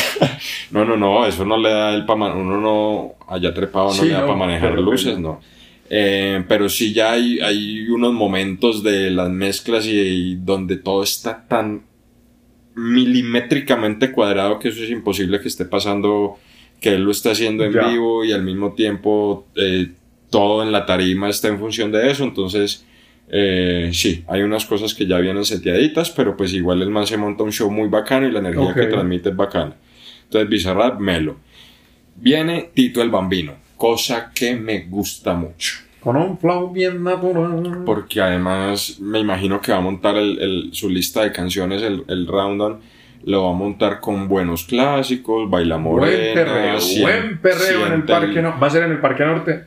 No, 0.71 0.85
no, 0.85 0.95
no, 0.95 1.25
eso 1.25 1.43
no 1.45 1.57
le 1.57 1.69
da 1.69 1.93
el 1.93 2.05
para 2.05 2.33
uno 2.33 2.59
no 2.59 3.15
allá 3.27 3.53
trepado 3.53 3.87
no 3.87 3.93
Sí, 3.93 4.05
le 4.05 4.13
da 4.13 4.21
no, 4.21 4.27
para 4.27 4.39
manejar 4.39 4.69
pero- 4.71 4.81
luces, 4.81 5.19
no. 5.19 5.41
Eh, 5.89 6.43
pero 6.47 6.69
sí 6.69 6.93
ya 6.93 7.11
hay, 7.11 7.39
hay 7.41 7.87
unos 7.89 8.13
momentos 8.13 8.81
de 8.81 9.11
las 9.11 9.29
mezclas 9.29 9.85
y, 9.85 9.91
y 9.91 10.35
donde 10.35 10.77
todo 10.77 11.03
está 11.03 11.45
tan 11.47 11.83
milimétricamente 12.75 14.11
cuadrado 14.11 14.59
que 14.59 14.69
eso 14.69 14.83
es 14.83 14.89
imposible 14.89 15.39
que 15.39 15.47
esté 15.47 15.65
pasando, 15.65 16.37
que 16.79 16.89
él 16.95 17.03
lo 17.03 17.11
esté 17.11 17.31
haciendo 17.31 17.63
en 17.63 17.73
Ya. 17.73 17.87
vivo 17.89 18.23
y 18.25 18.31
al 18.31 18.43
mismo 18.43 18.73
tiempo 18.73 19.45
eh, 19.55 19.91
todo 20.29 20.63
en 20.63 20.71
la 20.71 20.85
tarima 20.85 21.29
está 21.29 21.47
en 21.49 21.59
función 21.59 21.91
de 21.91 22.09
eso, 22.09 22.23
entonces 22.23 22.85
eh, 23.29 23.89
sí, 23.93 24.23
hay 24.27 24.41
unas 24.41 24.65
cosas 24.65 24.93
que 24.93 25.07
ya 25.07 25.17
vienen 25.19 25.45
seteaditas, 25.45 26.11
pero 26.11 26.35
pues 26.37 26.53
igual 26.53 26.81
el 26.81 26.89
man 26.89 27.07
se 27.07 27.17
monta 27.17 27.43
un 27.43 27.51
show 27.51 27.71
muy 27.71 27.87
bacano 27.89 28.27
y 28.27 28.31
la 28.31 28.39
energía 28.39 28.73
que 28.73 28.81
transmite 28.91 29.29
es 29.29 29.35
bacana. 29.35 29.75
Entonces 30.25 30.49
Bizarrap, 30.49 30.99
Melo. 30.99 31.37
Viene 32.15 32.69
Tito 32.73 33.01
el 33.01 33.09
Bambino, 33.09 33.53
cosa 33.77 34.31
que 34.33 34.55
me 34.55 34.81
gusta 34.85 35.33
mucho. 35.33 35.75
Con 35.99 36.15
un 36.17 36.37
flow 36.37 36.71
bien 36.71 37.01
natural. 37.03 37.83
Porque 37.85 38.21
además 38.21 38.99
me 38.99 39.19
imagino 39.19 39.61
que 39.61 39.71
va 39.71 39.77
a 39.77 39.81
montar 39.81 40.15
el- 40.17 40.37
el- 40.39 40.69
su 40.73 40.89
lista 40.89 41.23
de 41.23 41.31
canciones, 41.31 41.81
el, 41.81 42.03
el 42.07 42.27
rundown, 42.27 42.79
lo 43.25 43.45
va 43.45 43.51
a 43.51 43.53
montar 43.53 44.01
con 44.01 44.27
buenos 44.27 44.65
clásicos, 44.65 45.49
baila 45.49 45.77
morena. 45.77 46.11
Buen 46.11 46.33
perreo, 46.33 46.77
buen 47.01 47.37
perreo 47.39 47.85
en 47.87 47.93
el 47.93 48.03
Parque 48.03 48.41
Norte. 48.41 48.59
¿Va 48.61 48.67
a 48.67 48.69
ser 48.69 48.83
en 48.83 48.91
el 48.91 48.99
Parque 48.99 49.25
Norte? 49.25 49.63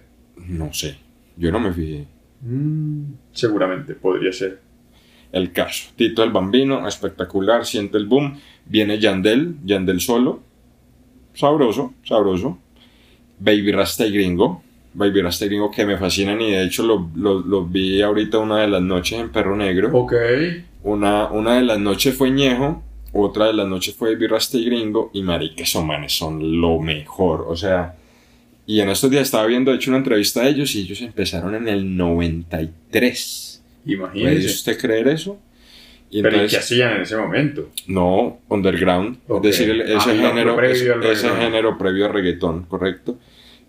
No 0.46 0.72
sé, 0.74 0.96
yo 1.38 1.50
no 1.50 1.58
me 1.58 1.72
fijé. 1.72 2.04
Mm, 2.42 3.02
seguramente, 3.32 3.94
podría 3.94 4.32
ser. 4.32 4.60
El 5.32 5.52
caso, 5.52 5.90
Tito 5.96 6.22
el 6.22 6.30
Bambino, 6.30 6.86
espectacular, 6.86 7.66
siente 7.66 7.98
el 7.98 8.06
boom. 8.06 8.38
Viene 8.64 8.98
Yandel, 8.98 9.56
Yandel 9.64 10.00
solo, 10.00 10.40
sabroso, 11.34 11.94
sabroso. 12.04 12.58
Baby 13.38 13.72
Rasta 13.72 14.06
y 14.06 14.12
Gringo, 14.12 14.62
Baby 14.94 15.20
Rasta 15.22 15.44
y 15.44 15.48
Gringo 15.48 15.70
que 15.70 15.84
me 15.84 15.98
fascinan 15.98 16.40
y 16.40 16.52
de 16.52 16.64
hecho 16.64 16.82
lo, 16.84 17.10
lo- 17.16 17.40
lo 17.40 17.66
vi 17.66 18.00
ahorita 18.00 18.38
una 18.38 18.60
de 18.62 18.68
las 18.68 18.80
noches 18.82 19.18
en 19.20 19.30
Perro 19.30 19.54
Negro. 19.56 19.90
Ok. 19.92 20.14
Una, 20.84 21.26
una 21.26 21.56
de 21.56 21.62
las 21.62 21.78
noches 21.78 22.16
fue 22.16 22.30
Ñejo, 22.30 22.82
otra 23.12 23.46
de 23.46 23.52
las 23.52 23.66
noches 23.68 23.94
fue 23.94 24.14
Baby 24.14 24.28
Rasta 24.28 24.56
y 24.56 24.64
Gringo 24.64 25.10
y 25.12 25.22
marica, 25.22 25.62
esos 25.64 25.84
manes 25.84 26.12
son 26.16 26.60
lo 26.60 26.78
mejor, 26.80 27.44
o 27.48 27.56
sea... 27.56 27.94
Y 28.66 28.80
en 28.80 28.88
estos 28.90 29.10
días 29.10 29.22
estaba 29.22 29.46
viendo, 29.46 29.70
de 29.70 29.76
hecho, 29.76 29.90
una 29.90 29.98
entrevista 29.98 30.42
de 30.42 30.50
ellos 30.50 30.74
y 30.74 30.80
ellos 30.80 31.00
empezaron 31.00 31.54
en 31.54 31.68
el 31.68 31.96
93. 31.96 33.62
¿Puede 33.84 33.96
Imagínese. 33.96 34.46
usted 34.46 34.78
creer 34.78 35.08
eso? 35.08 35.38
Y 36.10 36.22
Pero 36.22 36.36
¿y 36.36 36.40
entonces- 36.40 36.58
qué 36.58 36.64
hacían 36.64 36.96
en 36.96 37.02
ese 37.02 37.16
momento? 37.16 37.70
no, 37.86 38.38
underground. 38.48 39.18
Ok. 39.28 39.44
Es 39.44 39.58
decir, 39.58 39.70
el- 39.70 39.80
ese, 39.82 39.94
Ah, 39.96 40.00
género, 40.14 40.56
previo 40.56 41.00
ese, 41.00 41.12
ese 41.12 41.28
género 41.30 41.78
previo 41.78 42.06
al 42.06 42.12
reggaetón, 42.12 42.64
correcto. 42.64 43.18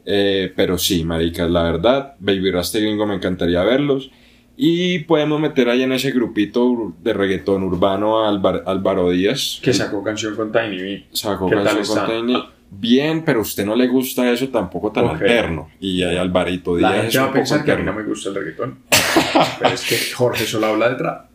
Eh, 0.06 0.54
pero 0.56 0.78
sí, 0.78 1.04
maricas, 1.04 1.50
la 1.50 1.64
verdad, 1.64 2.16
Baby 2.20 2.52
Rasta 2.52 2.80
y 2.80 2.84
Gringo 2.84 3.06
me 3.06 3.16
encantaría 3.16 3.62
verlos. 3.64 4.10
Y 4.56 5.00
podemos 5.00 5.40
meter 5.40 5.70
ahí 5.70 5.84
en 5.84 5.92
ese 5.92 6.12
grupito 6.12 6.94
de 7.04 7.14
reggaetón 7.14 7.64
urbano 7.64 8.24
a 8.24 8.30
Álvar- 8.30 8.64
Álvaro 8.66 9.12
Díaz. 9.12 9.60
Que 9.62 9.74
sacó 9.74 10.04
canción 10.04 10.36
con 10.36 10.52
Tiny 10.52 10.78
B. 10.82 11.06
Sacó 11.12 11.48
¿Qué 11.50 11.56
tal 11.58 11.66
canción 11.66 11.98
con? 12.00 12.08
Tiny. 12.26 12.44
Bien, 12.70 13.24
pero 13.24 13.40
a 13.40 13.42
usted 13.42 13.66
no 13.66 13.76
le 13.76 13.88
gusta 13.88 14.30
eso 14.32 14.50
tampoco 14.50 14.92
tan 14.92 15.08
alterno. 15.08 15.70
Y 15.80 16.04
ahí 16.04 16.18
Alvarito 16.18 16.78
La 16.78 16.94
Díaz 16.94 17.06
es 17.06 17.14
gente 17.14 17.18
va 17.18 17.24
un 17.24 17.30
a 17.30 17.32
poco 17.32 17.40
pensar 17.40 17.66
que 17.66 17.72
a 17.72 17.76
mí 17.78 17.84
no 17.84 17.94
me 17.94 18.04
gusta 18.04 18.30
el 18.30 18.36
reggaetón. 18.36 18.80
Pero 19.60 19.74
es 19.74 19.86
que 19.86 19.96
Jorge 20.14 20.46
solo 20.46 20.68
habla 20.68 20.90
detrás. 20.90 21.26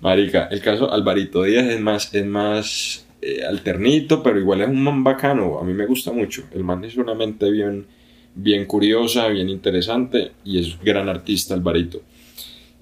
Marica, 0.00 0.48
el 0.50 0.60
caso 0.60 0.92
Alvarito 0.92 1.44
Díaz 1.44 1.66
es 1.66 1.80
más, 1.80 2.14
es 2.14 2.26
más 2.26 3.06
eh, 3.22 3.44
alternito, 3.44 4.22
pero 4.22 4.38
igual 4.38 4.62
es 4.62 4.68
un 4.68 4.82
man 4.82 5.04
bacano. 5.04 5.58
A 5.60 5.64
mí 5.64 5.72
me 5.72 5.86
gusta 5.86 6.12
mucho. 6.12 6.42
El 6.52 6.64
man 6.64 6.84
es 6.84 6.96
una 6.96 7.14
mente 7.14 7.50
bien, 7.50 7.86
bien 8.34 8.66
curiosa, 8.66 9.28
bien 9.28 9.48
interesante 9.48 10.32
y 10.44 10.58
es 10.58 10.78
gran 10.82 11.08
artista 11.08 11.54
Alvarito. 11.54 12.02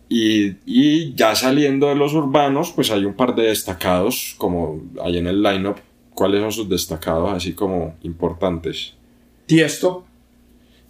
Y, 0.09 0.57
y 0.67 1.15
ya 1.15 1.35
saliendo 1.37 1.89
de 1.89 1.95
los 1.95 2.15
urbanos, 2.15 2.73
pues 2.75 2.91
hay 2.91 3.05
un 3.05 3.15
par 3.15 3.35
de 3.37 3.45
destacados, 3.45 4.35
como 4.39 4.83
hay 5.03 5.19
en 5.19 5.29
el 5.29 5.43
lineup. 5.43 5.77
¿Cuáles 6.21 6.43
son 6.43 6.53
sus 6.53 6.69
destacados 6.69 7.33
así 7.33 7.55
como 7.55 7.97
importantes? 8.03 8.93
Tiesto. 9.47 10.05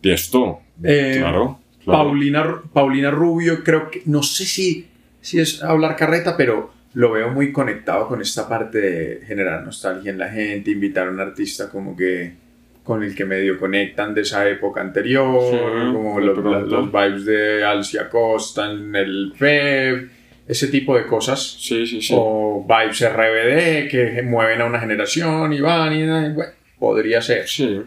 Tiesto, 0.00 0.58
Eh, 0.82 1.18
claro. 1.18 1.60
claro. 1.84 1.98
Paulina, 2.02 2.62
Paulina 2.72 3.12
Rubio, 3.12 3.62
creo 3.62 3.88
que, 3.92 4.02
no 4.06 4.24
sé 4.24 4.44
si, 4.44 4.88
si 5.20 5.38
es 5.38 5.62
hablar 5.62 5.94
carreta, 5.94 6.36
pero 6.36 6.72
lo 6.94 7.12
veo 7.12 7.30
muy 7.30 7.52
conectado 7.52 8.08
con 8.08 8.20
esta 8.20 8.48
parte 8.48 8.80
de 8.80 9.24
generar 9.24 9.62
nostalgia 9.62 10.10
en 10.10 10.18
la 10.18 10.30
gente, 10.30 10.72
invitar 10.72 11.06
a 11.06 11.10
un 11.12 11.20
artista 11.20 11.70
como 11.70 11.96
que 11.96 12.34
con 12.82 13.04
el 13.04 13.14
que 13.14 13.24
medio 13.24 13.56
conectan 13.56 14.12
de 14.12 14.22
esa 14.22 14.48
época 14.48 14.80
anterior, 14.80 15.52
Sí, 15.52 15.92
como 15.92 16.18
los, 16.18 16.38
los 16.68 16.90
vibes 16.90 17.24
de 17.24 17.62
Alcia 17.62 18.08
Costa 18.10 18.68
en 18.68 18.96
el 18.96 19.32
FEB, 19.36 20.10
ese 20.50 20.68
tipo 20.68 20.96
de 20.96 21.06
cosas. 21.06 21.40
Sí, 21.58 21.86
sí, 21.86 22.02
sí. 22.02 22.14
O 22.16 22.66
vibes 22.68 23.00
RBD 23.00 23.88
que 23.90 24.22
mueven 24.24 24.60
a 24.60 24.64
una 24.66 24.80
generación 24.80 25.52
y 25.52 25.60
van 25.60 25.92
y, 25.92 26.00
y, 26.02 26.06
bueno, 26.32 26.52
podría 26.78 27.20
ser. 27.22 27.46
Sí. 27.48 27.80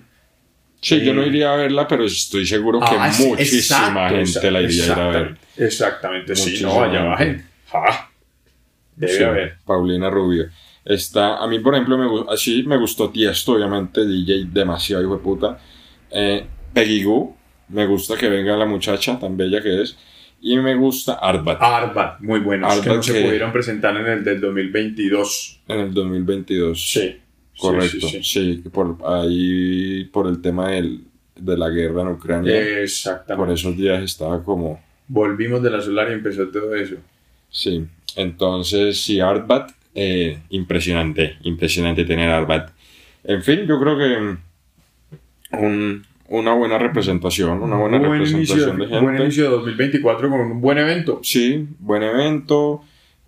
Sí, 0.81 0.99
yo 1.01 1.13
no 1.13 1.25
iría 1.25 1.53
a 1.53 1.55
verla, 1.55 1.87
pero 1.87 2.03
estoy 2.03 2.45
seguro 2.45 2.79
que 2.81 2.85
Ah, 2.89 3.09
muchísima 3.17 4.09
exacto, 4.09 4.15
gente 4.17 4.51
la 4.51 4.61
iría 4.61 4.83
a 4.83 4.87
ir 4.87 4.91
a 4.99 5.07
ver. 5.09 5.37
exactamente, 5.55 6.35
sí, 6.35 6.61
no, 6.61 6.83
allá 6.83 7.03
va 7.05 7.17
gente. 7.17 7.45
Ja, 7.71 8.11
debe 8.97 9.13
Sí, 9.13 9.23
haber. 9.23 9.57
Paulina 9.65 10.09
Rubio. 10.09 10.49
Está, 10.83 11.37
a 11.37 11.47
mí, 11.47 11.59
por 11.59 11.73
ejemplo, 11.73 11.97
me, 11.97 12.33
así 12.33 12.63
me 12.63 12.75
gustó 12.75 13.09
Tiesto, 13.09 13.53
obviamente, 13.53 14.05
DJ 14.05 14.45
demasiado 14.51 15.01
hijo 15.03 15.15
de 15.15 15.23
puta. 15.23 15.57
Eh, 16.11 16.45
Peggy 16.73 17.03
Goo, 17.03 17.33
me 17.69 17.85
gusta 17.85 18.17
que 18.17 18.27
venga 18.27 18.57
la 18.57 18.65
muchacha 18.65 19.17
tan 19.17 19.37
bella 19.37 19.61
que 19.61 19.83
es. 19.83 19.97
Y 20.45 20.57
me 20.57 20.75
gusta 20.75 21.13
Arbat 21.13 21.57
Arbat, 21.61 22.19
muy 22.19 22.41
buenos, 22.41 22.73
que 22.81 22.89
Arbat 22.89 22.95
no 22.97 23.03
se 23.03 23.13
pudieron 23.23 23.53
presentar 23.53 23.95
en 23.95 24.05
el 24.07 24.23
del 24.25 24.41
2022. 24.41 25.61
en 25.69 25.79
el 25.79 25.93
2022. 25.93 26.91
Sí. 26.91 27.17
Correcto, 27.57 28.07
Sí, 28.07 28.09
sí, 28.09 28.23
sí, 28.23 28.61
sí. 28.63 28.69
por 28.69 28.97
ahí, 29.07 30.03
por 30.11 30.27
el 30.27 30.41
tema 30.41 30.71
del, 30.71 31.01
de 31.35 31.57
la 31.57 31.69
guerra 31.69 32.01
en 32.01 32.07
Ucrania. 32.09 32.81
Exactamente. 32.81 33.35
por 33.45 33.53
esos 33.53 33.77
días 33.77 34.03
estaba 34.03 34.43
como, 34.43 34.83
Volvimos 35.07 35.61
de 35.63 35.69
la 35.69 35.79
solar 35.81 36.09
y 36.09 36.13
empezó 36.13 36.47
todo 36.49 36.73
eso. 36.75 36.95
Sí, 37.49 37.85
entonces 38.15 38.99
sí, 39.01 39.19
Artbat, 39.21 39.71
eh, 39.95 40.39
impresionante, 40.49 41.37
impresionante 41.43 42.03
tener 42.03 42.29
Artbat. 42.29 42.71
En 43.23 43.41
fin, 43.43 43.65
yo 43.67 43.79
creo 43.79 43.97
que 43.97 44.37
un- 45.57 46.05
una 46.29 46.53
buena 46.53 46.77
representación, 46.77 47.61
una 47.61 47.75
buena 47.77 47.97
buen 47.99 48.11
representación 48.19 48.77
de 48.79 48.87
gente. 48.87 48.99
buen 49.01 49.21
inicio 49.21 49.43
de 49.45 49.49
2024 49.49 50.29
con 50.29 50.39
un 50.39 50.61
buen 50.61 50.77
evento. 50.77 51.19
Sí, 51.23 51.67
buen 51.79 52.03
evento. 52.03 52.81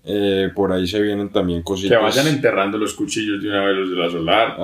eh, 0.07 0.49
por 0.53 0.71
ahí 0.71 0.87
se 0.87 1.01
vienen 1.01 1.29
también 1.29 1.59
Que 1.59 1.63
cositas. 1.65 1.99
vayan 2.01 2.27
enterrando 2.27 2.77
los 2.77 2.93
cuchillos 2.93 3.41
de 3.41 3.49
una 3.49 3.63
vez 3.65 3.75
los 3.75 3.89
de 3.89 3.95
la 3.95 4.09
solar. 4.09 4.55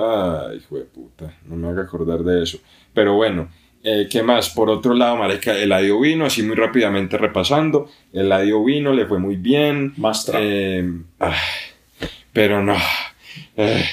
Ay, 0.50 0.58
hijo 0.58 0.78
de 0.78 0.84
puta, 0.84 1.34
no 1.48 1.56
me 1.56 1.68
haga 1.68 1.82
acordar 1.82 2.20
de 2.20 2.44
eso. 2.44 2.58
Pero 2.94 3.14
bueno, 3.14 3.48
eh, 3.82 4.06
¿qué 4.08 4.22
más? 4.22 4.50
Por 4.50 4.70
otro 4.70 4.94
lado, 4.94 5.16
marica, 5.16 5.58
Eladio 5.58 5.98
vino, 5.98 6.24
así 6.26 6.44
muy 6.44 6.54
rápidamente 6.54 7.18
repasando. 7.18 7.88
Eladio 8.12 8.62
vino, 8.64 8.92
le 8.92 9.04
fue 9.06 9.18
muy 9.18 9.34
bien. 9.34 9.92
Más. 9.96 10.30
Eh, 10.34 10.88
ay, 11.18 11.34
pero 12.32 12.62
no. 12.62 12.76
Eh, 13.56 13.84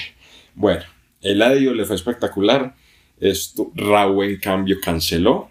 bueno, 0.54 0.84
Eladio 1.20 1.74
le 1.74 1.84
fue 1.84 1.96
espectacular. 1.96 2.74
Esto, 3.20 3.70
Raúl, 3.74 4.24
en 4.26 4.36
cambio, 4.38 4.76
canceló. 4.82 5.48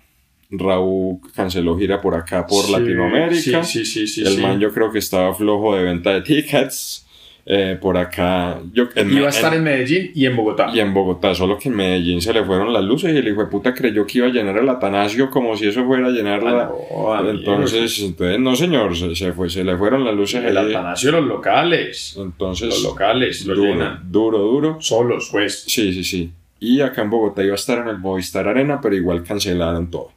Raúl 0.52 1.20
canceló 1.36 1.78
gira 1.78 2.02
por 2.02 2.16
acá, 2.16 2.46
por 2.48 2.66
Sí, 2.66 2.72
Latinoamérica. 2.72 3.64
Sí, 3.64 3.86
sí, 3.86 3.86
sí. 3.86 4.08
sí, 4.08 4.22
El 4.22 4.36
sí. 4.36 4.42
man 4.42 4.60
yo 4.60 4.74
creo 4.74 4.92
que 4.92 4.98
estaba 5.00 5.34
flojo 5.36 5.76
de 5.76 5.84
venta 5.84 6.12
de 6.14 6.22
tickets. 6.22 7.06
Eh, 7.52 7.80
por 7.82 7.98
acá. 7.98 8.60
Yo, 8.74 8.84
en- 8.94 9.12
Iba 9.12 9.26
a 9.26 9.30
estar 9.30 9.52
en- 9.54 9.60
en 9.60 9.64
Medellín 9.64 10.12
y 10.14 10.28
en 10.28 10.36
Bogotá. 10.36 10.70
y 10.72 10.80
en 10.82 10.94
Bogotá, 10.94 11.34
solo 11.34 11.58
que 11.58 11.70
en 11.70 11.76
Medellín 11.78 12.22
se 12.22 12.32
le 12.32 12.44
fueron 12.46 12.72
las 12.72 12.84
luces 12.84 13.12
y 13.12 13.18
el 13.18 13.28
hijo 13.28 13.40
de 13.42 13.48
puta 13.48 13.74
creyó 13.74 14.06
que 14.06 14.20
iba 14.20 14.28
a 14.28 14.30
llenar 14.30 14.58
el 14.60 14.70
Atanasio 14.70 15.32
como 15.32 15.58
si 15.58 15.68
eso 15.68 15.84
fuera 15.86 16.08
a 16.08 16.12
llenar 16.12 16.44
la... 16.44 16.70
Ah, 17.08 17.22
no, 17.24 17.30
entonces, 17.32 18.00
entonces, 18.02 18.40
no 18.40 18.56
señor, 18.56 18.96
se, 18.96 19.16
se 19.16 19.34
fue, 19.34 19.50
se 19.50 19.64
le 19.64 19.76
fueron 19.78 20.06
las 20.06 20.14
luces 20.14 20.44
el 20.44 20.56
ahí. 20.56 20.70
Atanasio, 20.70 21.12
los 21.12 21.26
locales. 21.26 22.16
Entonces, 22.20 22.68
Los 22.70 22.84
locales 22.84 23.44
lo 23.48 23.56
duro, 23.56 23.68
llenan. 23.72 24.12
duro, 24.12 24.38
duro. 24.40 24.78
Solos, 24.80 25.30
pues. 25.32 25.64
Sí, 25.66 25.92
sí, 25.92 26.04
sí. 26.04 26.32
Y 26.60 26.82
acá 26.82 27.02
en 27.04 27.10
Bogotá 27.10 27.44
iba 27.44 27.54
a 27.54 27.56
estar 27.56 27.78
en 27.80 27.88
el 27.88 27.98
Movistar 28.00 28.48
Arena, 28.48 28.80
pero 28.82 28.96
igual 28.96 29.24
cancelaron 29.24 29.90
todo. 29.90 30.12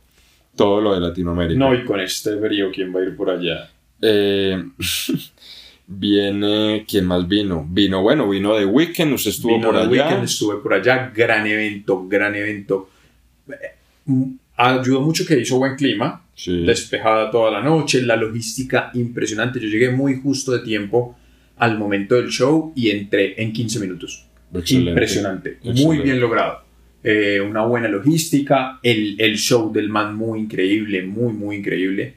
Todo 0.56 0.80
lo 0.80 0.94
de 0.94 1.00
Latinoamérica. 1.00 1.58
No, 1.58 1.74
y 1.74 1.84
con 1.84 2.00
este 2.00 2.36
frío, 2.38 2.70
¿quién 2.74 2.94
va 2.94 3.00
a 3.00 3.04
ir 3.04 3.16
por 3.16 3.30
allá? 3.30 3.70
Eh, 4.00 4.62
viene, 5.86 6.84
¿quién 6.88 7.06
más 7.06 7.26
vino? 7.26 7.66
Vino, 7.68 8.02
bueno, 8.02 8.28
vino 8.28 8.54
de 8.56 8.64
Weekend, 8.64 9.14
usted 9.14 9.30
estuvo 9.30 9.54
Vino 9.54 9.68
por 9.70 9.76
The 9.76 9.82
allá. 9.82 10.08
Weeknd, 10.08 10.24
estuve 10.24 10.56
por 10.62 10.74
allá, 10.74 11.12
gran 11.14 11.46
evento, 11.46 12.06
gran 12.08 12.34
evento. 12.34 12.88
Eh, 13.48 13.52
mm, 14.06 14.22
Ayudó 14.54 15.00
mucho 15.00 15.24
que 15.26 15.38
hizo 15.40 15.56
buen 15.58 15.76
clima, 15.76 16.22
Sí. 16.34 16.64
despejada 16.64 17.30
toda 17.30 17.50
la 17.50 17.62
noche, 17.62 18.02
la 18.02 18.16
logística 18.16 18.90
impresionante. 18.94 19.58
Yo 19.58 19.66
llegué 19.68 19.90
muy 19.90 20.20
justo 20.20 20.52
de 20.52 20.60
tiempo 20.60 21.16
al 21.56 21.78
momento 21.78 22.14
del 22.16 22.28
show 22.28 22.72
y 22.76 22.90
entré 22.90 23.40
en 23.42 23.52
15 23.52 23.80
minutos. 23.80 24.26
Excelente. 24.60 24.90
Impresionante, 24.90 25.58
muy 25.84 25.96
bien 26.04 26.20
logrado. 26.20 26.60
Eh, 27.04 27.40
una 27.40 27.64
buena 27.64 27.88
logística, 27.88 28.78
el, 28.82 29.20
el 29.20 29.36
show 29.36 29.72
del 29.72 29.88
man 29.88 30.14
muy 30.14 30.40
increíble, 30.40 31.02
muy, 31.02 31.32
muy 31.32 31.56
increíble, 31.56 32.14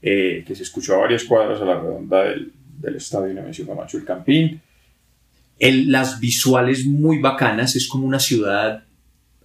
eh, 0.00 0.44
que 0.46 0.54
se 0.54 0.62
escuchó 0.62 0.94
a 0.94 0.98
varias 0.98 1.24
cuadras 1.24 1.60
a 1.60 1.64
la 1.64 1.80
redonda 1.80 2.22
del, 2.24 2.52
del 2.78 2.96
estadio 2.96 3.34
Nemesio 3.34 3.66
Camacho 3.66 3.98
el 3.98 4.04
Campín. 4.04 4.60
El- 5.58 5.90
las 5.90 6.20
visuales 6.20 6.84
muy 6.86 7.18
bacanas, 7.18 7.74
es 7.74 7.88
como 7.88 8.06
una 8.06 8.20
ciudad 8.20 8.84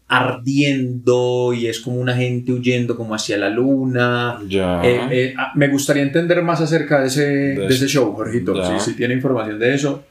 ardiendo 0.08 1.54
y 1.54 1.68
es 1.68 1.80
como 1.80 1.98
una 2.00 2.16
gente 2.16 2.52
huyendo 2.52 2.96
como 2.96 3.16
hacia 3.16 3.38
la 3.38 3.50
luna. 3.50 4.40
Ya. 4.48 4.82
Eh, 4.84 5.00
eh, 5.12 5.34
ah, 5.38 5.52
me 5.56 5.68
gustaría 5.70 6.04
entender 6.04 6.42
más 6.44 6.62
acerca 6.62 7.02
de 7.02 7.08
ese, 7.08 7.26
de 7.28 7.66
ese- 7.66 7.76
ese 7.76 7.88
show, 7.88 8.14
Jorgito. 8.14 8.54
Si, 8.80 8.92
si 8.92 8.96
tiene 8.98 9.14
información 9.16 9.58
de 9.60 9.74
eso, 9.74 10.04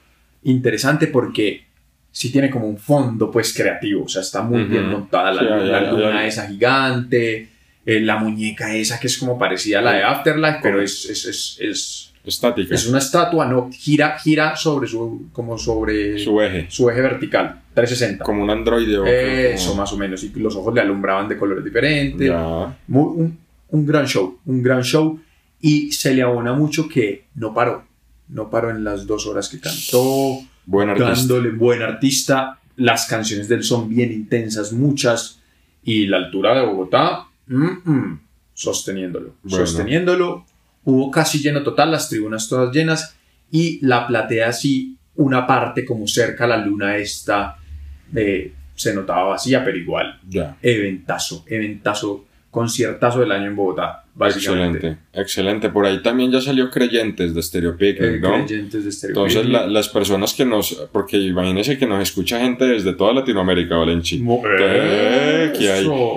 interesante 0.45 1.07
porque 1.07 1.67
sí 2.13 2.31
tiene 2.31 2.51
como 2.51 2.67
un 2.69 2.79
fondo 2.79 3.31
pues 3.31 3.53
creativo. 3.53 4.05
O 4.05 4.09
sea, 4.09 4.23
está 4.23 4.43
muy 4.43 4.63
bien 4.65 4.89
montada 4.89 5.33
la 5.33 5.41
Sí, 5.41 5.47
la 5.71 5.79
hay- 5.79 5.91
luna 5.91 6.27
esa 6.27 6.47
gigante, 6.47 7.49
eh, 7.85 8.01
la 8.01 8.17
muñeca 8.19 8.75
esa 8.77 9.01
que 9.01 9.07
es 9.09 9.19
como 9.19 9.37
parecida 9.39 9.81
a 9.81 9.83
la 9.83 9.93
de 9.95 10.05
Afterlife, 10.05 10.59
pero 10.63 10.81
es, 10.81 11.05
es, 11.07 11.25
es, 11.27 11.57
es 11.61 12.09
Estática. 12.25 12.73
Es 12.77 12.87
una 12.87 12.99
estatua, 12.99 13.47
no, 13.47 13.69
gira, 13.73 14.17
gira 14.17 14.55
sobre 14.55 14.87
su, 14.87 15.29
como 15.33 15.59
sobre 15.59 16.21
Su 16.21 16.41
eje. 16.41 16.67
su 16.69 16.89
eje 16.89 17.01
vertical, 17.01 17.63
360. 17.75 18.25
Como 18.25 18.45
un 18.45 18.51
androide 18.51 18.97
o 18.97 19.05
Eso, 19.05 19.71
como- 19.71 19.81
más 19.83 19.93
o 19.93 19.97
menos. 19.97 20.23
Y 20.23 20.29
los 20.37 20.55
ojos 20.55 20.73
le 20.73 20.83
alumbraban 20.83 21.29
de 21.29 21.37
colores 21.37 21.65
diferentes. 21.65 22.29
Ya. 22.29 22.77
Muy- 22.87 23.23
un, 23.23 23.39
un 23.71 23.87
gran 23.87 24.07
show, 24.07 24.39
un 24.47 24.63
gran 24.63 24.85
show. 24.85 25.19
Y 25.61 25.91
se 25.91 26.15
le 26.15 26.23
abona 26.23 26.53
mucho 26.53 26.89
que 26.89 27.25
no 27.35 27.53
paró. 27.53 27.85
No 28.29 28.49
paró 28.49 28.71
en 28.71 28.85
las 28.85 29.05
dos 29.05 29.27
horas 29.27 29.49
que 29.49 29.59
cantó. 29.59 30.39
Buen 30.67 30.91
artista. 30.91 31.15
dándole 31.15 31.51
buen 31.51 31.83
artista. 31.83 32.59
Las 32.77 33.07
canciones 33.07 33.49
de 33.49 33.57
él 33.57 33.65
son 33.65 33.89
bien 33.89 34.13
intensas, 34.13 34.73
muchas. 34.73 35.41
Y 35.85 36.07
la 36.07 36.19
altura 36.19 36.55
de 36.55 36.67
Bogotá, 36.67 37.27
mm, 37.47 37.91
mm, 37.91 38.21
sosteniéndolo. 38.55 39.35
Bueno. 39.43 39.67
Sosteniéndolo. 39.67 40.47
Hubo 40.85 41.11
casi 41.11 41.39
lleno 41.41 41.63
total, 41.63 41.91
las 41.91 42.09
tribunas 42.09 42.49
todas 42.49 42.75
llenas. 42.75 43.17
Y 43.51 43.85
la 43.85 44.07
platea 44.07 44.49
así, 44.49 44.97
una 45.17 45.47
parte 45.47 45.85
como 45.85 46.07
cerca 46.07 46.45
a 46.45 46.49
la 46.49 46.57
luna 46.57 46.97
esta, 46.97 47.57
eh, 48.15 48.53
se 48.75 48.95
notaba 48.95 49.25
vacía, 49.25 49.65
pero 49.65 49.77
igual. 49.77 50.21
Ya. 50.29 50.57
Eventazo, 50.63 51.45
eventazo, 51.47 52.25
conciertazo 52.53 53.21
del 53.21 53.33
año 53.33 53.47
en 53.47 53.57
Bogotá, 53.57 54.05
básicamente. 54.15 54.77
Excelente. 54.79 55.03
Excelente. 55.15 55.69
Por 55.71 55.87
ahí 55.87 56.03
también 56.03 56.31
ya 56.31 56.41
salió 56.43 56.71
Creyentes 56.71 57.35
de 57.35 57.43
Stereo 57.43 57.77
Picnic, 57.79 58.03
Eh, 58.17 58.21
¿no? 58.21 58.45
creyentes 58.45 58.85
de 58.85 58.93
Stereo 58.93 59.17
Entonces, 59.17 59.47
la- 59.49 59.67
las 59.67 59.89
personas 59.89 60.35
que 60.35 60.45
nos. 60.45 60.75
Porque 60.93 61.17
imagínense 61.17 61.79
que 61.79 61.87
nos 61.87 62.03
escucha 62.03 62.39
gente 62.41 62.67
desde 62.67 62.93
toda 62.93 63.15
Latinoamérica, 63.15 63.75
Valenchi. 63.77 64.19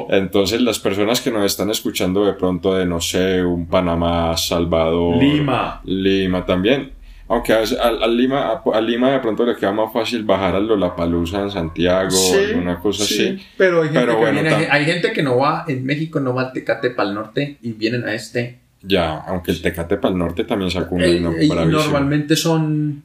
Entonces, 0.09 0.61
las 0.61 0.77
personas 0.79 1.21
que 1.21 1.31
nos 1.31 1.45
están 1.45 1.69
escuchando 1.69 2.25
de 2.25 2.33
pronto 2.33 2.75
de, 2.75 2.85
no 2.85 2.99
sé, 2.99 3.41
un 3.43 3.65
Panamá, 3.67 4.35
Salvador. 4.37 5.17
Lima. 5.17 5.81
Lima 5.85 6.45
también. 6.45 6.91
Aunque 7.27 7.53
a, 7.53 7.57
a- 7.59 8.03
a 8.03 8.07
Lima, 8.07 8.51
a, 8.51 8.61
a 8.77 8.81
Lima 8.81 9.11
de 9.11 9.19
pronto 9.19 9.45
le 9.45 9.55
queda 9.55 9.71
más 9.71 9.91
fácil 9.91 10.23
bajar 10.23 10.55
a 10.55 10.59
Lollapalooza 10.59 11.41
en 11.41 11.49
Santiago 11.51 12.15
o 12.15 12.35
alguna 12.37 12.79
cosa 12.79 13.03
sí, 13.03 13.13
así. 13.29 13.45
Pero, 13.57 13.81
hay 13.81 13.89
gente, 13.89 13.99
Pero 14.01 14.17
bueno, 14.17 14.41
viene- 14.41 14.67
hay 14.69 14.85
gente 14.85 15.11
que 15.11 15.23
no 15.23 15.37
va, 15.37 15.65
en 15.67 15.83
México 15.85 16.19
no 16.19 16.35
va 16.35 16.43
al 16.43 16.53
Tecate 16.53 16.91
para 16.91 17.09
el 17.09 17.15
norte 17.15 17.57
y 17.63 17.71
vienen 17.73 18.03
a 18.05 18.13
este. 18.13 18.59
Ya, 18.83 19.15
aunque 19.21 19.49
el 19.51 19.61
Tecate 19.63 19.97
para 19.97 20.11
el 20.11 20.19
norte 20.19 20.43
también 20.43 20.69
sacó 20.69 20.93
un 20.95 21.01
Eh, 21.01 21.19
normalmente 21.19 22.35
son 22.35 23.01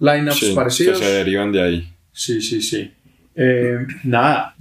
lineups 0.00 0.38
sí, 0.38 0.52
parecidos. 0.54 0.98
que 0.98 1.04
se 1.04 1.12
derivan 1.12 1.52
de 1.52 1.62
ahí. 1.62 1.92
Sí, 2.12 2.40
sí, 2.40 2.62
sí. 2.62 2.90
Eh, 3.36 3.76
nada, 4.04 4.54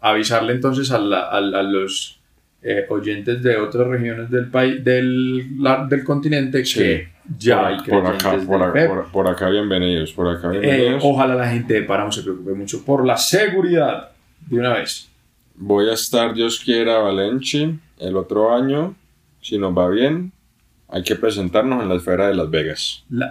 avisarle 0.00 0.52
entonces 0.52 0.90
a, 0.92 0.98
la- 0.98 1.24
a 1.28 1.38
a 1.38 1.62
los 1.62 2.20
eh, 2.62 2.86
oyentes 2.88 3.42
de 3.42 3.56
otras 3.56 3.86
regiones 3.88 4.30
del 4.30 4.46
país, 4.46 4.82
del, 4.84 5.60
la- 5.62 5.86
del 5.86 6.04
continente, 6.04 6.64
Sí. 6.64 6.78
que 6.78 7.08
ya 7.38 7.56
por, 7.58 7.66
hay 7.66 7.76
por 7.80 8.06
acá, 8.06 8.36
por, 8.46 8.62
acá, 8.62 8.86
por, 8.88 9.10
por 9.12 9.28
acá 9.28 9.48
bienvenidos, 9.50 10.12
por 10.12 10.28
acá 10.28 10.48
Eh, 10.54 10.58
bienvenidos. 10.60 11.02
ojalá 11.04 11.34
la 11.34 11.48
gente 11.48 11.74
de 11.74 11.82
Páramo 11.82 12.10
se 12.12 12.22
preocupe 12.22 12.52
mucho 12.54 12.84
por 12.84 13.04
la 13.04 13.16
seguridad 13.16 14.10
de 14.46 14.58
una 14.58 14.74
vez. 14.74 15.08
Voy 15.56 15.88
a 15.90 15.94
estar, 15.94 16.32
Dios 16.34 16.60
quiera, 16.64 16.98
Valenci 16.98 17.78
el 17.98 18.16
otro 18.16 18.54
año, 18.54 18.94
si 19.42 19.58
nos 19.58 19.76
va 19.76 19.88
bien. 19.88 20.32
Hay 20.88 21.02
que 21.02 21.16
presentarnos 21.16 21.82
en 21.82 21.88
la 21.88 21.96
esfera 21.96 22.28
de 22.28 22.34
Las 22.34 22.48
Vegas. 22.50 23.04
La- 23.10 23.30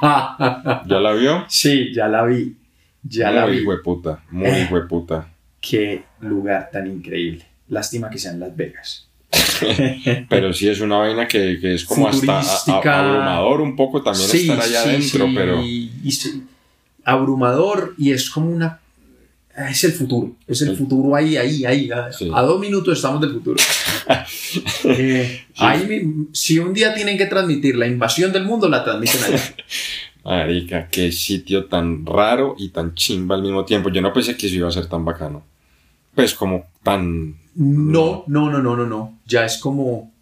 ¿Ya 0.86 1.00
la 1.00 1.12
vio? 1.12 1.44
sí, 1.48 1.92
ya 1.92 2.08
la 2.08 2.24
vi. 2.24 2.56
Ya 3.02 3.30
la 3.30 3.46
muy 3.46 3.60
vi. 3.60 3.66
hueputa, 3.66 4.22
muy 4.30 4.46
Eh. 4.46 4.68
hueputa. 4.70 5.28
Qué 5.60 6.04
lugar 6.20 6.70
tan 6.72 6.86
increíble. 6.86 7.44
Lástima 7.68 8.08
que 8.08 8.18
sean 8.18 8.38
Las 8.40 8.54
Vegas. 8.56 9.08
Pero 10.28 10.52
sí 10.52 10.68
es 10.68 10.80
una 10.80 10.98
vaina 10.98 11.26
que, 11.26 11.58
que 11.60 11.74
es 11.74 11.84
como 11.84 12.08
hasta 12.08 12.40
abrumador 12.40 13.60
un 13.60 13.76
poco 13.76 14.02
también 14.02 14.30
estar 14.30 14.60
allá 14.60 14.82
sí, 14.82 14.88
adentro, 14.88 15.26
sí, 15.26 15.32
pero 15.34 15.62
y 15.62 16.20
abrumador 17.04 17.94
y 17.98 18.12
es 18.12 18.30
como 18.30 18.50
una... 18.50 18.80
Es 19.56 19.84
el 19.84 19.92
futuro. 19.92 20.32
Es 20.48 20.62
el 20.62 20.76
futuro 20.76 21.14
ahí, 21.14 21.36
ahí, 21.36 21.64
ahí. 21.64 21.88
A, 21.90 22.10
a 22.34 22.42
dos 22.42 22.58
minutos 22.58 22.96
estamos 22.96 23.20
del 23.20 23.32
futuro. 23.32 23.56
Eh, 24.84 25.46
ahí 25.56 26.04
si 26.32 26.58
un 26.58 26.74
día 26.74 26.94
tienen 26.94 27.18
que 27.18 27.26
transmitir 27.26 27.74
la 27.76 27.86
invasión 27.88 28.30
del 28.32 28.44
mundo, 28.44 28.68
la 28.68 28.84
transmiten 28.84 29.24
allá. 29.24 29.54
marica, 30.24 30.88
qué 30.88 31.12
sitio 31.12 31.66
tan 31.66 32.04
raro 32.06 32.54
y 32.58 32.68
tan 32.70 32.94
chimba 32.94 33.34
al 33.34 33.42
mismo 33.42 33.64
tiempo. 33.64 33.90
Yo 33.90 34.00
no 34.00 34.12
pensé 34.12 34.36
que 34.36 34.46
eso 34.46 34.56
iba 34.56 34.68
a 34.68 34.72
ser 34.72 34.86
tan 34.86 35.04
bacano. 35.04 35.42
Pues 36.14 36.34
como 36.34 36.66
tan... 36.82 37.36
No, 37.56 38.24
no, 38.26 38.50
no, 38.50 38.60
no, 38.62 38.76
no, 38.76 38.86
no. 38.86 39.20
Ya 39.26 39.44
es 39.44 39.58
como 39.58 40.12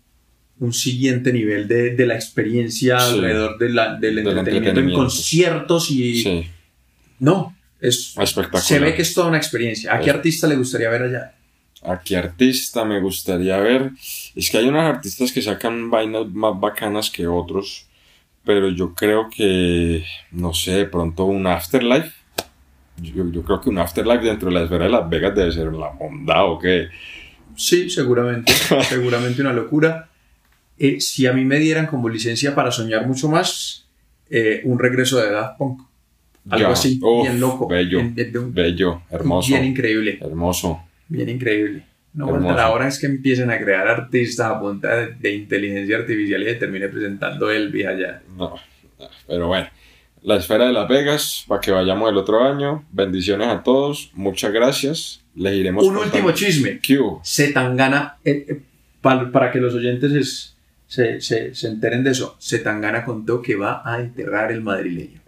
un 0.58 0.72
siguiente 0.72 1.32
nivel 1.32 1.66
de, 1.66 1.94
de 1.96 2.06
la 2.06 2.14
experiencia 2.14 2.98
Sí. 3.00 3.14
alrededor 3.14 3.58
de 3.58 3.68
la- 3.70 3.94
del, 3.96 4.00
Del 4.16 4.18
entretenimiento, 4.18 4.50
en 4.50 4.56
entretenimiento. 4.56 5.02
conciertos 5.04 5.90
y... 5.90 6.22
Sí, 6.22 6.46
No, 7.18 7.56
es, 7.80 8.14
espectacular. 8.18 8.62
se 8.62 8.78
ve 8.78 8.94
que 8.94 9.02
es 9.02 9.12
toda 9.14 9.28
una 9.28 9.38
experiencia. 9.38 9.94
¿A 9.94 10.00
qué 10.00 10.10
artista 10.10 10.46
le 10.46 10.56
gustaría 10.56 10.88
ver 10.90 11.02
allá? 11.02 11.34
¿A 11.84 12.00
qué 12.00 12.16
artista 12.16 12.84
me 12.84 13.00
gustaría 13.00 13.56
ver? 13.58 13.90
Es 14.36 14.50
que 14.50 14.58
hay 14.58 14.66
unos 14.68 14.84
artistas 14.84 15.32
que 15.32 15.42
sacan 15.42 15.90
vainas 15.90 16.28
más 16.28 16.58
bacanas 16.60 17.10
que 17.10 17.26
otros, 17.26 17.86
pero 18.44 18.68
yo 18.70 18.94
creo 18.94 19.28
que, 19.34 20.04
no 20.30 20.54
sé, 20.54 20.72
de 20.72 20.84
pronto 20.86 21.24
un 21.24 21.46
Afterlife. 21.46 22.12
Yo, 23.02 23.28
yo 23.30 23.42
creo 23.42 23.60
que 23.60 23.68
un 23.70 23.78
Afterlife 23.78 24.24
dentro 24.24 24.48
de 24.48 24.54
la 24.54 24.62
esfera 24.62 24.84
de 24.84 24.90
Las 24.90 25.08
Vegas 25.08 25.34
debe 25.34 25.52
ser 25.52 25.72
la 25.72 25.88
bondad 25.88 26.44
o 26.50 26.58
qué. 26.58 26.88
Sí, 27.56 27.90
seguramente, 27.90 28.52
seguramente 28.88 29.40
una 29.42 29.52
locura. 29.52 30.08
Eh, 30.78 31.00
si 31.00 31.26
a 31.26 31.32
mí 31.32 31.44
me 31.44 31.58
dieran 31.58 31.86
como 31.86 32.08
licencia 32.08 32.54
para 32.54 32.70
soñar 32.70 33.06
mucho 33.06 33.28
más, 33.28 33.86
eh, 34.30 34.62
un 34.64 34.78
regreso 34.78 35.18
de 35.18 35.30
Daft 35.30 35.58
Punk. 35.58 35.82
Algo 36.50 36.66
Ya, 36.68 36.72
así, 36.72 36.98
uf, 37.02 37.22
bien 37.22 37.38
loco. 37.38 37.68
bello. 37.68 37.98
bien- 37.98 38.14
bien- 38.14 38.52
Bello, 38.54 39.02
hermoso, 39.10 39.48
Bien 39.48 39.64
increíble, 39.64 40.18
hermoso. 40.20 40.82
bien 41.08 41.28
increíble. 41.28 41.84
No 42.14 42.28
faltará 42.28 42.64
ahora 42.64 42.88
es 42.88 42.98
que 42.98 43.06
empiecen 43.06 43.50
a 43.50 43.58
crear 43.58 43.86
artistas 43.88 44.46
a 44.50 44.60
punta 44.60 44.94
de, 44.96 45.14
de 45.14 45.34
inteligencia 45.34 45.96
artificial 45.96 46.42
y 46.42 46.46
se 46.46 46.54
termine 46.56 46.88
presentando 46.88 47.50
Elvis 47.50 47.86
allá. 47.86 48.22
No, 48.36 48.54
pero 49.26 49.46
bueno. 49.48 49.68
La 50.22 50.36
esfera 50.36 50.66
de 50.66 50.72
Las 50.72 50.88
Vegas, 50.88 51.44
para 51.48 51.60
que 51.60 51.72
vayamos 51.72 52.08
el 52.10 52.16
otro 52.16 52.44
año. 52.44 52.84
Bendiciones 52.92 53.48
a 53.48 53.62
todos, 53.62 54.10
muchas 54.14 54.52
gracias. 54.52 55.20
Les 55.34 55.54
iremos 55.54 55.82
Un 55.84 55.94
contando. 55.94 56.14
último 56.16 56.30
chisme. 56.32 56.78
¿Qué 56.80 56.98
hubo? 56.98 57.20
Zetangana, 57.24 58.18
eh, 58.24 58.44
eh, 58.48 58.62
pa- 59.00 59.30
para 59.32 59.50
que 59.50 59.58
los 59.58 59.74
oyentes 59.74 60.12
es- 60.12 60.56
se, 60.86 61.20
se- 61.20 61.54
se 61.54 61.68
enteren 61.68 62.04
de 62.04 62.10
eso, 62.10 62.36
Zetangana 62.40 63.04
contó 63.04 63.42
que 63.42 63.56
va 63.56 63.82
a 63.84 63.98
enterrar 64.00 64.52
el 64.52 64.60
madrileño 64.60 65.20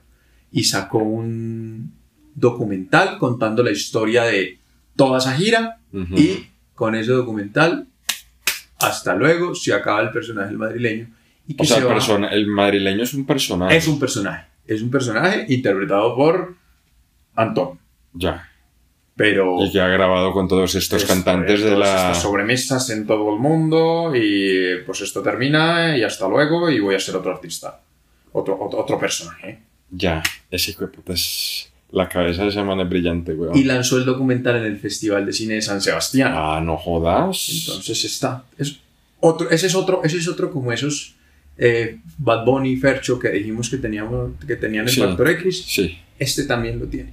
y 0.52 0.62
sacó 0.64 0.98
un 0.98 1.92
documental 2.34 3.18
contando 3.18 3.62
la 3.62 3.70
historia 3.72 4.24
de 4.24 4.58
toda 4.94 5.18
esa 5.18 5.34
gira 5.34 5.78
y 5.92 6.46
con 6.74 6.94
ese 6.94 7.12
documental, 7.12 7.86
hasta 8.78 9.14
luego, 9.14 9.54
se 9.54 9.72
acaba 9.72 10.02
el 10.02 10.10
personaje 10.10 10.48
del 10.48 10.58
madrileño 10.58 11.08
y 11.48 11.54
que 11.54 11.62
O 11.62 11.66
sea, 11.66 11.76
se 11.78 11.82
el, 11.82 11.88
persona- 11.88 12.28
el 12.28 12.46
madrileño 12.46 13.02
es 13.02 13.14
un 13.14 13.24
personaje. 13.26 13.76
es 13.76 13.88
un 13.88 13.98
personaje, 13.98 14.46
es 14.66 14.82
un 14.82 14.90
personaje 14.90 15.46
interpretado 15.48 16.14
por 16.16 16.54
Antón, 17.36 17.78
Ya. 18.12 18.48
pero 19.16 19.64
Y 19.64 19.72
que 19.72 19.80
ha 19.80 19.88
grabado 19.88 20.32
con 20.32 20.46
todos 20.48 20.74
estos 20.74 21.02
Esto, 21.02 21.12
cantantes 21.14 21.62
de 21.62 21.76
la. 21.76 21.86
estas 22.10 22.22
sobremesas 22.22 22.88
en 22.90 23.06
todo 23.06 23.34
el 23.34 23.40
mundo 23.40 24.12
y 24.14 24.82
pues 24.86 25.00
esto 25.00 25.22
termina 25.22 25.96
y 25.96 26.02
hasta 26.02 26.28
luego 26.28 26.70
y 26.70 26.80
voy 26.80 26.94
a 26.94 27.00
ser 27.00 27.16
otro 27.16 27.32
artista. 27.32 27.80
Otro, 28.32 28.58
otro, 28.60 28.80
otro 28.80 28.98
personaje. 28.98 29.60
Ya. 29.90 30.22
Ese 30.50 30.72
hijo 30.72 30.82
de 30.82 30.88
puta 30.88 31.12
es. 31.12 31.70
La 31.92 32.08
cabeza 32.08 32.42
de 32.42 32.48
ese 32.48 32.60
man 32.64 32.80
es 32.80 32.88
brillante, 32.88 33.32
weón. 33.34 33.56
Y 33.56 33.62
lanzó 33.62 33.98
el 33.98 34.04
documental 34.04 34.56
en 34.56 34.64
el 34.64 34.78
Festival 34.80 35.24
de 35.24 35.32
Cine 35.32 35.54
de 35.54 35.62
San 35.62 35.80
Sebastián. 35.80 36.32
Ah, 36.34 36.60
no 36.60 36.76
jodas. 36.76 37.48
Entonces 37.68 38.04
está. 38.04 38.44
Es 38.58 38.80
otro, 39.20 39.48
ese, 39.50 39.68
es 39.68 39.74
otro, 39.76 40.02
ese 40.02 40.16
es 40.18 40.26
otro 40.26 40.50
como 40.50 40.72
esos 40.72 41.13
eh, 41.58 41.98
Bad 42.18 42.44
Bunny 42.44 42.70
y 42.72 42.76
Fercho 42.76 43.18
que 43.18 43.30
dijimos 43.30 43.68
que, 43.70 43.76
teníamos, 43.78 44.32
que 44.46 44.56
tenían 44.56 44.84
el 44.86 44.90
Sí. 44.90 45.00
Factor 45.00 45.28
X. 45.30 45.64
Sí. 45.66 45.98
Este 46.18 46.44
también 46.44 46.78
lo 46.78 46.86
tiene. 46.86 47.12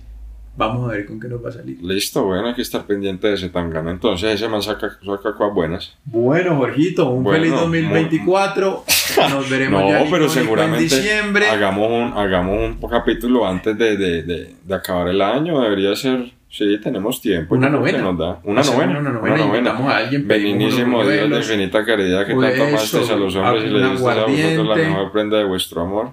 Vamos 0.57 0.89
a 0.89 0.93
ver 0.93 1.05
con 1.05 1.17
qué 1.19 1.29
nos 1.29 1.43
va 1.43 1.47
a 1.49 1.53
salir. 1.53 1.77
Listo, 1.81 2.25
bueno, 2.25 2.47
hay 2.47 2.53
que 2.53 2.61
estar 2.61 2.85
pendiente 2.85 3.25
de 3.27 3.35
ese 3.35 3.47
tangana. 3.49 3.89
Entonces, 3.89 4.35
ese 4.35 4.49
man 4.49 4.61
saca, 4.61 4.89
saca 5.03 5.33
cosas 5.33 5.53
buenas. 5.55 5.95
Bueno, 6.03 6.57
Jorgito, 6.57 7.09
un 7.09 7.23
Bueno, 7.23 7.39
feliz 7.45 7.53
2024. 7.59 8.83
Nos 9.29 9.49
veremos 9.49 9.81
No, 9.81 9.89
ya 9.89 10.05
pero 10.11 10.27
seguramente 10.29 10.83
en 10.83 10.89
diciembre. 11.01 11.47
hagamos 11.47 11.87
un, 11.89 12.17
hagamos 12.17 12.75
un 12.81 12.89
capítulo 12.89 13.47
antes 13.47 13.77
de, 13.77 13.95
de, 13.97 14.23
de, 14.23 14.55
de 14.63 14.75
acabar 14.75 15.07
el 15.07 15.21
año. 15.21 15.61
Debería 15.61 15.95
ser. 15.95 16.31
Sí, 16.51 16.77
tenemos 16.83 17.21
tiempo. 17.21 17.55
Una 17.55 17.69
novena. 17.69 17.99
Nos 17.99 18.17
da. 18.17 18.39
Una 18.43 18.61
novena. 18.61 18.99
Una 18.99 19.09
novena. 19.11 19.39
Invitamos 19.41 19.89
a 19.91 19.97
alguien. 19.97 20.27
Beninísimo 20.27 21.01
Dios 21.07 21.29
de 21.29 21.37
infinita 21.37 21.85
caridad 21.85 22.27
que 22.27 22.33
Pues 22.33 22.49
tanto 22.57 22.67
amasteis 22.67 23.03
eso, 23.05 23.13
a 23.13 23.17
los 23.17 23.35
hombres 23.37 23.63
y 23.63 23.67
le 23.69 23.89
diste 23.89 24.09
a 24.09 24.25
vosotros 24.25 24.67
la 24.67 24.75
mejor 24.75 25.11
prenda 25.13 25.37
de 25.37 25.43
vuestro 25.45 25.81
amor. 25.81 26.11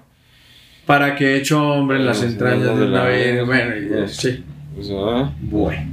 Para 0.85 1.15
que 1.15 1.35
hecho 1.35 1.61
hombre 1.73 1.97
en 1.97 2.05
las 2.05 2.23
entrañas 2.23 2.79
de 2.79 2.87
la 2.87 3.05
vida. 3.09 3.43
Bueno, 3.43 3.75
y- 4.05 4.07
sí. 4.07 4.43
Sea, 4.81 5.29
Bueno. 5.41 5.91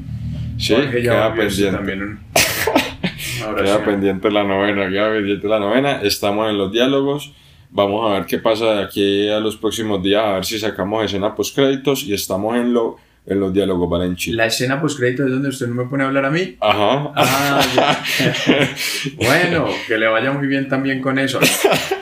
sí, 0.58 0.76
queda 0.92 1.34
pendiente. 1.34 1.76
también 1.76 2.02
un- 2.02 2.18
una 3.50 3.62
Queda 3.64 3.84
pendiente 3.84 4.30
la 4.30 4.44
novena, 4.44 4.88
queda 4.88 5.10
pendiente 5.12 5.48
la 5.48 5.58
novena. 5.58 6.00
Estamos 6.02 6.48
en 6.50 6.56
los 6.56 6.70
diálogos. 6.70 7.32
Vamos 7.70 8.08
a 8.08 8.14
ver 8.14 8.26
qué 8.26 8.38
pasa 8.38 8.76
de 8.76 8.84
aquí 8.84 9.28
a 9.28 9.40
los 9.40 9.56
próximos 9.56 10.00
días, 10.04 10.22
a 10.24 10.32
ver 10.34 10.44
si 10.44 10.56
sacamos 10.58 11.04
escena 11.04 11.34
post 11.34 11.54
créditos 11.56 12.04
y 12.04 12.14
estamos 12.14 12.56
en 12.56 12.72
lo 12.72 12.96
en 13.26 13.40
los 13.40 13.52
diálogos 13.52 13.90
Valenchi. 13.90 14.32
La 14.32 14.46
escena 14.46 14.80
post 14.80 14.98
crédito 14.98 15.24
es 15.24 15.30
donde 15.30 15.48
usted 15.48 15.66
no 15.66 15.74
me 15.74 15.88
pone 15.88 16.04
a 16.04 16.06
hablar 16.06 16.24
a 16.24 16.30
mí. 16.30 16.56
Ajá. 16.60 17.12
Ah, 17.16 17.60
ya. 17.74 18.74
bueno, 19.16 19.66
que 19.86 19.98
le 19.98 20.06
vaya 20.06 20.32
muy 20.32 20.46
bien 20.46 20.68
también 20.68 21.00
con 21.00 21.18
eso. 21.18 21.40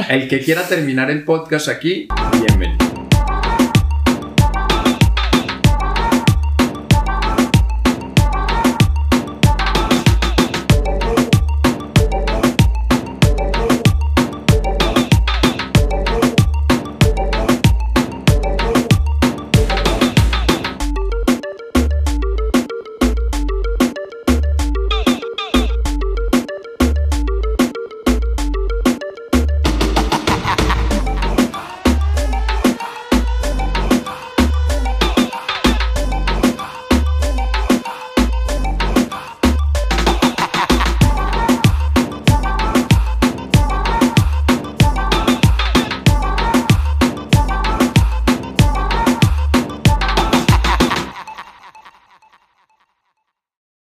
El 0.09 0.29
que 0.29 0.41
quiera 0.41 0.67
terminar 0.67 1.11
el 1.11 1.25
podcast 1.25 1.69
aquí, 1.69 2.09
bienvenido. 2.47 2.84